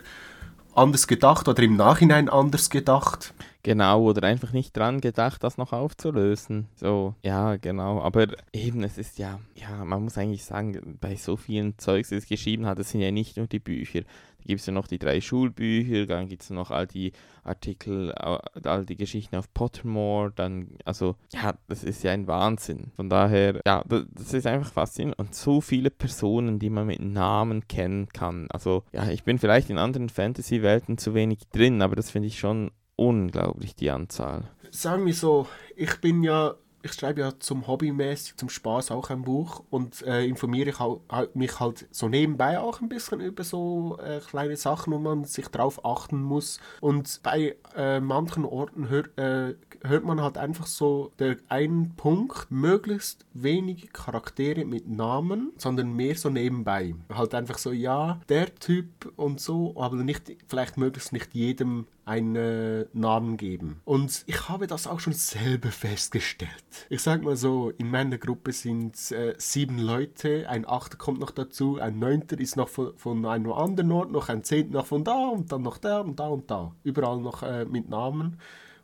anders 0.73 1.07
gedacht 1.07 1.47
oder 1.47 1.61
im 1.61 1.75
Nachhinein 1.75 2.29
anders 2.29 2.69
gedacht. 2.69 3.33
Genau, 3.63 4.03
oder 4.03 4.27
einfach 4.27 4.53
nicht 4.53 4.75
dran 4.75 5.01
gedacht, 5.01 5.43
das 5.43 5.57
noch 5.57 5.71
aufzulösen. 5.71 6.67
So, 6.75 7.15
ja, 7.23 7.57
genau. 7.57 8.01
Aber 8.01 8.27
eben, 8.53 8.83
es 8.83 8.97
ist 8.97 9.19
ja, 9.19 9.39
ja, 9.55 9.85
man 9.85 10.03
muss 10.03 10.17
eigentlich 10.17 10.43
sagen, 10.43 10.97
bei 10.99 11.15
so 11.15 11.37
vielen 11.37 11.77
Zeugs, 11.77 12.09
das 12.09 12.23
es 12.23 12.29
geschrieben 12.29 12.65
hat, 12.65 12.79
das 12.79 12.89
sind 12.89 13.01
ja 13.01 13.11
nicht 13.11 13.37
nur 13.37 13.47
die 13.47 13.59
Bücher. 13.59 14.01
Da 14.01 14.47
gibt 14.47 14.61
es 14.61 14.65
ja 14.65 14.73
noch 14.73 14.87
die 14.87 14.97
drei 14.97 15.21
Schulbücher, 15.21 16.07
dann 16.07 16.27
gibt 16.27 16.41
es 16.41 16.49
noch 16.49 16.71
all 16.71 16.87
die 16.87 17.11
Artikel, 17.43 18.11
all 18.13 18.85
die 18.85 18.95
Geschichten 18.95 19.35
auf 19.35 19.53
Pottermore, 19.53 20.31
dann, 20.35 20.69
also, 20.83 21.15
ja, 21.31 21.53
das 21.67 21.83
ist 21.83 22.03
ja 22.03 22.11
ein 22.11 22.25
Wahnsinn. 22.25 22.91
Von 22.95 23.09
daher, 23.09 23.61
ja, 23.67 23.83
das 23.87 24.33
ist 24.33 24.47
einfach 24.47 24.71
faszinierend. 24.71 25.19
Und 25.19 25.35
so 25.35 25.61
viele 25.61 25.91
Personen, 25.91 26.57
die 26.57 26.71
man 26.71 26.87
mit 26.87 27.01
Namen 27.01 27.67
kennen 27.67 28.07
kann. 28.09 28.47
Also, 28.49 28.83
ja, 28.91 29.07
ich 29.09 29.23
bin 29.23 29.37
vielleicht 29.37 29.69
in 29.69 29.77
anderen 29.77 30.09
Fantasy-Welten 30.09 30.97
zu 30.97 31.13
wenig 31.13 31.41
drin, 31.51 31.83
aber 31.83 31.95
das 31.95 32.09
finde 32.09 32.27
ich 32.27 32.39
schon 32.39 32.71
unglaublich, 33.01 33.75
die 33.75 33.89
Anzahl. 33.89 34.43
Sagen 34.69 35.05
wir 35.05 35.13
so, 35.13 35.47
ich 35.75 35.99
bin 35.99 36.23
ja 36.23 36.55
ich 36.83 36.93
schreibe 36.93 37.21
ja 37.21 37.39
zum 37.39 37.67
Hobbymäßig, 37.67 38.37
zum 38.37 38.49
Spaß 38.49 38.91
auch 38.91 39.09
ein 39.09 39.23
Buch 39.23 39.63
und 39.69 40.01
äh, 40.03 40.25
informiere 40.25 40.99
mich 41.33 41.59
halt 41.59 41.87
so 41.91 42.09
nebenbei 42.09 42.59
auch 42.59 42.81
ein 42.81 42.89
bisschen 42.89 43.21
über 43.21 43.43
so 43.43 43.97
äh, 44.01 44.19
kleine 44.19 44.55
Sachen, 44.55 44.93
wo 44.93 44.99
man 44.99 45.23
sich 45.25 45.47
drauf 45.47 45.85
achten 45.85 46.21
muss. 46.21 46.59
Und 46.79 47.21
bei 47.23 47.55
äh, 47.75 47.99
manchen 47.99 48.45
Orten 48.45 48.89
hört, 48.89 49.17
äh, 49.17 49.55
hört 49.83 50.05
man 50.05 50.21
halt 50.21 50.37
einfach 50.37 50.65
so 50.65 51.11
der 51.19 51.37
einen 51.49 51.95
Punkt, 51.95 52.47
möglichst 52.49 53.25
wenige 53.33 53.87
Charaktere 53.87 54.65
mit 54.65 54.89
Namen, 54.89 55.51
sondern 55.57 55.93
mehr 55.93 56.15
so 56.15 56.29
nebenbei. 56.29 56.95
Halt 57.13 57.35
einfach 57.35 57.57
so, 57.57 57.71
ja, 57.71 58.19
der 58.29 58.53
Typ 58.55 59.11
und 59.15 59.39
so, 59.39 59.73
aber 59.77 59.97
nicht, 59.97 60.35
vielleicht 60.47 60.77
möglichst 60.77 61.13
nicht 61.13 61.33
jedem 61.33 61.87
einen 62.11 62.85
Namen 62.91 63.37
geben. 63.37 63.81
Und 63.85 64.23
ich 64.27 64.49
habe 64.49 64.67
das 64.67 64.85
auch 64.85 64.99
schon 64.99 65.13
selber 65.13 65.69
festgestellt. 65.69 66.51
Ich 66.89 67.01
sag 67.01 67.23
mal 67.23 67.37
so, 67.37 67.71
in 67.77 67.89
meiner 67.89 68.17
Gruppe 68.17 68.51
sind 68.51 69.11
äh, 69.11 69.33
sieben 69.37 69.79
Leute, 69.79 70.49
ein 70.49 70.67
Achter 70.67 70.97
kommt 70.97 71.19
noch 71.19 71.31
dazu, 71.31 71.79
ein 71.79 71.99
Neunter 71.99 72.37
ist 72.37 72.57
noch 72.57 72.67
von, 72.67 72.97
von 72.97 73.25
einem 73.25 73.53
anderen 73.53 73.91
Ort, 73.93 74.11
noch 74.11 74.27
ein 74.27 74.43
Zehnter 74.43 74.73
noch 74.73 74.87
von 74.87 75.03
da 75.05 75.29
und 75.29 75.51
dann 75.51 75.61
noch 75.61 75.77
der 75.77 76.03
und 76.03 76.19
da 76.19 76.27
und 76.27 76.51
da. 76.51 76.75
Überall 76.83 77.21
noch 77.21 77.43
äh, 77.43 77.65
mit 77.65 77.89
Namen 77.89 78.37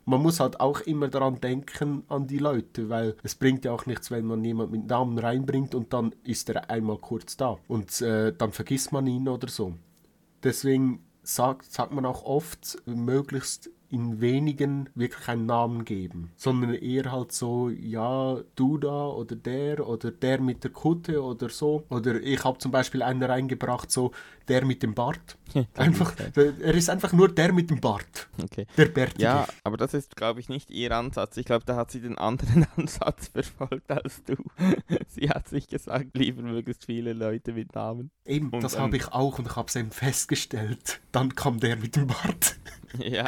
man 0.06 0.22
muss 0.22 0.40
halt 0.40 0.58
auch 0.58 0.80
immer 0.80 1.08
daran 1.08 1.38
denken, 1.38 2.02
an 2.08 2.26
die 2.26 2.38
Leute, 2.38 2.88
weil 2.88 3.14
es 3.22 3.34
bringt 3.34 3.66
ja 3.66 3.72
auch 3.72 3.84
nichts, 3.84 4.10
wenn 4.10 4.24
man 4.24 4.42
jemanden 4.42 4.72
mit 4.72 4.86
Namen 4.86 5.18
reinbringt 5.18 5.74
und 5.74 5.92
dann 5.92 6.14
ist 6.24 6.48
er 6.48 6.70
einmal 6.70 6.96
kurz 6.96 7.36
da 7.36 7.58
und 7.68 8.00
äh, 8.00 8.32
dann 8.32 8.52
vergisst 8.52 8.90
man 8.90 9.06
ihn 9.06 9.28
oder 9.28 9.48
so. 9.48 9.74
Deswegen 10.42 11.00
sagt, 11.28 11.72
sagt 11.72 11.92
man 11.92 12.06
auch 12.06 12.22
oft, 12.24 12.78
möglichst 12.86 13.70
in 13.90 14.20
wenigen 14.20 14.90
wirklich 14.94 15.28
einen 15.28 15.46
Namen 15.46 15.84
geben, 15.84 16.30
sondern 16.36 16.74
eher 16.74 17.10
halt 17.10 17.32
so, 17.32 17.70
ja, 17.70 18.38
du 18.54 18.76
da 18.76 19.06
oder 19.06 19.34
der 19.34 19.86
oder 19.86 20.10
der 20.10 20.40
mit 20.40 20.62
der 20.62 20.70
Kutte 20.70 21.22
oder 21.22 21.48
so. 21.48 21.84
Oder 21.88 22.20
ich 22.20 22.44
habe 22.44 22.58
zum 22.58 22.70
Beispiel 22.70 23.02
einen 23.02 23.22
reingebracht, 23.22 23.90
so 23.90 24.12
der 24.46 24.64
mit 24.64 24.82
dem 24.82 24.94
Bart. 24.94 25.38
einfach, 25.76 26.14
er 26.34 26.74
ist 26.74 26.90
einfach 26.90 27.12
nur 27.12 27.28
der 27.28 27.52
mit 27.52 27.70
dem 27.70 27.80
Bart. 27.80 28.28
Okay. 28.42 28.66
Der 28.76 28.86
Bärtige. 28.86 29.22
Ja, 29.22 29.46
aber 29.64 29.76
das 29.76 29.94
ist, 29.94 30.16
glaube 30.16 30.40
ich, 30.40 30.48
nicht 30.48 30.70
ihr 30.70 30.92
Ansatz. 30.92 31.36
Ich 31.36 31.46
glaube, 31.46 31.64
da 31.64 31.76
hat 31.76 31.90
sie 31.90 32.00
den 32.00 32.18
anderen 32.18 32.66
Ansatz 32.76 33.28
verfolgt 33.28 33.90
als 33.90 34.22
du. 34.24 34.36
sie 35.08 35.30
hat 35.30 35.48
sich 35.48 35.66
gesagt, 35.68 36.16
lieber 36.16 36.42
möglichst 36.42 36.84
viele 36.84 37.14
Leute 37.14 37.52
mit 37.52 37.74
Namen. 37.74 38.10
Eben, 38.26 38.50
und, 38.50 38.62
das 38.62 38.78
habe 38.78 38.96
ich 38.96 39.08
auch 39.12 39.38
und 39.38 39.46
ich 39.46 39.56
habe 39.56 39.68
es 39.68 39.76
eben 39.76 39.90
festgestellt. 39.90 41.00
Dann 41.12 41.34
kam 41.34 41.60
der 41.60 41.76
mit 41.76 41.96
dem 41.96 42.06
Bart. 42.06 42.56
ja. 42.98 43.26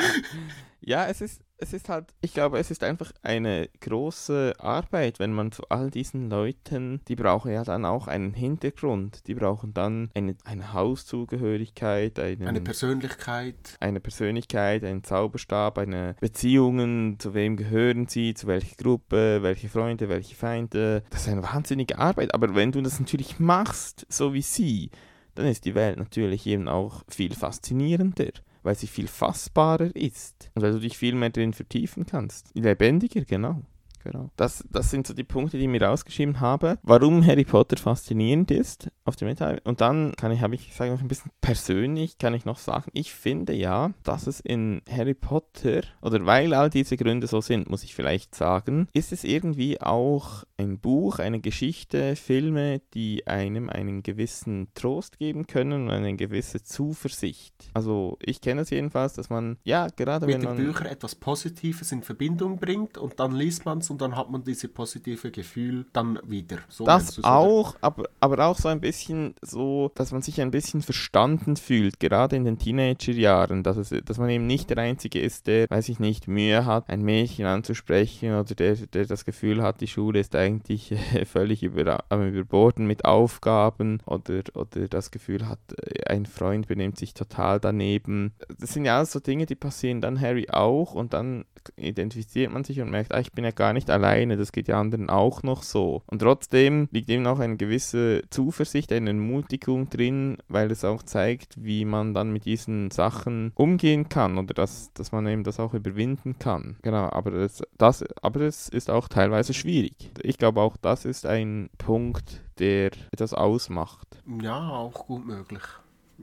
Ja, 0.82 1.06
es 1.06 1.20
ist, 1.20 1.42
es 1.58 1.74
ist 1.74 1.88
halt, 1.88 2.06
ich 2.22 2.32
glaube, 2.32 2.58
es 2.58 2.70
ist 2.70 2.82
einfach 2.82 3.12
eine 3.22 3.68
große 3.80 4.54
Arbeit, 4.58 5.18
wenn 5.18 5.32
man 5.32 5.52
zu 5.52 5.62
all 5.68 5.90
diesen 5.90 6.30
Leuten, 6.30 7.02
die 7.06 7.16
brauchen 7.16 7.52
ja 7.52 7.64
dann 7.64 7.84
auch 7.84 8.06
einen 8.06 8.32
Hintergrund, 8.32 9.26
die 9.26 9.34
brauchen 9.34 9.74
dann 9.74 10.10
eine, 10.14 10.36
eine 10.44 10.72
Hauszugehörigkeit, 10.72 12.18
einen, 12.18 12.48
eine 12.48 12.62
Persönlichkeit. 12.62 13.76
Eine 13.78 14.00
Persönlichkeit, 14.00 14.82
einen 14.84 15.04
Zauberstab, 15.04 15.78
eine 15.78 16.16
Beziehungen, 16.20 17.18
zu 17.18 17.34
wem 17.34 17.56
gehören 17.56 18.08
sie, 18.08 18.32
zu 18.32 18.46
welcher 18.46 18.76
Gruppe, 18.76 19.42
welche 19.42 19.68
Freunde, 19.68 20.08
welche 20.08 20.34
Feinde. 20.34 21.02
Das 21.10 21.22
ist 21.22 21.28
eine 21.28 21.42
wahnsinnige 21.42 21.98
Arbeit, 21.98 22.34
aber 22.34 22.54
wenn 22.54 22.72
du 22.72 22.80
das 22.80 22.98
natürlich 23.00 23.38
machst, 23.38 24.06
so 24.08 24.32
wie 24.32 24.42
sie, 24.42 24.90
dann 25.34 25.46
ist 25.46 25.66
die 25.66 25.74
Welt 25.74 25.98
natürlich 25.98 26.46
eben 26.46 26.68
auch 26.68 27.04
viel 27.08 27.34
faszinierender 27.34 28.32
weil 28.62 28.74
sie 28.74 28.86
viel 28.86 29.08
fassbarer 29.08 29.94
ist 29.94 30.50
und 30.54 30.62
weil 30.62 30.72
du 30.72 30.80
dich 30.80 30.98
viel 30.98 31.14
mehr 31.14 31.30
drin 31.30 31.52
vertiefen 31.52 32.06
kannst. 32.06 32.50
Lebendiger, 32.54 33.24
genau. 33.24 33.62
Genau. 34.02 34.30
Das, 34.36 34.64
das 34.70 34.90
sind 34.90 35.06
so 35.06 35.14
die 35.14 35.24
Punkte, 35.24 35.58
die 35.58 35.64
ich 35.64 35.68
mir 35.68 35.82
rausgeschrieben 35.82 36.40
habe, 36.40 36.78
warum 36.82 37.24
Harry 37.24 37.44
Potter 37.44 37.76
faszinierend 37.76 38.50
ist 38.50 38.90
auf 39.04 39.16
dem 39.16 39.28
Metall. 39.28 39.60
Und 39.64 39.80
dann 39.80 40.12
kann 40.16 40.32
ich, 40.32 40.40
habe 40.40 40.54
ich 40.54 40.74
sage 40.74 40.90
noch 40.90 41.00
ein 41.00 41.08
bisschen 41.08 41.30
persönlich, 41.40 42.18
kann 42.18 42.34
ich 42.34 42.44
noch 42.44 42.58
sagen, 42.58 42.90
ich 42.94 43.12
finde 43.12 43.52
ja, 43.52 43.92
dass 44.02 44.26
es 44.26 44.40
in 44.40 44.82
Harry 44.90 45.14
Potter, 45.14 45.82
oder 46.00 46.24
weil 46.24 46.54
all 46.54 46.70
diese 46.70 46.96
Gründe 46.96 47.26
so 47.26 47.40
sind, 47.40 47.68
muss 47.68 47.84
ich 47.84 47.94
vielleicht 47.94 48.34
sagen, 48.34 48.88
ist 48.92 49.12
es 49.12 49.24
irgendwie 49.24 49.80
auch 49.80 50.44
ein 50.56 50.78
Buch, 50.78 51.18
eine 51.18 51.40
Geschichte, 51.40 52.16
Filme, 52.16 52.80
die 52.94 53.26
einem 53.26 53.68
einen 53.68 54.02
gewissen 54.02 54.68
Trost 54.74 55.18
geben 55.18 55.46
können 55.46 55.84
und 55.84 55.90
eine 55.90 56.16
gewisse 56.16 56.62
Zuversicht. 56.62 57.54
Also 57.74 58.18
ich 58.20 58.40
kenne 58.40 58.62
es 58.62 58.70
jedenfalls, 58.70 59.14
dass 59.14 59.30
man, 59.30 59.58
ja, 59.64 59.88
gerade 59.88 60.26
Mit 60.26 60.36
wenn 60.36 60.44
man... 60.44 60.56
Mit 60.56 60.60
den 60.60 60.72
Büchern 60.72 60.86
etwas 60.86 61.14
Positives 61.14 61.92
in 61.92 62.02
Verbindung 62.02 62.58
bringt 62.58 62.96
und 62.96 63.20
dann 63.20 63.32
liest 63.32 63.64
man 63.64 63.78
es 63.78 63.89
und 63.90 64.00
dann 64.00 64.16
hat 64.16 64.30
man 64.30 64.42
dieses 64.42 64.72
positive 64.72 65.30
Gefühl 65.30 65.86
dann 65.92 66.18
wieder. 66.24 66.58
So 66.68 66.84
das 66.84 67.22
auch, 67.24 67.74
aber, 67.80 68.04
aber 68.20 68.46
auch 68.46 68.56
so 68.56 68.68
ein 68.68 68.80
bisschen 68.80 69.34
so, 69.42 69.90
dass 69.94 70.12
man 70.12 70.22
sich 70.22 70.40
ein 70.40 70.50
bisschen 70.50 70.82
verstanden 70.82 71.56
fühlt, 71.56 72.00
gerade 72.00 72.36
in 72.36 72.44
den 72.44 72.58
Teenagerjahren, 72.58 73.62
dass, 73.62 73.76
es, 73.76 73.94
dass 74.04 74.18
man 74.18 74.30
eben 74.30 74.46
nicht 74.46 74.70
der 74.70 74.78
Einzige 74.78 75.20
ist, 75.20 75.46
der, 75.46 75.68
weiß 75.68 75.88
ich 75.88 75.98
nicht, 75.98 76.28
Mühe 76.28 76.64
hat, 76.64 76.88
ein 76.88 77.02
Mädchen 77.02 77.46
anzusprechen 77.46 78.32
oder 78.34 78.54
der, 78.54 78.76
der 78.76 79.06
das 79.06 79.24
Gefühl 79.24 79.62
hat, 79.62 79.80
die 79.80 79.88
Schule 79.88 80.20
ist 80.20 80.36
eigentlich 80.36 80.94
völlig 81.26 81.62
über, 81.62 82.04
überborden 82.10 82.86
mit 82.86 83.04
Aufgaben 83.04 83.98
oder, 84.06 84.42
oder 84.54 84.88
das 84.88 85.10
Gefühl 85.10 85.48
hat, 85.48 85.58
ein 86.06 86.26
Freund 86.26 86.68
benimmt 86.68 86.98
sich 86.98 87.14
total 87.14 87.60
daneben. 87.60 88.32
Das 88.58 88.72
sind 88.72 88.84
ja 88.84 88.98
alles 88.98 89.12
so 89.12 89.20
Dinge, 89.20 89.46
die 89.46 89.54
passieren 89.54 90.00
dann 90.00 90.20
Harry 90.20 90.48
auch 90.50 90.94
und 90.94 91.12
dann 91.12 91.44
identifiziert 91.76 92.52
man 92.52 92.64
sich 92.64 92.80
und 92.80 92.90
merkt, 92.90 93.12
ah, 93.12 93.20
ich 93.20 93.32
bin 93.32 93.44
ja 93.44 93.50
gar 93.50 93.72
nicht 93.72 93.79
alleine, 93.88 94.36
das 94.36 94.52
geht 94.52 94.68
ja 94.68 94.78
anderen 94.78 95.08
auch 95.08 95.42
noch 95.42 95.62
so. 95.62 96.02
Und 96.06 96.18
trotzdem 96.18 96.88
liegt 96.90 97.08
eben 97.08 97.26
auch 97.26 97.38
eine 97.38 97.56
gewisse 97.56 98.22
Zuversicht, 98.30 98.92
eine 98.92 99.10
Ermutigung 99.10 99.88
drin, 99.88 100.38
weil 100.48 100.70
es 100.70 100.84
auch 100.84 101.02
zeigt, 101.02 101.54
wie 101.64 101.84
man 101.84 102.12
dann 102.12 102.32
mit 102.32 102.44
diesen 102.44 102.90
Sachen 102.90 103.52
umgehen 103.54 104.08
kann 104.08 104.36
oder 104.36 104.52
dass, 104.52 104.92
dass 104.92 105.12
man 105.12 105.26
eben 105.28 105.44
das 105.44 105.60
auch 105.60 105.72
überwinden 105.72 106.38
kann. 106.38 106.76
Genau, 106.82 107.08
aber 107.10 107.30
das, 107.30 107.62
das, 107.78 108.04
aber 108.20 108.40
das 108.40 108.68
ist 108.68 108.90
auch 108.90 109.08
teilweise 109.08 109.54
schwierig. 109.54 110.10
Ich 110.22 110.36
glaube 110.36 110.60
auch, 110.60 110.76
das 110.76 111.04
ist 111.04 111.24
ein 111.24 111.70
Punkt, 111.78 112.42
der 112.58 112.90
etwas 113.12 113.32
ausmacht. 113.32 114.08
Ja, 114.42 114.68
auch 114.68 115.06
gut 115.06 115.24
möglich 115.24 115.62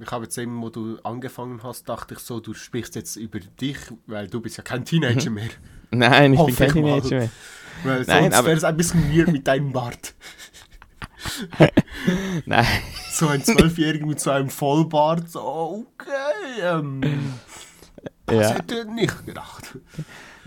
ich 0.01 0.11
habe 0.11 0.25
jetzt 0.25 0.37
eben, 0.37 0.61
wo 0.61 0.69
du 0.69 0.99
angefangen 1.03 1.63
hast, 1.63 1.87
dachte 1.89 2.15
ich 2.15 2.19
so, 2.19 2.39
du 2.39 2.53
sprichst 2.53 2.95
jetzt 2.95 3.15
über 3.15 3.39
dich, 3.39 3.77
weil 4.05 4.27
du 4.27 4.41
bist 4.41 4.57
ja 4.57 4.63
kein 4.63 4.85
Teenager 4.85 5.29
mhm. 5.29 5.35
mehr. 5.35 5.49
Nein, 5.91 6.33
ich 6.33 6.39
Hoffe 6.39 6.51
bin 6.51 6.57
kein 6.57 6.73
Teenager 6.73 7.19
mehr. 7.19 7.29
Weil 7.83 8.03
Nein, 8.05 8.23
sonst 8.23 8.35
aber- 8.35 8.47
wäre 8.47 8.57
es 8.57 8.63
ein 8.63 8.77
bisschen 8.77 9.15
weird 9.15 9.31
mit 9.31 9.47
deinem 9.47 9.71
Bart. 9.71 10.13
Nein. 12.45 12.65
So 13.11 13.27
ein 13.27 13.43
Zwölfjähriger 13.43 14.05
mit 14.05 14.19
so 14.19 14.31
einem 14.31 14.49
Vollbart, 14.49 15.29
so, 15.29 15.85
okay, 15.99 16.61
ähm, 16.61 17.01
das 18.25 18.35
Ja. 18.49 18.55
hätte 18.55 18.79
ich 18.79 18.85
nicht 18.93 19.25
gedacht. 19.25 19.77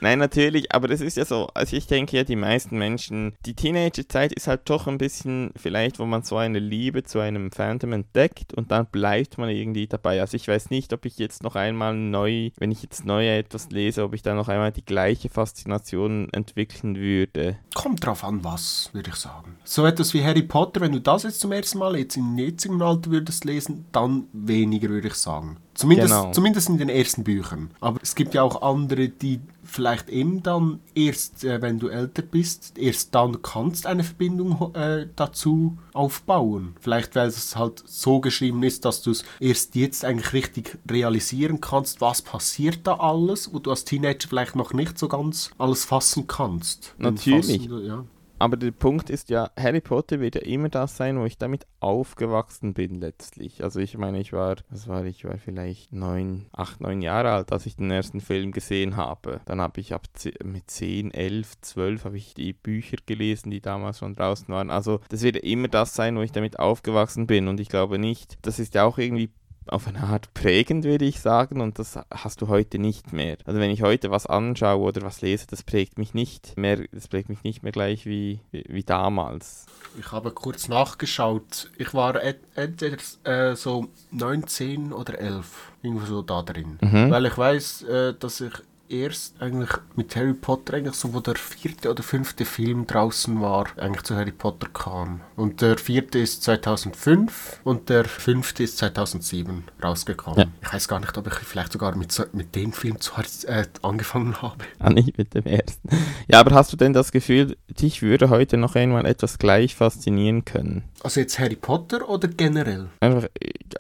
Nein, 0.03 0.19
natürlich, 0.19 0.73
aber 0.73 0.89
das 0.89 1.03
ist 1.03 1.19
ja 1.19 1.27
so, 1.27 1.49
also 1.55 1.77
ich 1.77 1.87
denke 1.87 2.17
ja, 2.17 2.25
die 2.25 2.37
meisten 2.37 2.79
Menschen, 2.79 3.35
die 3.45 3.55
Teenagerzeit 3.55 4.33
ist 4.33 4.47
halt 4.47 4.63
doch 4.65 4.87
ein 4.87 4.97
bisschen 4.97 5.53
vielleicht, 5.57 5.99
wo 5.99 6.07
man 6.07 6.23
so 6.23 6.39
eine 6.39 6.59
Liebe 6.59 7.03
zu 7.03 7.19
einem 7.21 7.53
Phantom 7.53 7.93
entdeckt 7.93 8.55
und 8.55 8.71
dann 8.71 8.87
bleibt 8.87 9.37
man 9.37 9.51
irgendwie 9.51 9.87
dabei. 9.87 10.21
Also 10.21 10.37
ich 10.37 10.49
weiß 10.49 10.71
nicht, 10.71 10.95
ob 10.95 11.05
ich 11.05 11.19
jetzt 11.19 11.43
noch 11.43 11.55
einmal 11.55 11.95
neu, 11.95 12.51
wenn 12.59 12.73
ich 12.73 12.83
jetzt 12.83 13.05
neu 13.05 13.29
etwas 13.29 13.71
lese, 13.71 14.03
ob 14.03 14.15
ich 14.15 14.23
dann 14.23 14.37
noch 14.37 14.49
einmal 14.49 14.73
die 14.73 14.85
gleiche 14.85 15.29
Faszination 15.29 16.29
entwickeln 16.33 16.97
würde. 16.97 17.59
Kommt 17.75 18.05
drauf 18.05 18.25
an, 18.25 18.43
was, 18.43 18.89
würde 18.93 19.11
ich 19.11 19.17
sagen. 19.17 19.57
So 19.65 19.85
etwas 19.85 20.15
wie 20.15 20.25
Harry 20.25 20.43
Potter, 20.43 20.81
wenn 20.81 20.93
du 20.93 21.01
das 21.01 21.25
jetzt 21.25 21.41
zum 21.41 21.53
ersten 21.53 21.79
Mal 21.79 21.97
jetzt 21.99 22.17
im 22.17 22.39
jetzigen 22.39 22.81
Alter 22.81 23.11
würdest 23.11 23.45
lesen, 23.45 23.85
dann 23.93 24.29
weniger, 24.33 24.89
würde 24.89 25.09
ich 25.09 25.15
sagen. 25.15 25.59
Zumindest, 25.81 26.09
Genau. 26.15 26.33
zumindest 26.33 26.69
in 26.69 26.79
den 26.79 26.89
ersten 26.89 27.25
Büchern. 27.25 27.71
Aber 27.81 27.99
es 28.03 28.15
gibt 28.15 28.35
ja 28.35 28.43
auch 28.43 28.61
andere, 28.63 29.09
die 29.09 29.41
vielleicht 29.65 30.09
eben 30.11 30.43
dann 30.43 30.81
erst, 30.95 31.45
äh, 31.45 31.63
wenn 31.63 31.79
du 31.79 31.89
älter 31.89 32.23
bist, 32.23 32.77
erst 32.77 33.15
dann 33.15 33.41
kannst 33.41 33.87
eine 33.87 34.05
Verbindung 34.05 34.75
äh, 34.75 35.07
dazu 35.17 35.79
aufbauen. 35.93 36.75
Vielleicht, 36.81 37.15
weil 37.15 37.29
es 37.29 37.57
halt 37.57 37.83
so 37.87 38.21
geschrieben 38.21 38.63
ist, 38.63 38.85
dass 38.85 39.01
du 39.03 39.11
es 39.13 39.25
erst 39.39 39.75
jetzt 39.75 40.05
eigentlich 40.05 40.33
richtig 40.33 40.79
realisieren 40.91 41.61
kannst, 41.61 42.01
was 42.01 42.21
passiert 42.21 42.81
da 42.87 42.95
alles, 42.97 43.53
wo 43.55 43.59
du 43.59 43.71
als 43.71 43.85
Teenager 43.85 44.29
vielleicht 44.29 44.57
noch 44.57 44.73
nicht 44.73 44.99
so 44.99 45.09
ganz 45.09 45.51
alles 45.57 45.85
fassen 45.85 46.27
kannst. 46.27 46.95
Natürlich. 46.99 47.69
Fassen, 47.69 47.87
ja. 47.87 48.05
Aber 48.41 48.57
der 48.57 48.71
Punkt 48.71 49.11
ist 49.11 49.29
ja, 49.29 49.51
Harry 49.55 49.83
Potter 49.83 50.19
wird 50.19 50.35
ja 50.35 50.41
immer 50.41 50.71
das 50.71 50.97
sein, 50.97 51.19
wo 51.21 51.27
ich 51.27 51.37
damit 51.37 51.67
aufgewachsen 51.79 52.73
bin 52.73 52.95
letztlich. 52.95 53.63
Also 53.63 53.81
ich 53.81 53.99
meine, 53.99 54.19
ich 54.19 54.33
war, 54.33 54.57
was 54.71 54.89
war 54.89 55.05
ich, 55.05 55.27
war 55.27 55.37
vielleicht 55.37 55.93
neun, 55.93 56.47
acht, 56.53 56.81
neun 56.81 57.03
Jahre 57.03 57.33
alt, 57.33 57.53
als 57.53 57.67
ich 57.67 57.77
den 57.77 57.91
ersten 57.91 58.23
Film 58.23 58.53
gesehen 58.53 58.97
habe. 58.97 59.43
Dann 59.45 59.61
habe 59.61 59.79
ich 59.79 59.93
ab 59.93 60.07
mit 60.43 60.71
zehn, 60.71 61.13
elf, 61.13 61.61
zwölf 61.61 62.07
habe 62.07 62.17
ich 62.17 62.33
die 62.33 62.55
Bücher 62.55 62.97
gelesen, 63.05 63.51
die 63.51 63.61
damals 63.61 63.99
schon 63.99 64.15
draußen 64.15 64.49
waren. 64.49 64.71
Also 64.71 65.01
das 65.11 65.21
wird 65.21 65.37
ja 65.37 65.43
immer 65.43 65.69
das 65.69 65.95
sein, 65.95 66.17
wo 66.17 66.23
ich 66.23 66.33
damit 66.33 66.59
aufgewachsen 66.59 67.27
bin. 67.27 67.47
Und 67.47 67.61
ich 67.61 67.69
glaube 67.69 67.99
nicht, 67.99 68.39
das 68.41 68.59
ist 68.59 68.75
ja 68.75 68.85
auch 68.85 68.97
irgendwie 68.97 69.29
auf 69.71 69.87
eine 69.87 70.03
Art 70.03 70.33
prägend, 70.35 70.85
würde 70.85 71.05
ich 71.05 71.21
sagen, 71.21 71.61
und 71.61 71.79
das 71.79 71.99
hast 72.11 72.43
du 72.43 72.49
heute 72.49 72.79
nicht 72.79 73.13
mehr. 73.13 73.39
Also 73.45 73.61
wenn 73.61 73.71
ich 73.71 73.83
heute 73.83 74.11
was 74.11 74.27
anschaue 74.27 74.83
oder 74.83 75.03
was 75.03 75.21
lese, 75.21 75.47
das 75.47 75.63
prägt 75.63 75.99
mich 75.99 76.15
nicht 76.15 76.57
mehr, 76.57 76.79
das 76.93 77.09
prägt 77.09 77.29
mich 77.29 77.43
nicht 77.43 77.63
mehr 77.63 77.73
gleich 77.73 78.07
wie, 78.07 78.41
wie, 78.51 78.65
wie 78.69 78.85
damals. 78.85 79.67
Ich 79.99 80.13
habe 80.13 80.31
kurz 80.31 80.69
nachgeschaut. 80.69 81.71
Ich 81.79 81.95
war 81.95 82.21
entweder 82.55 82.97
äh, 83.25 83.57
so 83.57 83.89
19 84.11 84.93
oder 84.93 85.19
11, 85.19 85.73
irgendwo 85.83 86.07
so 86.07 86.23
da 86.23 86.43
drin. 86.43 86.79
Mhm. 86.81 87.11
Weil 87.11 87.27
ich 87.27 87.37
weiß, 87.37 87.83
äh, 87.83 88.15
dass 88.19 88.41
ich 88.41 88.53
erst 88.91 89.41
eigentlich 89.41 89.71
mit 89.97 90.15
Harry 90.17 90.35
Potter 90.35 90.75
eigentlich 90.75 90.95
so, 90.95 91.15
wo 91.15 91.21
der 91.21 91.37
vierte 91.37 91.91
oder 91.91 92.03
fünfte 92.03 92.45
Film 92.45 92.87
draußen 92.87 93.41
war, 93.41 93.67
eigentlich 93.77 94.03
zu 94.03 94.17
Harry 94.17 94.33
Potter 94.33 94.69
kam. 94.73 95.21
Und 95.37 95.63
der 95.63 95.79
vierte 95.79 96.19
ist 96.19 96.43
2005 96.43 97.61
und 97.65 97.89
der 97.89 98.05
fünfte 98.05 98.65
ist 98.65 98.79
2007 98.79 99.65
rausgekommen. 99.83 100.39
Ja. 100.39 100.47
Ich 100.63 100.73
weiß 100.73 100.89
gar 100.89 101.01
nicht, 101.01 101.17
ob 101.17 101.27
ich 101.27 101.35
vielleicht 101.35 101.73
sogar 101.73 101.97
mit, 101.97 102.13
so, 102.13 102.25
mit 102.33 102.55
dem 102.55 102.73
Film 102.73 103.01
zu, 103.01 103.13
äh, 103.47 103.67
angefangen 103.83 104.41
habe. 104.43 104.57
Ah, 104.79 104.89
nicht 104.89 105.19
mit 105.19 105.35
dem 105.35 105.45
ersten. 105.45 105.89
Ja, 106.27 106.41
aber 106.41 106.55
hast 106.55 106.73
du 106.73 106.77
denn 106.77 106.95
das 106.95 107.13
Gefühl, 107.13 107.57
dich 107.69 108.01
würde 108.01 108.31
heute 108.31 108.57
noch 108.57 108.77
einmal 108.77 109.05
etwas 109.05 109.39
gleich 109.39 109.75
faszinieren 109.75 110.47
können? 110.47 110.85
Also 111.03 111.21
jetzt 111.21 111.39
Harry 111.39 111.57
Potter 111.57 112.09
oder 112.09 112.29
generell? 112.29 112.89
Einfach, 113.01 113.29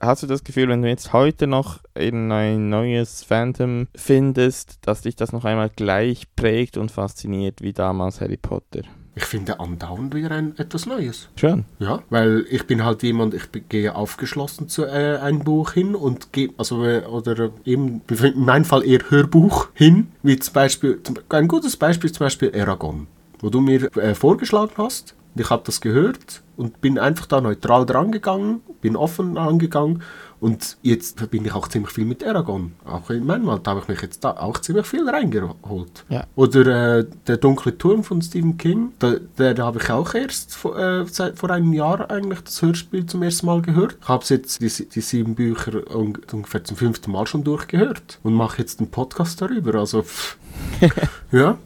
hast 0.01 0.23
du 0.23 0.27
das 0.27 0.45
Gefühl, 0.45 0.69
wenn 0.69 0.83
du 0.83 0.89
jetzt 0.89 1.13
heute 1.13 1.47
noch 1.47 1.81
in 1.95 2.31
ein 2.33 2.69
neues 2.69 3.23
Phantom 3.25 3.89
findest, 3.95 4.79
dass 4.83 4.99
dich 5.03 5.16
das 5.16 5.32
noch 5.32 5.44
einmal 5.44 5.70
gleich 5.70 6.26
prägt 6.36 6.76
und 6.76 6.90
fasziniert 6.90 7.62
wie 7.62 7.72
damals 7.72 8.20
Harry 8.20 8.36
Potter? 8.36 8.82
Ich 9.16 9.24
finde 9.24 9.59
andauernd 9.59 10.14
wieder 10.14 10.30
ein, 10.30 10.57
etwas 10.57 10.86
Neues. 10.86 11.28
Schon. 11.36 11.64
Ja, 11.78 12.03
weil 12.11 12.46
ich 12.48 12.66
bin 12.66 12.84
halt 12.84 13.03
jemand, 13.03 13.34
ich 13.34 13.42
gehe 13.68 13.94
aufgeschlossen 13.94 14.68
zu 14.68 14.84
äh, 14.84 15.18
einem 15.18 15.40
Buch 15.40 15.72
hin 15.72 15.94
und 15.94 16.32
gehe, 16.32 16.51
also, 16.57 16.84
äh, 16.84 17.05
oder 17.05 17.38
äh, 17.38 17.51
eben, 17.64 18.03
in 18.09 18.44
meinem 18.44 18.64
Fall 18.64 18.86
eher 18.86 19.11
Hörbuch 19.11 19.68
hin, 19.74 20.09
wie 20.22 20.38
zum 20.38 20.55
Beispiel, 20.55 21.03
zum, 21.03 21.16
ein 21.28 21.48
gutes 21.48 21.76
Beispiel 21.76 22.09
ist 22.09 22.16
zum 22.16 22.26
Beispiel 22.26 22.53
Aragon, 22.59 23.09
wo 23.40 23.51
du 23.51 23.61
mir 23.61 23.94
äh, 23.96 24.14
vorgeschlagen 24.14 24.72
hast. 24.78 25.14
Ich 25.34 25.51
habe 25.51 25.62
das 25.66 25.80
gehört 25.80 26.42
und 26.61 26.83
bin 26.83 26.99
einfach 26.99 27.25
da 27.25 27.41
neutral 27.41 27.87
dran 27.87 28.13
gegangen, 28.13 28.61
bin 28.83 28.95
offen 28.95 29.39
angegangen 29.39 30.03
und 30.41 30.77
jetzt 30.83 31.19
verbinde 31.19 31.49
ich 31.49 31.55
auch 31.55 31.69
ziemlich 31.69 31.91
viel 31.91 32.05
mit 32.05 32.23
Aragon. 32.23 32.73
Auch 32.85 33.09
in 33.09 33.25
meinem 33.25 33.49
Alter 33.49 33.71
habe 33.71 33.81
ich 33.81 33.89
mich 33.89 34.03
jetzt 34.03 34.25
da 34.25 34.33
auch 34.33 34.59
ziemlich 34.59 34.87
viel 34.87 35.09
reingeholt. 35.09 36.05
Ja. 36.11 36.25
Oder 36.35 36.99
äh, 36.99 37.07
Der 37.27 37.39
dunkle 37.39 37.79
Turm 37.79 38.05
von 38.05 38.21
Stephen 38.21 38.59
King, 38.59 38.93
da, 38.99 39.15
der, 39.39 39.55
da 39.55 39.65
habe 39.65 39.81
ich 39.83 39.91
auch 39.91 40.15
erst 40.15 40.55
vor, 40.55 40.79
äh, 40.79 41.07
seit, 41.07 41.39
vor 41.39 41.51
einem 41.51 41.73
Jahr 41.73 42.11
eigentlich 42.11 42.41
das 42.43 42.61
Hörspiel 42.61 43.07
zum 43.07 43.23
ersten 43.23 43.47
Mal 43.47 43.63
gehört. 43.63 43.97
Ich 44.01 44.09
habe 44.09 44.25
jetzt 44.29 44.61
die, 44.61 44.89
die 44.89 45.01
sieben 45.01 45.35
Bücher 45.35 45.95
un 45.95 46.19
ungefähr 46.31 46.63
zum 46.63 46.77
fünften 46.77 47.11
Mal 47.11 47.27
schon 47.27 47.43
durchgehört 47.43 48.19
und 48.23 48.35
mache 48.35 48.59
jetzt 48.59 48.81
einen 48.81 48.91
Podcast 48.91 49.41
darüber. 49.41 49.77
Also, 49.77 50.05
ja. 51.33 51.57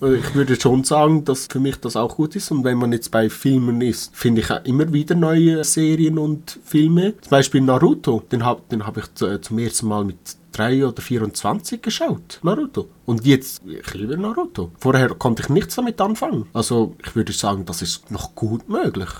Also 0.00 0.14
Ich 0.16 0.34
würde 0.34 0.60
schon 0.60 0.84
sagen, 0.84 1.24
dass 1.24 1.46
für 1.46 1.60
mich 1.60 1.76
das 1.76 1.96
auch 1.96 2.16
gut 2.16 2.36
ist. 2.36 2.50
Und 2.50 2.64
wenn 2.64 2.78
man 2.78 2.92
jetzt 2.92 3.10
bei 3.10 3.30
Filmen 3.30 3.80
ist, 3.80 4.14
finde 4.14 4.40
ich 4.40 4.50
auch 4.50 4.64
immer 4.64 4.92
wieder 4.92 5.14
neue 5.14 5.62
Serien 5.64 6.18
und 6.18 6.58
Filme. 6.64 7.14
Zum 7.20 7.30
Beispiel 7.30 7.60
Naruto, 7.60 8.22
den 8.30 8.44
habe 8.44 8.62
den 8.70 8.86
hab 8.86 8.96
ich 8.96 9.12
zu, 9.14 9.40
zum 9.40 9.58
ersten 9.58 9.88
Mal 9.88 10.04
mit 10.04 10.16
3 10.52 10.86
oder 10.86 11.02
24 11.02 11.82
geschaut. 11.82 12.38
Naruto. 12.42 12.88
Und 13.06 13.26
jetzt, 13.26 13.62
ich 13.66 13.94
liebe 13.94 14.16
Naruto. 14.16 14.70
Vorher 14.78 15.08
konnte 15.10 15.42
ich 15.42 15.48
nichts 15.48 15.74
damit 15.74 16.00
anfangen. 16.00 16.46
Also 16.52 16.94
ich 17.04 17.14
würde 17.16 17.32
sagen, 17.32 17.64
das 17.64 17.82
ist 17.82 18.10
noch 18.10 18.34
gut 18.34 18.68
möglich. 18.68 19.10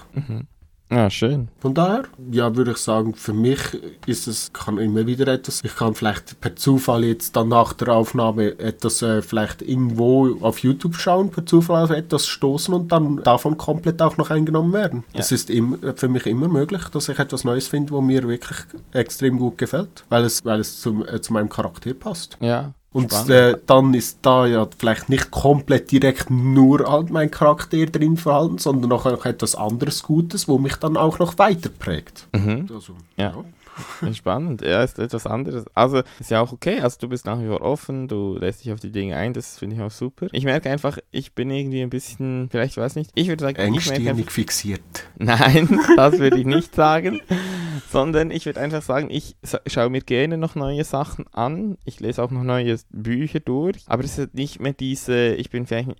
Ja, 0.91 1.11
schön. 1.11 1.49
Von 1.59 1.75
daher, 1.75 2.05
ja, 2.31 2.55
würde 2.57 2.73
ich 2.73 2.77
sagen, 2.77 3.15
für 3.15 3.33
mich 3.33 3.59
ist 4.07 4.27
es, 4.27 4.53
kann 4.53 4.79
immer 4.79 5.07
wieder 5.07 5.27
etwas, 5.29 5.63
ich 5.65 5.75
kann 5.75 5.95
vielleicht 5.95 6.41
per 6.41 6.57
Zufall 6.57 7.05
jetzt 7.05 7.35
dann 7.37 7.49
nach 7.49 7.73
der 7.73 7.89
Aufnahme 7.89 8.59
etwas 8.59 9.01
äh, 9.03 9.23
vielleicht 9.23 9.63
irgendwo 9.63 10.37
auf 10.41 10.59
YouTube 10.59 10.97
schauen, 10.97 11.31
per 11.31 11.47
Zufall 11.47 11.85
auf 11.85 11.91
etwas 11.91 12.27
stoßen 12.27 12.75
und 12.75 12.93
dann 12.93 13.23
davon 13.23 13.57
komplett 13.57 14.03
auch 14.03 14.19
noch 14.19 14.31
eingenommen 14.31 14.73
werden. 14.73 15.05
Ja. 15.13 15.19
Das 15.19 15.33
ist 15.33 15.51
im, 15.51 15.79
für 15.97 16.09
mich 16.09 16.27
immer 16.27 16.49
möglich, 16.49 16.85
dass 16.93 17.09
ich 17.09 17.19
etwas 17.19 17.45
Neues 17.45 17.67
finde, 17.67 17.93
wo 17.93 18.01
mir 18.01 18.29
wirklich 18.29 18.59
extrem 18.93 19.39
gut 19.39 19.59
gefällt, 19.59 20.05
weil 20.11 20.25
es, 20.25 20.45
weil 20.45 20.61
es 20.61 20.81
zum, 20.81 21.07
äh, 21.07 21.21
zu 21.21 21.33
meinem 21.33 21.49
Charakter 21.49 21.95
passt. 21.95 22.37
Ja. 22.41 22.75
Und 22.95 23.13
äh, 23.29 23.59
dann 23.67 23.93
ist 23.93 24.19
da 24.23 24.47
ja 24.47 24.69
vielleicht 24.79 25.09
nicht 25.09 25.33
komplett 25.33 25.91
direkt 25.91 26.31
nur 26.31 26.89
halt 26.89 27.11
mein 27.11 27.29
Charakter 27.29 27.85
drin 27.87 28.17
verhalten, 28.17 28.59
sondern 28.59 28.93
auch 28.93 29.05
noch 29.05 29.27
etwas 29.27 29.57
anderes 29.57 30.05
Gutes, 30.05 30.47
wo 30.47 30.59
mich 30.59 30.77
dann 30.77 30.97
auch 30.97 31.19
noch 31.19 31.37
weiter 31.37 31.71
prägt. 31.71 32.29
Mhm. 32.33 32.69
Also, 32.73 32.95
Ja. 33.17 33.35
Spannend, 34.13 34.63
ja, 34.63 34.83
ist 34.83 34.99
etwas 34.99 35.27
anderes. 35.27 35.65
Also 35.75 36.03
ist 36.21 36.31
ja 36.31 36.41
auch 36.41 36.53
okay, 36.53 36.81
also 36.81 36.99
du 37.01 37.09
bist 37.09 37.27
nach 37.27 37.41
wie 37.41 37.47
vor 37.47 37.61
offen, 37.61 38.09
du 38.09 38.37
lässt 38.39 38.65
dich 38.65 38.73
auf 38.73 38.81
die 38.81 38.91
Dinge 38.91 39.17
ein, 39.17 39.33
das 39.33 39.59
finde 39.59 39.77
ich 39.77 39.83
auch 39.83 39.91
super. 39.91 40.27
Ich 40.33 40.45
merke 40.45 40.71
einfach, 40.71 40.99
ich 41.11 41.35
bin 41.35 41.51
irgendwie 41.51 41.83
ein 41.83 41.91
bisschen, 41.91 42.49
vielleicht 42.51 42.77
weiß 42.77 42.97
nicht, 42.97 43.11
ich 43.15 43.29
würde 43.29 43.43
sagen, 43.43 43.57
Engstirnig 43.57 44.09
einfach, 44.09 44.31
fixiert. 44.31 44.83
nein, 45.19 45.79
das 45.97 46.19
würde 46.19 46.39
ich 46.39 46.47
nicht 46.47 46.75
sagen, 46.75 47.21
sondern 47.91 48.31
ich 48.31 48.47
würde 48.47 48.61
einfach 48.61 48.83
sagen, 48.83 49.09
ich 49.11 49.37
schaue 49.67 49.91
mir 49.91 50.01
gerne 50.01 50.39
noch 50.39 50.55
neue 50.55 50.85
Sachen 50.85 51.27
an, 51.33 51.77
ich 51.85 52.01
lese 52.01 52.23
auch 52.23 52.31
noch 52.31 52.43
neue 52.43 52.79
Bücher 52.91 53.41
durch, 53.41 53.79
aber 53.87 54.05
es 54.05 54.19
ist 54.19 54.35
nicht 54.35 54.61
mehr 54.61 54.73
diese, 54.73 55.35
ich 55.35 55.51
bin 55.51 55.67
vielleicht, 55.67 55.91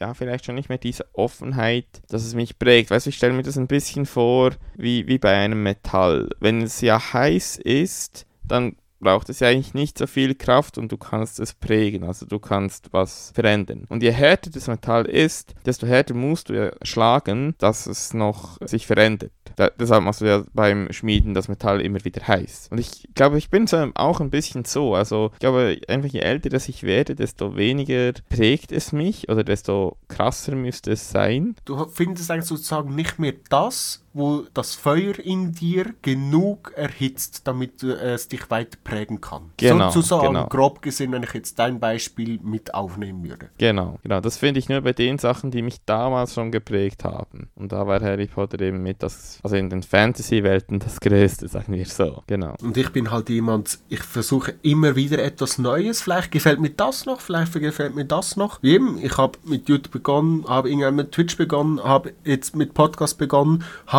ja, 0.00 0.14
vielleicht 0.14 0.44
schon 0.44 0.54
nicht 0.54 0.68
mehr 0.68 0.78
diese 0.78 1.06
Offenheit, 1.12 1.86
dass 2.08 2.24
es 2.24 2.34
mich 2.34 2.58
prägt. 2.58 2.90
Weißt 2.90 3.06
du, 3.06 3.10
ich 3.10 3.16
stelle 3.16 3.32
mir 3.32 3.42
das 3.42 3.58
ein 3.58 3.66
bisschen 3.66 4.06
vor 4.06 4.52
wie, 4.76 5.06
wie 5.06 5.18
bei 5.18 5.34
einem 5.36 5.62
Metall. 5.62 6.28
Wenn 6.40 6.62
es 6.62 6.80
ja 6.80 7.12
heiß 7.12 7.58
ist, 7.58 8.26
dann 8.46 8.76
braucht 9.00 9.28
es 9.28 9.40
ja 9.40 9.48
eigentlich 9.48 9.74
nicht 9.74 9.98
so 9.98 10.06
viel 10.06 10.34
Kraft 10.34 10.78
und 10.78 10.90
du 10.90 10.96
kannst 10.96 11.38
es 11.40 11.54
prägen, 11.54 12.04
also 12.04 12.26
du 12.26 12.38
kannst 12.38 12.92
was 12.92 13.30
verändern. 13.34 13.84
Und 13.88 14.02
je 14.02 14.10
härter 14.10 14.50
das 14.50 14.66
Metall 14.66 15.06
ist, 15.06 15.54
desto 15.64 15.86
härter 15.86 16.14
musst 16.14 16.48
du 16.48 16.54
ja 16.54 16.72
schlagen, 16.82 17.54
dass 17.58 17.86
es 17.86 18.12
noch 18.14 18.58
sich 18.66 18.86
verändert. 18.86 19.32
Da, 19.58 19.70
deshalb 19.70 20.04
machst 20.04 20.20
du 20.20 20.26
ja 20.26 20.44
beim 20.54 20.92
Schmieden 20.92 21.34
das 21.34 21.48
Metall 21.48 21.80
immer 21.80 22.04
wieder 22.04 22.28
heiß. 22.28 22.68
Und 22.70 22.78
ich 22.78 23.08
glaube, 23.16 23.38
ich 23.38 23.50
bin 23.50 23.66
so 23.66 23.90
auch 23.96 24.20
ein 24.20 24.30
bisschen 24.30 24.64
so. 24.64 24.94
Also 24.94 25.30
ich 25.32 25.40
glaube, 25.40 25.80
einfach 25.88 26.08
je 26.08 26.20
älter 26.20 26.48
dass 26.48 26.68
ich 26.68 26.84
werde, 26.84 27.16
desto 27.16 27.56
weniger 27.56 28.12
prägt 28.28 28.70
es 28.70 28.92
mich 28.92 29.28
oder 29.28 29.42
desto 29.42 29.96
krasser 30.06 30.54
müsste 30.54 30.92
es 30.92 31.10
sein. 31.10 31.56
Du 31.64 31.84
findest 31.86 32.30
eigentlich 32.30 32.44
sozusagen 32.44 32.94
nicht 32.94 33.18
mehr 33.18 33.34
das, 33.50 34.04
wo 34.12 34.44
das 34.54 34.74
Feuer 34.74 35.18
in 35.18 35.52
dir 35.52 35.94
genug 36.02 36.72
erhitzt, 36.74 37.46
damit 37.46 37.82
es 37.82 38.28
dich 38.28 38.50
weiter 38.50 38.78
prägen 38.82 39.20
kann. 39.20 39.50
Genau, 39.56 39.90
Sozusagen, 39.90 40.28
genau. 40.28 40.46
grob 40.46 40.82
gesehen, 40.82 41.12
wenn 41.12 41.22
ich 41.22 41.34
jetzt 41.34 41.58
dein 41.58 41.78
Beispiel 41.78 42.40
mit 42.42 42.72
aufnehmen 42.72 43.22
würde. 43.22 43.50
Genau, 43.58 43.98
genau. 44.02 44.20
Das 44.20 44.38
finde 44.38 44.58
ich 44.58 44.68
nur 44.68 44.80
bei 44.80 44.92
den 44.92 45.18
Sachen, 45.18 45.50
die 45.50 45.62
mich 45.62 45.84
damals 45.84 46.34
schon 46.34 46.50
geprägt 46.50 47.04
haben. 47.04 47.48
Und 47.54 47.72
da 47.72 47.86
war 47.86 48.00
Harry 48.00 48.26
Potter 48.26 48.60
eben 48.60 48.82
mit 48.82 49.02
das, 49.02 49.38
also 49.42 49.56
in 49.56 49.68
den 49.68 49.82
Fantasy-Welten 49.82 50.78
das 50.78 51.00
Größte, 51.00 51.48
sagen 51.48 51.74
wir 51.74 51.84
so. 51.84 52.22
Genau. 52.26 52.54
Und 52.62 52.76
ich 52.76 52.90
bin 52.90 53.10
halt 53.10 53.28
jemand, 53.28 53.78
ich 53.88 54.02
versuche 54.02 54.54
immer 54.62 54.96
wieder 54.96 55.22
etwas 55.22 55.58
Neues. 55.58 56.00
Vielleicht 56.00 56.30
gefällt 56.30 56.60
mir 56.60 56.70
das 56.70 57.04
noch, 57.04 57.20
vielleicht 57.20 57.52
gefällt 57.52 57.94
mir 57.94 58.06
das 58.06 58.36
noch. 58.36 58.62
Wie 58.62 58.78
Eben, 58.78 58.96
ich 59.02 59.18
habe 59.18 59.36
mit 59.44 59.68
YouTube 59.68 59.90
begonnen, 59.90 60.44
habe 60.46 60.70
irgendwann 60.70 60.94
mit 60.94 61.10
Twitch 61.10 61.36
begonnen, 61.36 61.82
habe 61.82 62.12
jetzt 62.22 62.54
mit 62.54 62.74
Podcast 62.74 63.18
begonnen, 63.18 63.64
habe 63.88 63.97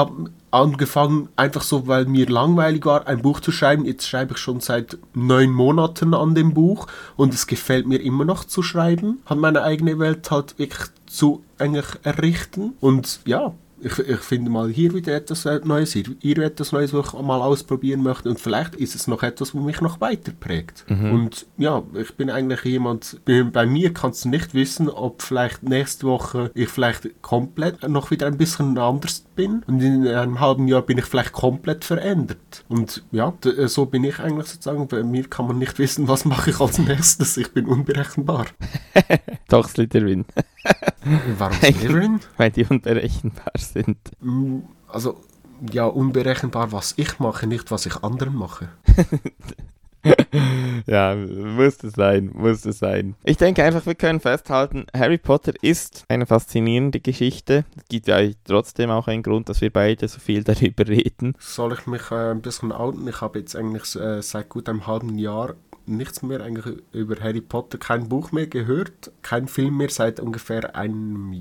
angefangen, 0.52 1.30
einfach 1.36 1.62
so, 1.62 1.88
weil 1.88 2.06
mir 2.06 2.28
langweilig 2.28 2.86
war, 2.86 3.08
ein 3.08 3.22
Buch 3.22 3.39
zu 3.39 3.52
schreiben. 3.52 3.86
Jetzt 3.86 4.08
schreibe 4.08 4.34
ich 4.34 4.38
schon 4.39 4.60
seit 4.60 4.97
neun 5.14 5.52
Monaten 5.52 6.14
an 6.14 6.36
dem 6.36 6.54
Buch 6.54 6.88
und 7.16 7.34
es 7.34 7.47
gefällt 7.47 7.88
mir 7.88 8.02
immer 8.02 8.26
noch 8.26 8.43
zu 8.43 8.64
schreiben, 8.64 9.20
hat 9.26 9.38
meine 9.38 9.64
eigene 9.64 10.00
Welt 10.00 10.30
halt 10.32 10.58
wirklich 10.58 10.89
zu 11.06 11.43
eigentlich 11.58 11.88
errichten. 12.04 12.74
Und 12.80 13.20
ja, 13.26 13.54
ich, 13.82 13.99
ich 13.99 14.19
finde 14.19 14.49
mal 14.49 14.69
hier 14.69 14.93
wieder 14.93 15.15
etwas 15.15 15.45
äh, 15.45 15.59
Neues, 15.63 15.93
hier, 15.93 16.03
hier 16.19 16.38
etwas 16.39 16.71
Neues, 16.71 16.93
was 16.93 17.07
ich 17.07 17.13
mal 17.13 17.41
ausprobieren 17.41 18.03
möchte 18.03 18.30
und 18.30 18.39
vielleicht 18.39 18.75
ist 18.75 18.95
es 18.95 19.07
noch 19.07 19.23
etwas, 19.23 19.55
was 19.55 19.63
mich 19.63 19.82
noch 19.82 20.01
weiter 20.01 20.32
prägt. 20.38 20.86
Und 20.89 21.47
ja, 21.57 21.84
ich 21.93 22.13
bin 22.15 22.30
eigentlich 22.30 22.63
jemand, 22.63 23.19
bei 23.25 23.65
mir 23.65 23.93
kannst 23.93 24.25
du 24.25 24.30
nicht 24.30 24.53
wissen, 24.53 24.89
ob 24.89 25.21
vielleicht 25.21 25.63
nächste 25.63 26.07
Woche 26.07 26.51
ich 26.53 26.69
vielleicht 26.69 27.21
komplett 27.21 27.88
noch 27.88 28.11
wieder 28.11 28.27
ein 28.27 28.38
bisschen 28.38 28.77
anders 28.77 29.23
bin 29.36 29.63
und 29.67 29.82
in 29.82 30.07
einem 30.07 30.39
halben 30.39 30.67
Jahr 30.67 30.82
bin 30.82 30.97
ich 30.97 31.05
vielleicht 31.05 31.32
komplett 31.32 31.86
verändert. 31.86 32.65
Und 32.67 33.03
ja, 33.11 33.34
äh, 33.45 33.67
so 33.67 33.86
bin 33.86 34.03
ich 34.03 34.19
eigentlich 34.19 34.47
sozusagen, 34.47 34.88
bei 34.88 35.03
mir 35.03 35.23
kann 35.23 35.47
man 35.47 35.57
nicht 35.57 35.80
wissen, 35.80 36.07
was 36.07 36.25
mache 36.25 36.49
ich 36.49 36.59
als 36.59 36.77
nächstes, 36.80 37.38
ich 37.38 37.51
bin 37.53 37.65
unberechenbar. 37.65 38.47
Doch 39.47 39.69
Slytherin, 39.69 40.25
Warum 41.38 41.53
Slytherin? 41.60 42.20
weil 42.38 42.51
die 42.51 42.66
unberechenbar 42.66 43.51
sind. 43.57 43.97
Mm, 44.22 44.60
Also, 44.88 45.18
ja, 45.72 45.86
unberechenbar, 45.86 46.72
was 46.72 46.93
ich 46.97 47.20
mache, 47.20 47.47
nicht 47.47 47.70
was 47.72 47.86
ich 47.86 47.97
anderen 48.03 48.36
mache. 48.36 48.70
ja, 50.88 51.14
muss 51.16 51.84
es 51.84 51.93
sein, 51.93 52.32
muss 52.34 52.64
es 52.66 52.80
sein. 52.80 53.16
Ich 53.26 53.36
denke 53.38 53.64
einfach, 53.64 53.86
wir 53.86 53.95
können 53.95 54.22
festhalten, 54.22 54.86
Harry 54.95 55.18
Potter 55.18 55.51
ist 55.62 56.05
eine 56.07 56.26
faszinierende 56.26 57.01
Geschichte. 57.01 57.66
Es 57.76 57.84
gibt 57.89 58.07
ja 58.07 58.20
trotzdem 58.45 58.89
auch 58.89 59.07
einen 59.07 59.24
Grund, 59.24 59.49
dass 59.49 59.60
wir 59.60 59.72
beide 59.72 60.07
so 60.07 60.20
viel 60.20 60.43
darüber 60.45 60.88
reden. 60.88 61.34
Soll 61.39 61.74
ich 61.74 61.86
mich 61.88 62.10
äh, 62.12 62.32
ein 62.32 62.41
bisschen 62.41 62.72
outen? 62.72 63.05
Ich 63.10 63.20
habe 63.20 63.39
jetzt 63.39 63.55
eigentlich 63.57 63.95
äh, 63.97 64.22
seit 64.22 64.47
gut 64.47 64.70
einem 64.70 64.88
halben 64.88 65.18
Jahr 65.18 65.55
nichts 65.90 66.22
mehr 66.22 66.42
eigentlich 66.42 66.78
über 66.92 67.16
Harry 67.20 67.42
Potter, 67.42 67.78
kein 67.78 68.10
Buch 68.10 68.32
mehr 68.32 68.48
gehört, 68.48 69.12
kein 69.22 69.48
Film 69.48 69.78
mehr 69.78 69.90
seit 69.90 70.20
ungefähr 70.20 70.76
einem 70.76 71.34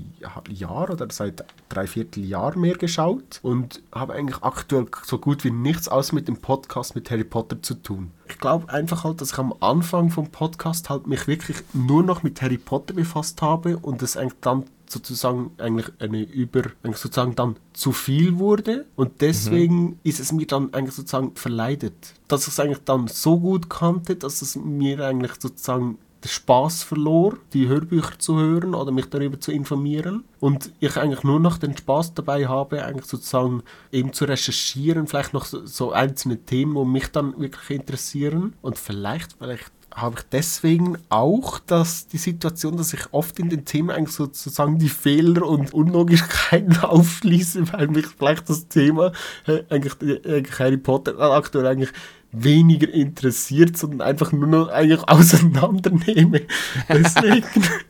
Jahr 0.49 0.89
oder 0.89 1.07
seit 1.11 1.45
dreiviertel 1.69 2.25
Jahr 2.25 2.57
mehr 2.57 2.75
geschaut 2.75 3.39
und 3.43 3.81
habe 3.91 4.13
eigentlich 4.13 4.43
aktuell 4.43 4.87
so 5.03 5.17
gut 5.17 5.43
wie 5.43 5.51
nichts 5.51 5.87
aus 5.87 6.11
mit 6.11 6.27
dem 6.27 6.37
Podcast 6.37 6.95
mit 6.95 7.09
Harry 7.11 7.23
Potter 7.23 7.61
zu 7.61 7.75
tun. 7.75 8.11
Ich 8.27 8.37
glaube 8.37 8.71
einfach 8.71 9.03
halt, 9.03 9.21
dass 9.21 9.31
ich 9.31 9.37
am 9.37 9.53
Anfang 9.59 10.09
vom 10.09 10.29
Podcast 10.29 10.89
halt 10.89 11.07
mich 11.07 11.27
wirklich 11.27 11.57
nur 11.73 12.03
noch 12.03 12.23
mit 12.23 12.41
Harry 12.41 12.57
Potter 12.57 12.93
befasst 12.93 13.41
habe 13.41 13.77
und 13.77 14.01
es 14.01 14.17
eigentlich 14.17 14.39
dann 14.41 14.65
sozusagen 14.91 15.51
eigentlich 15.57 15.91
eine 15.99 16.21
über 16.23 16.61
eigentlich 16.83 16.97
sozusagen 16.97 17.35
dann 17.35 17.55
zu 17.73 17.91
viel 17.91 18.39
wurde 18.39 18.85
und 18.95 19.21
deswegen 19.21 19.99
ist 20.03 20.19
es 20.19 20.31
mir 20.31 20.47
dann 20.47 20.73
eigentlich 20.73 20.95
sozusagen 20.95 21.35
verleidet, 21.35 22.13
dass 22.27 22.43
ich 22.43 22.49
es 22.49 22.59
eigentlich 22.59 22.83
dann 22.85 23.07
so 23.07 23.39
gut 23.39 23.69
kannte, 23.69 24.15
dass 24.15 24.41
es 24.41 24.55
mir 24.55 24.99
eigentlich 25.05 25.33
sozusagen 25.39 25.97
den 26.23 26.29
Spaß 26.29 26.83
verlor, 26.83 27.37
die 27.53 27.67
Hörbücher 27.67 28.19
zu 28.19 28.37
hören 28.37 28.75
oder 28.75 28.91
mich 28.91 29.05
darüber 29.05 29.39
zu 29.39 29.51
informieren. 29.51 30.25
Und 30.39 30.71
ich 30.79 30.97
eigentlich 30.97 31.23
nur 31.23 31.39
noch 31.39 31.57
den 31.57 31.77
Spaß 31.77 32.13
dabei 32.13 32.47
habe, 32.47 32.83
eigentlich 32.83 33.05
sozusagen 33.05 33.63
eben 33.91 34.11
zu 34.13 34.25
recherchieren, 34.25 35.07
vielleicht 35.07 35.33
noch 35.33 35.45
so, 35.45 35.65
so 35.65 35.91
einzelne 35.91 36.37
Themen, 36.37 36.75
die 36.75 36.91
mich 36.91 37.07
dann 37.07 37.39
wirklich 37.39 37.79
interessieren 37.79 38.53
und 38.61 38.77
vielleicht, 38.77 39.33
vielleicht 39.37 39.71
habe 40.01 40.19
ich 40.19 40.25
deswegen 40.31 40.97
auch 41.09 41.59
dass 41.59 42.07
die 42.07 42.17
Situation, 42.17 42.77
dass 42.77 42.93
ich 42.93 43.01
oft 43.11 43.39
in 43.39 43.49
den 43.49 43.65
Themen 43.65 43.89
eigentlich 43.89 44.15
sozusagen 44.15 44.79
die 44.79 44.89
Fehler 44.89 45.45
und 45.45 45.73
Unlogigkeiten 45.73 46.77
aufschließe, 46.81 47.71
weil 47.73 47.87
mich 47.87 48.07
vielleicht 48.07 48.49
das 48.49 48.67
Thema 48.67 49.11
äh, 49.47 49.63
eigentlich, 49.69 50.01
äh, 50.01 50.37
eigentlich 50.37 50.59
Harry 50.59 50.77
Potter 50.77 51.19
aktuell 51.19 51.67
eigentlich 51.67 51.91
weniger 52.31 52.89
interessiert, 52.89 53.77
sondern 53.77 54.01
einfach 54.01 54.31
nur 54.31 54.47
noch 54.47 54.69
eigentlich 54.69 55.01
auseinandernehme. 55.07 56.41
Deswegen 56.87 57.45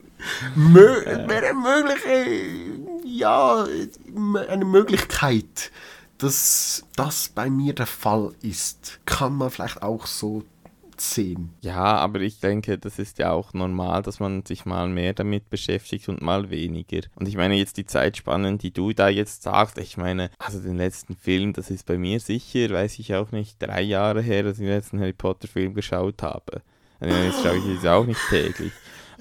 mö 0.55 1.05
wäre 1.05 1.53
mögliche, 1.53 2.25
ja, 3.05 3.65
eine 4.47 4.65
Möglichkeit, 4.65 5.71
dass 6.17 6.83
das 6.95 7.29
bei 7.29 7.49
mir 7.49 7.73
der 7.73 7.87
Fall 7.87 8.33
ist. 8.41 8.99
Kann 9.05 9.35
man 9.35 9.49
vielleicht 9.49 9.81
auch 9.81 10.05
so 10.05 10.43
sehen. 11.01 11.53
Ja, 11.61 11.95
aber 11.97 12.21
ich 12.21 12.39
denke, 12.39 12.77
das 12.77 12.99
ist 12.99 13.19
ja 13.19 13.31
auch 13.31 13.53
normal, 13.53 14.01
dass 14.01 14.19
man 14.19 14.45
sich 14.45 14.65
mal 14.65 14.87
mehr 14.89 15.13
damit 15.13 15.49
beschäftigt 15.49 16.09
und 16.09 16.21
mal 16.21 16.49
weniger. 16.49 17.01
Und 17.15 17.27
ich 17.27 17.37
meine 17.37 17.55
jetzt 17.55 17.77
die 17.77 17.85
Zeitspannen, 17.85 18.57
die 18.57 18.71
du 18.71 18.93
da 18.93 19.09
jetzt 19.09 19.43
sagst, 19.43 19.77
ich 19.77 19.97
meine, 19.97 20.29
also 20.37 20.59
den 20.59 20.77
letzten 20.77 21.15
Film, 21.15 21.53
das 21.53 21.69
ist 21.69 21.85
bei 21.85 21.97
mir 21.97 22.19
sicher, 22.19 22.69
weiß 22.69 22.99
ich 22.99 23.15
auch 23.15 23.31
nicht, 23.31 23.61
drei 23.61 23.81
Jahre 23.81 24.21
her, 24.21 24.43
dass 24.43 24.53
ich 24.59 24.65
den 24.65 24.73
letzten 24.73 24.99
Harry 24.99 25.13
Potter 25.13 25.47
Film 25.47 25.73
geschaut 25.73 26.21
habe. 26.21 26.61
Also 26.99 27.15
jetzt 27.15 27.43
schaue 27.43 27.57
ich 27.57 27.65
jetzt 27.65 27.87
auch 27.87 28.05
nicht 28.05 28.19
täglich. 28.29 28.73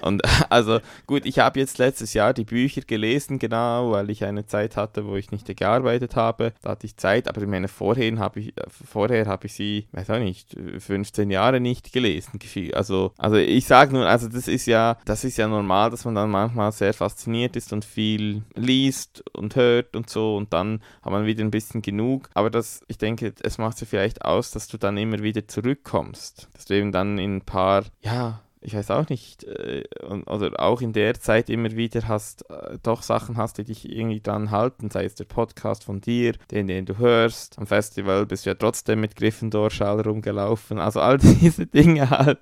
Und 0.02 0.22
also 0.50 0.80
gut, 1.06 1.26
ich 1.26 1.38
habe 1.38 1.60
jetzt 1.60 1.78
letztes 1.78 2.14
Jahr 2.14 2.32
die 2.34 2.44
Bücher 2.44 2.82
gelesen, 2.82 3.38
genau, 3.38 3.92
weil 3.92 4.10
ich 4.10 4.24
eine 4.24 4.46
Zeit 4.46 4.76
hatte, 4.76 5.06
wo 5.06 5.16
ich 5.16 5.30
nicht 5.30 5.48
gearbeitet 5.56 6.16
habe. 6.16 6.52
Da 6.62 6.70
hatte 6.70 6.86
ich 6.86 6.96
Zeit, 6.96 7.28
aber 7.28 7.42
ich 7.42 7.48
meine, 7.48 7.68
vorher 7.68 8.18
habe 8.18 8.40
ich, 8.40 8.56
äh, 8.56 8.64
vorher 8.68 9.26
habe 9.26 9.46
ich 9.46 9.54
sie, 9.54 9.88
weiß 9.92 10.10
auch 10.10 10.18
nicht, 10.18 10.56
15 10.78 11.30
Jahre 11.30 11.60
nicht 11.60 11.92
gelesen. 11.92 12.38
Also, 12.74 13.12
also 13.18 13.36
ich 13.36 13.66
sage 13.66 13.92
nur, 13.92 14.06
also 14.06 14.28
das 14.28 14.48
ist 14.48 14.66
ja, 14.66 14.96
das 15.04 15.24
ist 15.24 15.36
ja 15.36 15.48
normal, 15.48 15.90
dass 15.90 16.04
man 16.04 16.14
dann 16.14 16.30
manchmal 16.30 16.72
sehr 16.72 16.94
fasziniert 16.94 17.56
ist 17.56 17.72
und 17.72 17.84
viel 17.84 18.42
liest 18.54 19.24
und 19.34 19.56
hört 19.56 19.96
und 19.96 20.08
so 20.08 20.36
und 20.36 20.52
dann 20.52 20.80
hat 21.02 21.12
man 21.12 21.26
wieder 21.26 21.44
ein 21.44 21.50
bisschen 21.50 21.82
genug. 21.82 22.28
Aber 22.34 22.50
das, 22.50 22.80
ich 22.88 22.98
denke, 22.98 23.34
es 23.42 23.58
macht 23.58 23.80
ja 23.80 23.86
vielleicht 23.86 24.24
aus, 24.24 24.50
dass 24.50 24.68
du 24.68 24.78
dann 24.78 24.96
immer 24.96 25.22
wieder 25.22 25.46
zurückkommst. 25.46 26.48
Dass 26.54 26.66
du 26.66 26.74
eben 26.74 26.92
dann 26.92 27.18
in 27.18 27.36
ein 27.36 27.42
paar, 27.42 27.84
ja, 28.02 28.40
ich 28.60 28.74
weiß 28.74 28.90
auch 28.90 29.08
nicht, 29.08 29.44
äh, 29.44 29.84
und, 30.06 30.24
oder 30.24 30.58
auch 30.60 30.80
in 30.80 30.92
der 30.92 31.14
Zeit 31.20 31.48
immer 31.48 31.70
wieder 31.72 32.08
hast, 32.08 32.48
äh, 32.50 32.78
doch 32.82 33.02
Sachen 33.02 33.36
hast, 33.36 33.58
die 33.58 33.64
dich 33.64 33.88
irgendwie 33.90 34.20
dran 34.20 34.50
halten, 34.50 34.90
sei 34.90 35.04
es 35.04 35.14
der 35.14 35.24
Podcast 35.24 35.84
von 35.84 36.00
dir, 36.00 36.34
den, 36.50 36.66
den 36.66 36.86
du 36.86 36.98
hörst. 36.98 37.58
Am 37.58 37.66
Festival 37.66 38.26
bist 38.26 38.46
du 38.46 38.50
ja 38.50 38.54
trotzdem 38.54 39.00
mit 39.00 39.16
Gryffindor-Schal 39.16 40.00
rumgelaufen. 40.00 40.78
Also 40.78 41.00
all 41.00 41.18
diese 41.40 41.66
Dinge 41.66 42.10
halt. 42.10 42.40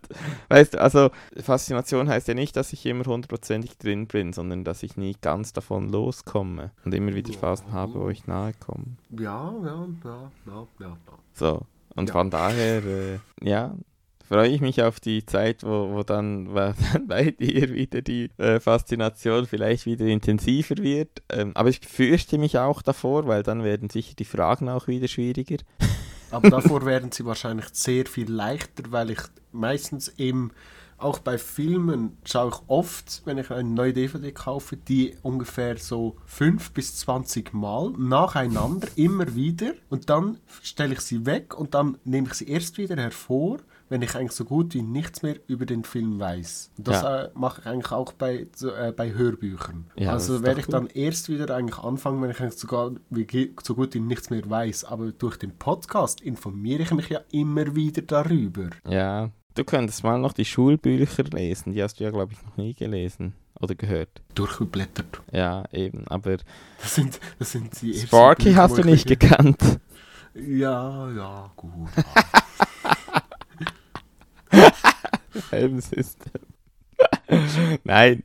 Weißt 0.48 0.74
du, 0.74 0.80
also 0.80 1.10
Faszination 1.36 2.08
heißt 2.08 2.28
ja 2.28 2.34
nicht, 2.34 2.56
dass 2.56 2.72
ich 2.72 2.84
immer 2.86 3.04
hundertprozentig 3.04 3.78
drin 3.78 4.06
bin, 4.06 4.32
sondern 4.32 4.64
dass 4.64 4.82
ich 4.82 4.96
nie 4.96 5.16
ganz 5.20 5.52
davon 5.52 5.88
loskomme 5.88 6.70
und 6.84 6.94
immer 6.94 7.14
wieder 7.14 7.32
Phasen 7.32 7.72
habe, 7.72 7.94
wo 7.94 8.08
ich 8.08 8.26
nahe 8.26 8.52
komme. 8.54 8.96
Ja, 9.10 9.52
ja, 9.64 9.86
ja, 10.04 10.30
ja, 10.46 10.66
ja. 10.80 10.86
ja. 10.86 10.96
So. 11.34 11.62
Und 11.94 12.08
Ja. 12.08 12.12
von 12.12 12.30
daher, 12.30 12.84
äh, 12.84 13.18
ja, 13.42 13.74
freue 14.28 14.48
ich 14.48 14.60
mich 14.60 14.82
auf 14.82 15.00
die 15.00 15.24
Zeit, 15.24 15.62
wo, 15.62 15.90
wo 15.92 16.02
dann 16.02 16.52
bei 17.06 17.30
dir 17.30 17.72
wieder 17.72 18.02
die 18.02 18.30
äh, 18.38 18.60
Faszination 18.60 19.46
vielleicht 19.46 19.86
wieder 19.86 20.06
intensiver 20.06 20.76
wird. 20.78 21.22
Ähm, 21.30 21.52
aber 21.54 21.68
ich 21.68 21.80
fürchte 21.80 22.38
mich 22.38 22.58
auch 22.58 22.82
davor, 22.82 23.26
weil 23.26 23.42
dann 23.42 23.64
werden 23.64 23.90
sicher 23.90 24.14
die 24.18 24.24
Fragen 24.24 24.68
auch 24.68 24.88
wieder 24.88 25.08
schwieriger. 25.08 25.58
Aber 26.32 26.50
davor 26.50 26.84
werden 26.84 27.12
sie 27.12 27.24
wahrscheinlich 27.24 27.66
sehr 27.72 28.04
viel 28.04 28.28
leichter, 28.28 28.90
weil 28.90 29.10
ich 29.10 29.20
meistens 29.52 30.08
eben 30.18 30.50
auch 30.98 31.18
bei 31.18 31.36
Filmen 31.38 32.16
schaue 32.24 32.50
ich 32.50 32.56
oft, 32.68 33.22
wenn 33.26 33.38
ich 33.38 33.50
eine 33.50 33.68
neue 33.68 33.92
DVD 33.92 34.32
kaufe, 34.32 34.76
die 34.76 35.14
ungefähr 35.22 35.76
so 35.76 36.16
5 36.26 36.72
bis 36.72 36.96
20 36.96 37.52
Mal 37.52 37.90
nacheinander 37.98 38.88
immer 38.96 39.34
wieder 39.34 39.72
und 39.90 40.08
dann 40.08 40.38
stelle 40.62 40.94
ich 40.94 41.00
sie 41.00 41.26
weg 41.26 41.58
und 41.58 41.74
dann 41.74 41.98
nehme 42.04 42.28
ich 42.28 42.34
sie 42.34 42.48
erst 42.48 42.78
wieder 42.78 42.96
hervor, 42.96 43.58
wenn 43.88 44.02
ich 44.02 44.14
eigentlich 44.16 44.32
so 44.32 44.44
gut 44.44 44.74
wie 44.74 44.82
nichts 44.82 45.22
mehr 45.22 45.36
über 45.46 45.64
den 45.66 45.84
Film 45.84 46.18
weiß. 46.18 46.72
Das 46.76 47.02
Ja. 47.02 47.22
äh, 47.24 47.30
mache 47.34 47.60
ich 47.60 47.66
eigentlich 47.66 47.92
auch 47.92 48.12
bei, 48.12 48.46
so, 48.54 48.70
äh, 48.72 48.92
bei 48.96 49.12
Hörbüchern. 49.12 49.86
Ja, 49.96 50.12
also 50.12 50.42
werde 50.42 50.60
ich 50.60 50.66
gut. 50.66 50.74
dann 50.74 50.86
erst 50.88 51.28
wieder 51.28 51.54
eigentlich 51.54 51.78
anfangen, 51.78 52.20
wenn 52.22 52.30
ich 52.30 52.40
eigentlich 52.40 52.58
sogar 52.58 52.92
wie, 53.10 53.54
so 53.62 53.74
gut 53.74 53.94
wie 53.94 54.00
nichts 54.00 54.30
mehr 54.30 54.48
weiß. 54.48 54.84
Aber 54.84 55.12
durch 55.12 55.36
den 55.36 55.56
Podcast 55.56 56.20
informiere 56.20 56.82
ich 56.82 56.90
mich 56.92 57.08
ja 57.08 57.20
immer 57.30 57.74
wieder 57.76 58.02
darüber. 58.02 58.70
Ja, 58.88 59.30
du 59.54 59.64
könntest 59.64 60.02
mal 60.02 60.18
noch 60.18 60.32
die 60.32 60.44
Schulbücher 60.44 61.24
lesen. 61.24 61.72
Die 61.72 61.82
hast 61.82 62.00
du 62.00 62.04
ja, 62.04 62.10
glaube 62.10 62.32
ich, 62.32 62.42
noch 62.44 62.56
nie 62.56 62.74
gelesen. 62.74 63.34
oder 63.60 63.74
gehört? 63.74 64.10
Durchgeblättert. 64.34 65.22
Ja, 65.32 65.64
eben, 65.72 66.06
aber 66.08 66.36
Das 66.82 66.94
sind, 66.94 67.18
das 67.38 67.52
sind 67.52 67.80
die 67.80 67.94
Sparky 67.94 68.52
hast 68.52 68.76
du 68.76 68.80
ich 68.80 68.86
nicht 68.86 69.06
gekannt. 69.06 69.58
Ja, 70.34 71.10
ja, 71.12 71.50
gut. 71.56 71.70
Helmsystem. 75.50 76.42
nein, 77.84 78.22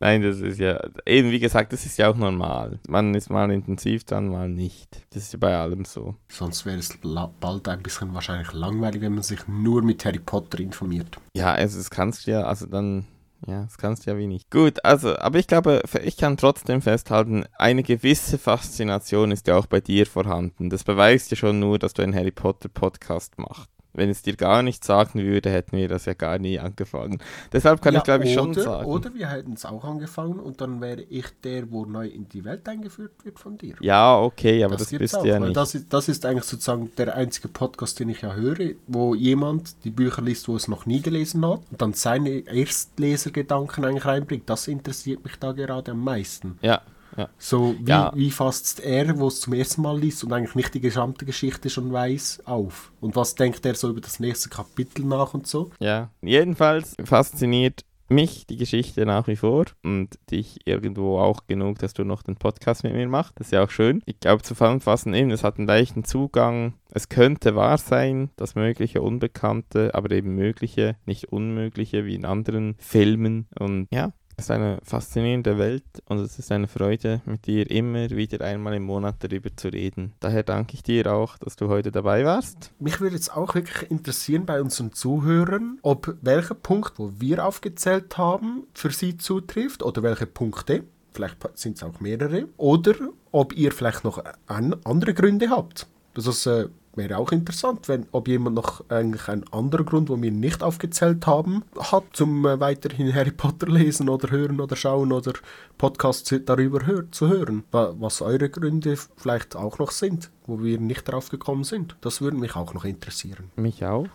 nein, 0.00 0.22
das 0.22 0.40
ist 0.40 0.58
ja, 0.58 0.80
eben 1.06 1.30
wie 1.30 1.38
gesagt, 1.38 1.72
das 1.72 1.86
ist 1.86 1.98
ja 1.98 2.10
auch 2.10 2.16
normal. 2.16 2.78
Man 2.88 3.14
ist 3.14 3.30
mal 3.30 3.50
intensiv 3.50 4.04
dran, 4.04 4.28
mal 4.28 4.48
nicht. 4.48 5.06
Das 5.10 5.24
ist 5.24 5.32
ja 5.32 5.38
bei 5.38 5.56
allem 5.56 5.84
so. 5.84 6.16
Sonst 6.28 6.66
wäre 6.66 6.78
es 6.78 6.98
bald 7.40 7.68
ein 7.68 7.82
bisschen 7.82 8.12
wahrscheinlich 8.14 8.52
langweilig, 8.52 9.00
wenn 9.00 9.14
man 9.14 9.22
sich 9.22 9.46
nur 9.48 9.82
mit 9.82 10.04
Harry 10.04 10.18
Potter 10.18 10.60
informiert. 10.60 11.18
Ja, 11.34 11.52
also 11.52 11.78
das 11.78 11.90
kannst 11.90 12.26
du 12.26 12.32
ja, 12.32 12.42
also 12.42 12.66
dann, 12.66 13.06
ja, 13.46 13.62
das 13.62 13.78
kannst 13.78 14.06
du 14.06 14.10
ja 14.10 14.18
wie 14.18 14.26
nicht. 14.26 14.50
Gut, 14.50 14.84
also, 14.84 15.16
aber 15.18 15.38
ich 15.38 15.46
glaube, 15.46 15.82
ich 16.02 16.16
kann 16.16 16.36
trotzdem 16.36 16.82
festhalten, 16.82 17.44
eine 17.56 17.82
gewisse 17.82 18.38
Faszination 18.38 19.30
ist 19.30 19.46
ja 19.46 19.56
auch 19.56 19.66
bei 19.66 19.80
dir 19.80 20.06
vorhanden. 20.06 20.68
Das 20.68 20.84
beweist 20.84 21.30
ja 21.30 21.36
schon 21.36 21.60
nur, 21.60 21.78
dass 21.78 21.94
du 21.94 22.02
einen 22.02 22.14
Harry 22.14 22.32
Potter 22.32 22.68
Podcast 22.68 23.38
machst. 23.38 23.71
Wenn 23.94 24.08
es 24.08 24.22
dir 24.22 24.36
gar 24.36 24.62
nichts 24.62 24.86
sagen 24.86 25.20
würde, 25.20 25.50
hätten 25.50 25.76
wir 25.76 25.88
das 25.88 26.06
ja 26.06 26.14
gar 26.14 26.38
nie 26.38 26.58
angefangen. 26.58 27.18
Deshalb 27.52 27.82
kann 27.82 27.92
Ja, 27.94 28.00
ich, 28.00 28.04
glaube 28.04 28.24
ich, 28.24 28.34
schon 28.34 28.50
oder, 28.50 28.62
sagen. 28.62 28.86
Oder 28.86 29.14
wir 29.14 29.28
hätten 29.28 29.52
es 29.52 29.64
auch 29.66 29.84
angefangen 29.84 30.40
und 30.40 30.60
dann 30.60 30.80
wäre 30.80 31.02
ich 31.02 31.26
der, 31.44 31.70
wo 31.70 31.84
neu 31.84 32.06
in 32.06 32.28
die 32.28 32.44
Welt 32.44 32.66
eingeführt 32.68 33.12
wird 33.24 33.38
von 33.38 33.58
dir. 33.58 33.74
Ja, 33.80 34.18
okay, 34.18 34.64
aber 34.64 34.76
das, 34.76 34.88
gibt's 34.88 35.12
bist 35.12 35.24
du 35.24 35.28
ja 35.28 35.38
nicht. 35.38 35.56
Das 35.56 35.74
ist, 35.74 35.92
das 35.92 36.08
ist 36.08 36.24
eigentlich 36.24 36.44
sozusagen 36.44 36.90
der 36.96 37.14
einzige 37.14 37.48
Podcast, 37.48 38.00
den 38.00 38.08
ich 38.08 38.22
ja 38.22 38.34
höre, 38.34 38.74
wo 38.86 39.14
jemand 39.14 39.84
die 39.84 39.90
Bücher 39.90 40.22
liest, 40.22 40.48
wo 40.48 40.56
es 40.56 40.68
noch 40.68 40.86
nie 40.86 41.02
gelesen 41.02 41.46
hat 41.46 41.60
und 41.70 41.82
dann 41.82 41.92
seine 41.92 42.30
Erstlesergedanken 42.30 43.84
eigentlich 43.84 44.06
reinbringt. 44.06 44.48
Das 44.48 44.68
interessiert 44.68 45.22
mich 45.24 45.36
da 45.38 45.52
gerade 45.52 45.90
am 45.90 46.02
meisten. 46.02 46.58
Ja, 46.62 46.80
ja. 47.16 47.28
So, 47.38 47.74
wie, 47.80 47.90
Ja. 47.90 48.12
wie 48.14 48.30
fasst 48.30 48.80
er, 48.80 49.18
wo 49.18 49.28
es 49.28 49.40
zum 49.40 49.52
ersten 49.52 49.82
Mal 49.82 49.98
liest 49.98 50.22
und 50.24 50.32
eigentlich 50.32 50.54
nicht 50.54 50.74
die 50.74 50.80
gesamte 50.80 51.24
Geschichte 51.24 51.70
schon 51.70 51.92
weiß, 51.92 52.42
auf? 52.44 52.92
Und 53.00 53.16
was 53.16 53.34
denkt 53.34 53.64
er 53.66 53.74
so 53.74 53.90
über 53.90 54.00
das 54.00 54.20
nächste 54.20 54.48
Kapitel 54.48 55.04
nach 55.04 55.34
und 55.34 55.46
so? 55.46 55.70
Ja, 55.80 56.10
jedenfalls 56.20 56.94
fasziniert 57.04 57.84
mich 58.08 58.46
die 58.46 58.56
Geschichte 58.58 59.06
nach 59.06 59.26
wie 59.26 59.36
vor 59.36 59.64
und 59.82 60.18
dich 60.30 60.58
irgendwo 60.66 61.18
auch 61.18 61.46
genug, 61.46 61.78
dass 61.78 61.94
du 61.94 62.04
noch 62.04 62.22
den 62.22 62.36
Podcast 62.36 62.84
mit 62.84 62.92
mir 62.92 63.08
machst. 63.08 63.32
Das 63.36 63.46
ist 63.46 63.52
ja 63.52 63.64
auch 63.64 63.70
schön. 63.70 64.02
Ich 64.04 64.20
glaube, 64.20 64.42
zusammenfassend 64.42 65.16
eben, 65.16 65.30
es 65.30 65.42
hat 65.42 65.56
einen 65.56 65.66
leichten 65.66 66.04
Zugang. 66.04 66.74
Es 66.90 67.08
könnte 67.08 67.54
wahr 67.54 67.78
sein, 67.78 68.28
das 68.36 68.54
Mögliche, 68.54 69.00
Unbekannte, 69.00 69.94
aber 69.94 70.10
eben 70.10 70.34
Mögliche, 70.34 70.96
nicht 71.06 71.32
Unmögliche 71.32 72.04
wie 72.04 72.14
in 72.14 72.26
anderen 72.26 72.74
Filmen. 72.78 73.46
Und 73.58 73.88
ja, 73.90 74.12
es 74.36 74.44
ist 74.44 74.50
eine 74.50 74.78
faszinierende 74.82 75.58
Welt 75.58 75.84
und 76.06 76.18
es 76.18 76.38
ist 76.38 76.50
eine 76.52 76.68
Freude, 76.68 77.20
mit 77.26 77.46
dir 77.46 77.70
immer 77.70 78.10
wieder 78.10 78.44
einmal 78.44 78.74
im 78.74 78.84
Monat 78.84 79.16
darüber 79.20 79.50
zu 79.54 79.68
reden. 79.68 80.12
Daher 80.20 80.42
danke 80.42 80.74
ich 80.74 80.82
dir 80.82 81.12
auch, 81.12 81.38
dass 81.38 81.56
du 81.56 81.68
heute 81.68 81.92
dabei 81.92 82.24
warst. 82.24 82.72
Mich 82.78 83.00
würde 83.00 83.16
jetzt 83.16 83.36
auch 83.36 83.54
wirklich 83.54 83.90
interessieren 83.90 84.46
bei 84.46 84.60
unseren 84.60 84.92
Zuhörern, 84.92 85.78
ob 85.82 86.16
welcher 86.22 86.54
Punkt, 86.54 86.98
wo 86.98 87.12
wir 87.18 87.44
aufgezählt 87.44 88.16
haben, 88.18 88.64
für 88.74 88.90
sie 88.90 89.16
zutrifft 89.16 89.82
oder 89.82 90.02
welche 90.02 90.26
Punkte. 90.26 90.84
Vielleicht 91.12 91.36
sind 91.54 91.76
es 91.76 91.82
auch 91.82 92.00
mehrere. 92.00 92.48
Oder 92.56 92.94
ob 93.30 93.54
ihr 93.54 93.72
vielleicht 93.72 94.04
noch 94.04 94.22
an, 94.46 94.74
andere 94.84 95.14
Gründe 95.14 95.50
habt. 95.50 95.86
Das 96.14 96.46
äh, 96.46 96.68
wäre 96.94 97.16
auch 97.18 97.32
interessant, 97.32 97.88
wenn, 97.88 98.06
ob 98.12 98.28
jemand 98.28 98.56
noch 98.56 98.84
eigentlich 98.90 99.28
einen 99.28 99.44
anderen 99.52 99.86
Grund, 99.86 100.08
wo 100.10 100.20
wir 100.20 100.30
nicht 100.30 100.62
aufgezählt 100.62 101.26
haben, 101.26 101.62
hat, 101.78 102.04
zum 102.12 102.44
äh, 102.46 102.60
weiterhin 102.60 103.14
Harry 103.14 103.30
Potter 103.30 103.66
lesen 103.68 104.08
oder 104.08 104.30
hören 104.30 104.60
oder 104.60 104.76
schauen 104.76 105.10
oder 105.12 105.32
Podcasts 105.78 106.34
darüber 106.44 106.84
hör 106.86 107.10
zu 107.10 107.28
hören. 107.28 107.64
Wa- 107.70 107.94
Was 107.98 108.20
eure 108.20 108.50
Gründe 108.50 108.96
vielleicht 109.16 109.56
auch 109.56 109.78
noch 109.78 109.90
sind, 109.90 110.30
wo 110.46 110.62
wir 110.62 110.78
nicht 110.78 111.04
drauf 111.04 111.28
gekommen 111.30 111.64
sind. 111.64 111.96
Das 112.02 112.20
würde 112.20 112.36
mich 112.36 112.56
auch 112.56 112.74
noch 112.74 112.84
interessieren. 112.84 113.50
Mich 113.56 113.84
auch. 113.84 114.06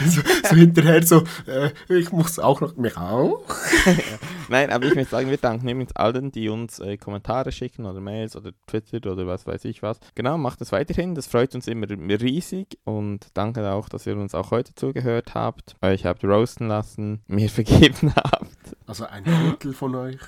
so, 0.05 0.21
so 0.49 0.55
hinterher 0.55 1.03
so, 1.05 1.23
äh, 1.45 1.69
ich 1.89 2.11
muss 2.11 2.39
auch 2.39 2.61
noch, 2.61 2.75
mich 2.77 2.97
auch. 2.97 3.43
Nein, 4.51 4.69
aber 4.69 4.85
ich 4.85 4.95
möchte 4.95 5.11
sagen, 5.11 5.29
wir 5.29 5.37
danken 5.37 5.69
übrigens 5.69 5.95
allen, 5.95 6.29
die 6.29 6.49
uns 6.49 6.79
äh, 6.79 6.97
Kommentare 6.97 7.53
schicken 7.53 7.85
oder 7.85 8.01
Mails 8.01 8.35
oder 8.35 8.51
Twitter 8.67 9.13
oder 9.13 9.25
was 9.25 9.47
weiß 9.47 9.63
ich 9.63 9.81
was. 9.81 10.01
Genau, 10.13 10.37
macht 10.37 10.59
es 10.59 10.73
weiterhin. 10.73 11.15
Das 11.15 11.27
freut 11.27 11.55
uns 11.55 11.67
immer 11.67 11.89
riesig 11.89 12.77
und 12.83 13.27
danke 13.33 13.71
auch, 13.71 13.87
dass 13.87 14.05
ihr 14.05 14.17
uns 14.17 14.35
auch 14.35 14.51
heute 14.51 14.75
zugehört 14.75 15.35
habt, 15.35 15.77
euch 15.81 16.05
habt 16.05 16.25
roasten 16.25 16.67
lassen, 16.67 17.21
mir 17.27 17.49
vergeben 17.49 18.13
habt. 18.13 18.75
Also 18.85 19.05
ein 19.05 19.23
Viertel 19.23 19.71
von 19.73 19.95
euch. 19.95 20.19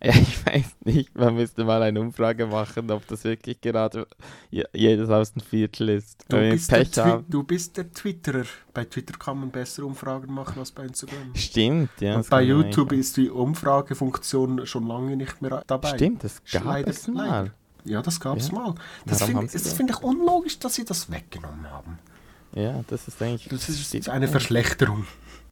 Ja, 0.00 0.12
ich 0.14 0.46
weiß 0.46 0.64
nicht, 0.84 1.14
man 1.18 1.34
müsste 1.34 1.64
mal 1.64 1.82
eine 1.82 2.00
Umfrage 2.00 2.46
machen, 2.46 2.88
ob 2.92 3.04
das 3.08 3.24
wirklich 3.24 3.60
gerade 3.60 4.06
je- 4.48 4.64
jedes 4.72 5.10
aus 5.10 5.32
dem 5.32 5.42
Viertel 5.42 5.88
ist. 5.88 6.24
Du 6.28 6.36
bist, 6.36 6.70
der 6.70 6.76
Pech 6.78 6.98
haben. 6.98 7.24
Twi- 7.24 7.30
du 7.30 7.42
bist 7.42 7.76
der 7.76 7.90
Twitterer. 7.92 8.44
Bei 8.72 8.84
Twitter 8.84 9.18
kann 9.18 9.40
man 9.40 9.50
bessere 9.50 9.86
Umfragen 9.86 10.32
machen 10.32 10.60
als 10.60 10.70
bei 10.70 10.84
Instagram. 10.84 11.34
Stimmt, 11.34 11.90
ja. 12.00 12.14
Und 12.16 12.30
bei 12.30 12.42
YouTube 12.42 12.92
ist 12.92 13.16
die 13.16 13.28
Umfragefunktion 13.28 14.66
schon 14.66 14.86
lange 14.86 15.16
nicht 15.16 15.42
mehr 15.42 15.62
dabei. 15.66 15.94
Stimmt, 15.96 16.22
das 16.22 16.42
gab 16.50 16.64
Leider, 16.64 16.90
es 16.90 17.08
mal. 17.08 17.26
leider. 17.26 17.50
Ja, 17.84 18.02
das 18.02 18.20
gab 18.20 18.36
es 18.38 18.48
Ja. 18.48 18.54
mal. 18.54 18.74
Das 19.06 19.22
finde 19.24 19.48
find 19.48 19.90
ich 19.90 19.98
unlogisch, 20.02 20.58
dass 20.60 20.74
sie 20.76 20.84
das 20.84 21.10
weggenommen 21.10 21.68
haben. 21.70 21.98
Ja, 22.54 22.84
das 22.86 23.08
ist 23.08 23.20
eigentlich. 23.20 23.48
Das 23.48 23.68
ist 23.68 24.08
eine. 24.08 24.28
Verschlechterung. 24.28 25.06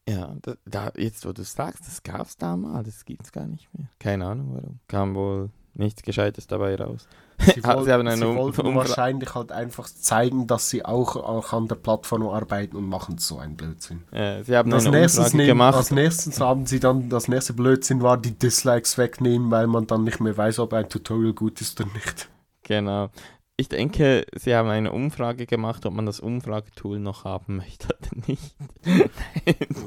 Ja, 0.08 0.36
da, 0.42 0.54
da, 0.64 0.92
jetzt 0.96 1.26
wo 1.26 1.32
du 1.32 1.42
es 1.42 1.52
sagst, 1.52 1.86
das 1.86 2.02
gab 2.02 2.26
es 2.26 2.36
da 2.36 2.56
mal, 2.56 2.82
das 2.84 3.04
gibt 3.04 3.24
es 3.24 3.32
gar 3.32 3.46
nicht 3.46 3.68
mehr. 3.76 3.88
Keine 3.98 4.26
Ahnung 4.26 4.50
warum. 4.54 4.78
Kam 4.86 5.14
wohl 5.16 5.50
nichts 5.74 6.02
Gescheites 6.02 6.46
dabei 6.46 6.76
raus. 6.76 7.08
Sie, 7.38 7.60
Ah, 7.64 7.74
woll- 7.76 7.84
sie 7.84 7.92
haben 7.92 8.10
sie 8.10 8.24
wollten 8.34 8.74
wahrscheinlich 8.74 9.34
halt 9.34 9.52
einfach 9.52 9.88
zeigen, 9.88 10.46
dass 10.46 10.70
sie 10.70 10.84
auch, 10.84 11.16
auch 11.16 11.52
an 11.52 11.66
der 11.68 11.74
Plattform 11.74 12.26
arbeiten 12.28 12.76
und 12.76 12.88
machen 12.88 13.18
so 13.18 13.38
einen 13.38 13.56
Blödsinn. 13.56 14.04
Äh, 14.12 14.42
sie 14.44 14.56
haben 14.56 14.72
eine 14.72 14.90
nächstes, 14.90 15.34
nehmen, 15.34 15.48
gemacht. 15.48 15.76
als 15.76 15.90
nächstes 15.90 16.40
haben 16.40 16.66
sie 16.66 16.80
dann, 16.80 17.08
das 17.10 17.28
nächste 17.28 17.52
Blödsinn 17.52 18.00
war, 18.00 18.16
die 18.16 18.32
Dislikes 18.38 18.96
wegnehmen, 18.96 19.50
weil 19.50 19.66
man 19.66 19.86
dann 19.86 20.04
nicht 20.04 20.20
mehr 20.20 20.36
weiß, 20.36 20.60
ob 20.60 20.72
ein 20.72 20.88
Tutorial 20.88 21.34
gut 21.34 21.60
ist 21.60 21.78
oder 21.80 21.90
nicht. 21.92 22.28
Genau. 22.62 23.10
Ich 23.58 23.70
denke, 23.70 24.26
sie 24.34 24.54
haben 24.54 24.68
eine 24.68 24.92
Umfrage 24.92 25.46
gemacht, 25.46 25.86
ob 25.86 25.94
man 25.94 26.04
das 26.04 26.20
Umfragetool 26.20 26.98
noch 26.98 27.24
haben 27.24 27.56
möchte 27.56 27.88
oder 27.88 28.22
nicht. 28.26 28.54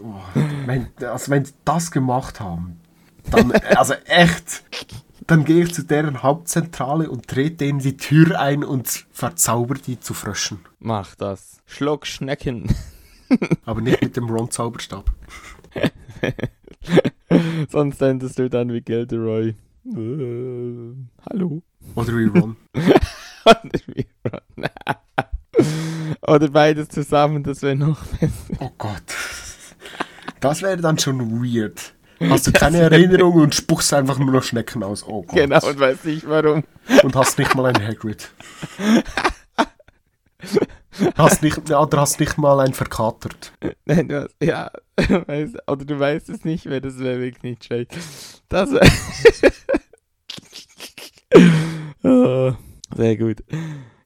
Oh, 0.04 0.16
wenn, 0.66 0.88
also 1.02 1.30
wenn 1.30 1.46
sie 1.46 1.54
das 1.66 1.92
gemacht 1.92 2.40
haben, 2.40 2.80
dann, 3.30 3.52
also 3.52 3.94
echt, 4.06 4.64
dann 5.28 5.46
gehe 5.46 5.66
ich 5.66 5.74
zu 5.76 5.84
deren 5.84 6.24
Hauptzentrale 6.24 7.12
und 7.12 7.28
trete 7.28 7.58
denen 7.58 7.78
die 7.78 7.96
Tür 7.96 8.40
ein 8.40 8.64
und 8.64 9.06
verzauber 9.12 9.76
die 9.76 10.00
zu 10.00 10.16
Fröschen. 10.16 10.62
Mach 10.80 11.14
das. 11.14 11.62
Schluck 11.68 12.08
Schnecken. 12.08 12.74
Aber 13.66 13.82
nicht 13.82 14.02
mit 14.02 14.18
dem 14.18 14.32
Ron-Zauberstab. 14.32 15.12
Sonst 17.70 18.02
endest 18.02 18.40
du 18.40 18.50
dann 18.50 18.74
wie 18.74 18.82
Gilderoy. 18.82 19.50
Äh, 19.86 20.96
hallo. 21.30 21.62
Oder 21.94 22.18
wie 22.18 22.26
Ron. 22.26 22.58
Oder 26.22 26.50
beides 26.50 26.90
zusammen, 26.90 27.44
das 27.44 27.62
wäre 27.62 27.76
noch 27.76 28.04
besser. 28.06 28.54
Oh 28.60 28.72
Gott. 28.78 29.16
Das 30.40 30.62
wäre 30.62 30.78
dann 30.78 30.98
schon 30.98 31.44
weird. 31.44 31.94
Hast 32.22 32.48
du 32.48 32.52
keine 32.52 32.80
Erinnerung 32.80 33.36
und 33.36 33.56
spuckst 33.56 33.94
einfach 33.94 34.20
nur 34.20 34.32
noch 34.32 34.44
Schnecken 34.44 34.84
aus. 34.84 35.06
Oh 35.08 35.24
Gott. 35.24 35.36
Genau, 35.36 35.66
und 35.66 35.80
weiß 35.80 36.04
nicht 36.04 36.28
warum. 36.28 36.66
Und 37.04 37.16
hast 37.16 37.40
nicht 37.40 37.56
mal 37.56 37.68
ein 37.68 37.88
Hagrid. 37.88 38.30
Hast 41.16 41.44
nicht, 41.44 41.70
oder 41.70 42.02
hast 42.02 42.20
nicht 42.20 42.38
mal 42.38 42.60
ein 42.60 42.74
verkatert. 42.74 43.54
Nein, 43.86 44.10
du 44.10 44.24
hast, 44.24 44.36
ja, 44.42 44.70
weißt, 44.98 45.56
oder 45.68 45.86
du 45.86 46.00
weißt 46.00 46.30
es 46.30 46.44
nicht 46.44 46.66
mehr, 46.66 46.82
das 46.82 47.00
wäre 47.00 47.20
wirklich 47.20 47.44
nicht 47.44 47.66
schlecht. 47.66 47.96
Das 48.50 48.72
wäre. 48.72 48.88
oh, 52.04 52.54
sehr 52.96 53.18
gut. 53.18 53.44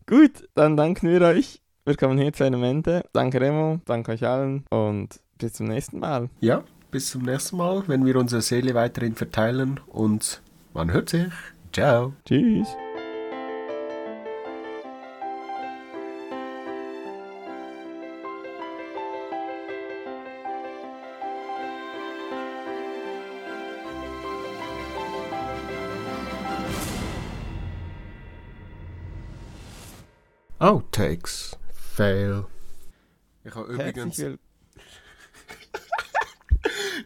Gut, 0.07 0.47
dann 0.53 0.77
danken 0.77 1.09
wir 1.09 1.21
euch. 1.21 1.61
Wir 1.85 1.95
kommen 1.95 2.17
hier 2.17 2.31
zu 2.33 2.43
einem 2.43 2.63
Ende. 2.63 3.03
Danke 3.13 3.41
Remo, 3.41 3.79
danke 3.85 4.13
euch 4.13 4.25
allen 4.25 4.65
und 4.69 5.19
bis 5.37 5.53
zum 5.53 5.67
nächsten 5.67 5.99
Mal. 5.99 6.29
Ja, 6.39 6.63
bis 6.91 7.11
zum 7.11 7.23
nächsten 7.23 7.57
Mal, 7.57 7.83
wenn 7.87 8.05
wir 8.05 8.15
unsere 8.15 8.41
Seele 8.41 8.73
weiterhin 8.73 9.15
verteilen 9.15 9.79
und 9.87 10.41
man 10.73 10.91
hört 10.91 11.09
sich. 11.09 11.27
Ciao. 11.73 12.13
Tschüss. 12.25 12.67
Outtakes. 30.63 31.57
Fail. 31.73 32.45
Ich 33.43 33.53
habe 33.53 33.67
Herzlich 33.75 33.97
übrigens, 33.97 34.17
will- 34.19 34.39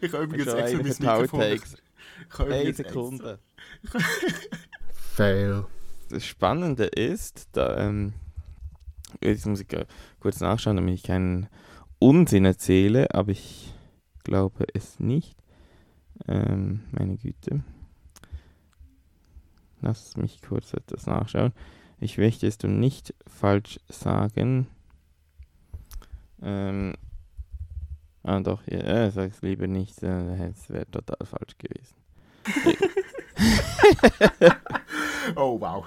Ich 0.00 0.12
habe 0.12 0.24
übrigens 0.24 0.46
extra 0.46 0.76
mein 0.76 0.86
Mikrofon. 0.86 1.40
Outtakes. 1.40 1.76
Ich 2.30 2.38
habe 2.38 2.50
übrigens 2.50 2.76
Sekunde. 2.76 3.38
Fail. 4.92 5.64
Das 6.10 6.24
Spannende 6.24 6.84
ist, 6.84 7.48
da, 7.52 7.78
ähm, 7.78 8.12
jetzt 9.22 9.46
muss 9.46 9.60
ich 9.60 9.66
kurz 10.20 10.38
nachschauen, 10.40 10.76
damit 10.76 10.94
ich 10.94 11.02
keinen 11.02 11.48
Unsinn 11.98 12.44
erzähle, 12.44 13.12
aber 13.12 13.32
ich 13.32 13.74
glaube 14.24 14.66
es 14.72 15.00
nicht. 15.00 15.36
Ähm, 16.28 16.84
meine 16.92 17.16
Güte. 17.16 17.64
Lass 19.80 20.16
mich 20.16 20.42
kurz 20.42 20.72
etwas 20.74 21.06
nachschauen. 21.06 21.52
Ich 22.00 22.18
möchte 22.18 22.46
es 22.46 22.58
du 22.58 22.68
nicht 22.68 23.14
falsch 23.26 23.80
sagen. 23.88 24.68
Ähm, 26.40 26.94
ah 28.22 28.40
doch, 28.40 28.62
ja, 28.66 28.78
äh, 28.78 29.10
sag 29.10 29.32
es 29.32 29.42
lieber 29.42 29.66
nicht, 29.66 30.02
äh, 30.02 30.48
es 30.48 30.70
wäre 30.70 30.90
total 30.90 31.26
falsch 31.26 31.56
gewesen. 31.58 31.94
Oh, 35.36 35.60
wow. 35.60 35.84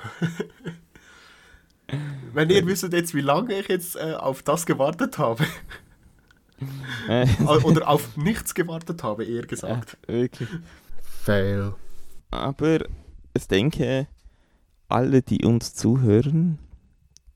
Wenn 2.33 2.49
ihr 2.49 2.65
wisst 2.65 2.91
jetzt, 2.93 3.13
wie 3.13 3.21
lange 3.21 3.59
ich 3.59 3.67
jetzt 3.67 3.95
äh, 3.95 4.13
auf 4.13 4.43
das 4.43 4.65
gewartet 4.65 5.17
habe, 5.17 5.45
oder 7.45 7.87
auf 7.87 8.15
nichts 8.15 8.53
gewartet 8.53 9.03
habe, 9.03 9.25
eher 9.25 9.45
gesagt. 9.45 9.97
ja, 10.07 10.13
wirklich. 10.13 10.49
Fail. 11.01 11.73
Aber 12.29 12.79
ich 13.33 13.47
denke, 13.47 14.07
alle, 14.91 15.21
die 15.21 15.45
uns 15.45 15.73
zuhören, 15.73 16.59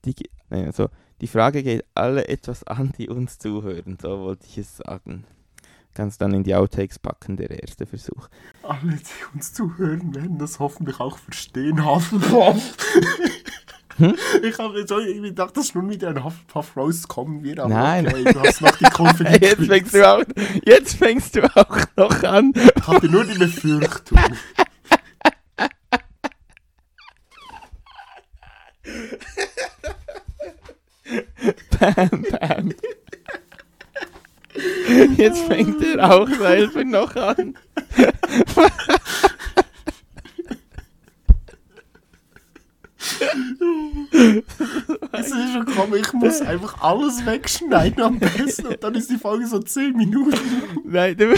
die, 0.05 0.15
also, 0.49 0.89
die 1.21 1.27
Frage 1.27 1.63
geht 1.63 1.85
alle 1.95 2.27
etwas 2.27 2.63
an, 2.63 2.91
die 2.97 3.09
uns 3.09 3.39
zuhören, 3.39 3.97
so 4.01 4.19
wollte 4.19 4.45
ich 4.47 4.57
es 4.57 4.77
sagen. 4.77 5.25
Kannst 5.93 6.21
dann 6.21 6.33
in 6.33 6.43
die 6.43 6.53
Outtakes 6.53 6.99
packen, 6.99 7.37
der 7.37 7.49
erste 7.51 7.85
Versuch. 7.85 8.27
Alle, 8.63 8.97
die 8.97 9.33
uns 9.33 9.53
zuhören, 9.53 10.13
werden 10.13 10.37
das 10.37 10.59
hoffentlich 10.59 10.99
auch 10.99 11.17
verstehen, 11.17 11.85
Hufflepuff. 11.85 12.75
Hm? 13.97 14.13
Ich 14.43 14.57
habe 14.59 14.77
jetzt 14.77 14.91
irgendwie 14.91 15.29
gedacht, 15.29 15.55
dass 15.55 15.73
nun 15.73 15.89
wieder 15.89 16.09
ein 16.09 16.21
Hufflepuff 16.21 16.75
rauskommen 16.75 17.43
wird, 17.43 17.59
aber 17.59 17.73
Nein. 17.73 18.07
okay, 18.07 18.25
du 18.25 18.39
hast 18.41 18.61
noch 18.61 18.75
die 18.75 18.83
Kurve 18.85 19.23
Jetzt 19.41 19.65
fängst, 19.65 19.93
du 19.93 20.09
auch, 20.09 20.23
jetzt 20.65 20.95
fängst 20.97 21.35
du 21.35 21.55
auch 21.55 21.77
noch 21.95 22.23
an. 22.23 22.51
Ich 22.53 22.87
hatte 22.87 23.07
nur 23.07 23.23
die 23.23 23.37
Befürchtung. 23.37 24.19
Bam, 31.79 32.25
bam. 32.31 32.73
Jetzt 35.17 35.41
fängt 35.43 35.83
er 35.83 36.11
auch 36.11 36.29
selber 36.29 36.83
noch 36.83 37.15
an. 37.15 37.57
Es 45.25 45.31
ist 45.31 45.53
schon 45.53 45.65
gekommen, 45.65 45.95
ich 45.95 46.13
muss 46.13 46.41
einfach 46.41 46.81
alles 46.81 47.25
wegschneiden 47.25 48.03
am 48.03 48.19
besten 48.19 48.67
und 48.67 48.83
dann 48.83 48.95
ist 48.95 49.09
die 49.09 49.17
Folge 49.17 49.47
so 49.47 49.59
10 49.59 49.95
Minuten. 49.95 50.39
Nein, 50.83 51.17
du, 51.17 51.33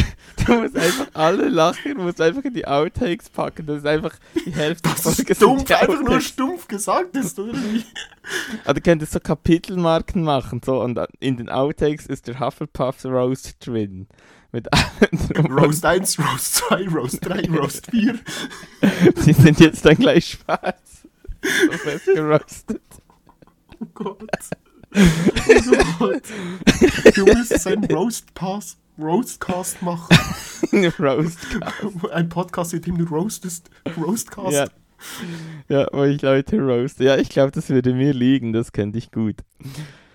du 0.45 0.53
musst 0.53 0.77
einfach 0.77 1.07
alle 1.13 1.49
lachen, 1.49 1.95
du 1.95 2.01
musst 2.01 2.21
einfach 2.21 2.43
in 2.43 2.53
die 2.53 2.67
Outtakes 2.67 3.29
packen. 3.29 3.65
Das 3.65 3.77
ist 3.79 3.85
einfach 3.85 4.15
die 4.45 4.53
Hälfte 4.53 4.89
Das 4.89 5.03
der 5.03 5.11
ist 5.11 5.15
Folge 5.15 5.35
sind 5.35 5.35
stumpf, 5.35 5.71
einfach 5.71 6.01
nur 6.01 6.21
stumpf 6.21 6.67
gesagt 6.67 7.15
ist, 7.15 7.39
oder 7.39 7.53
wie? 7.53 7.83
Aber 8.65 8.73
du 8.73 8.81
könntest 8.81 9.13
so 9.13 9.19
Kapitelmarken 9.19 10.23
machen, 10.23 10.61
so, 10.63 10.81
und 10.81 10.99
in 11.19 11.37
den 11.37 11.49
Outtakes 11.49 12.07
ist 12.07 12.27
der 12.27 12.39
Hufflepuff 12.39 13.05
Roast 13.05 13.65
drin. 13.65 14.07
Mit 14.51 14.67
Roast 15.49 15.85
1, 15.85 16.19
Roast 16.19 16.55
2, 16.55 16.87
Roast 16.87 17.19
3, 17.21 17.49
Roast 17.49 17.91
4. 17.91 18.17
Sie 19.17 19.33
sind 19.33 19.59
jetzt 19.59 19.85
dann 19.85 19.95
gleich 19.95 20.37
schwarz. 20.39 21.07
So 21.41 21.77
fest 21.77 22.05
gerostet. 22.05 22.81
Oh 23.79 23.87
Gott. 23.93 24.23
Oh 24.95 25.99
Gott. 25.99 26.23
Du 27.15 27.25
müsstest 27.25 27.67
einen 27.67 27.85
Roast 27.85 28.33
Pass, 28.33 28.77
Roastcast 28.97 29.81
machen. 29.81 30.17
Roast. 30.99 31.39
Ein 32.11 32.29
Podcast, 32.29 32.73
in 32.73 32.81
dem 32.81 32.97
du 32.97 33.05
roastest. 33.05 33.69
Roastcast. 33.97 34.53
Ja. 34.53 34.67
ja, 35.69 35.87
wo 35.91 36.03
ich 36.03 36.21
Leute 36.21 36.59
roaste. 36.59 37.03
Ja, 37.03 37.17
ich 37.17 37.29
glaube, 37.29 37.51
das 37.51 37.69
würde 37.69 37.93
mir 37.93 38.13
liegen, 38.13 38.53
das 38.53 38.71
könnte 38.71 38.97
ich 38.97 39.11
gut. 39.11 39.35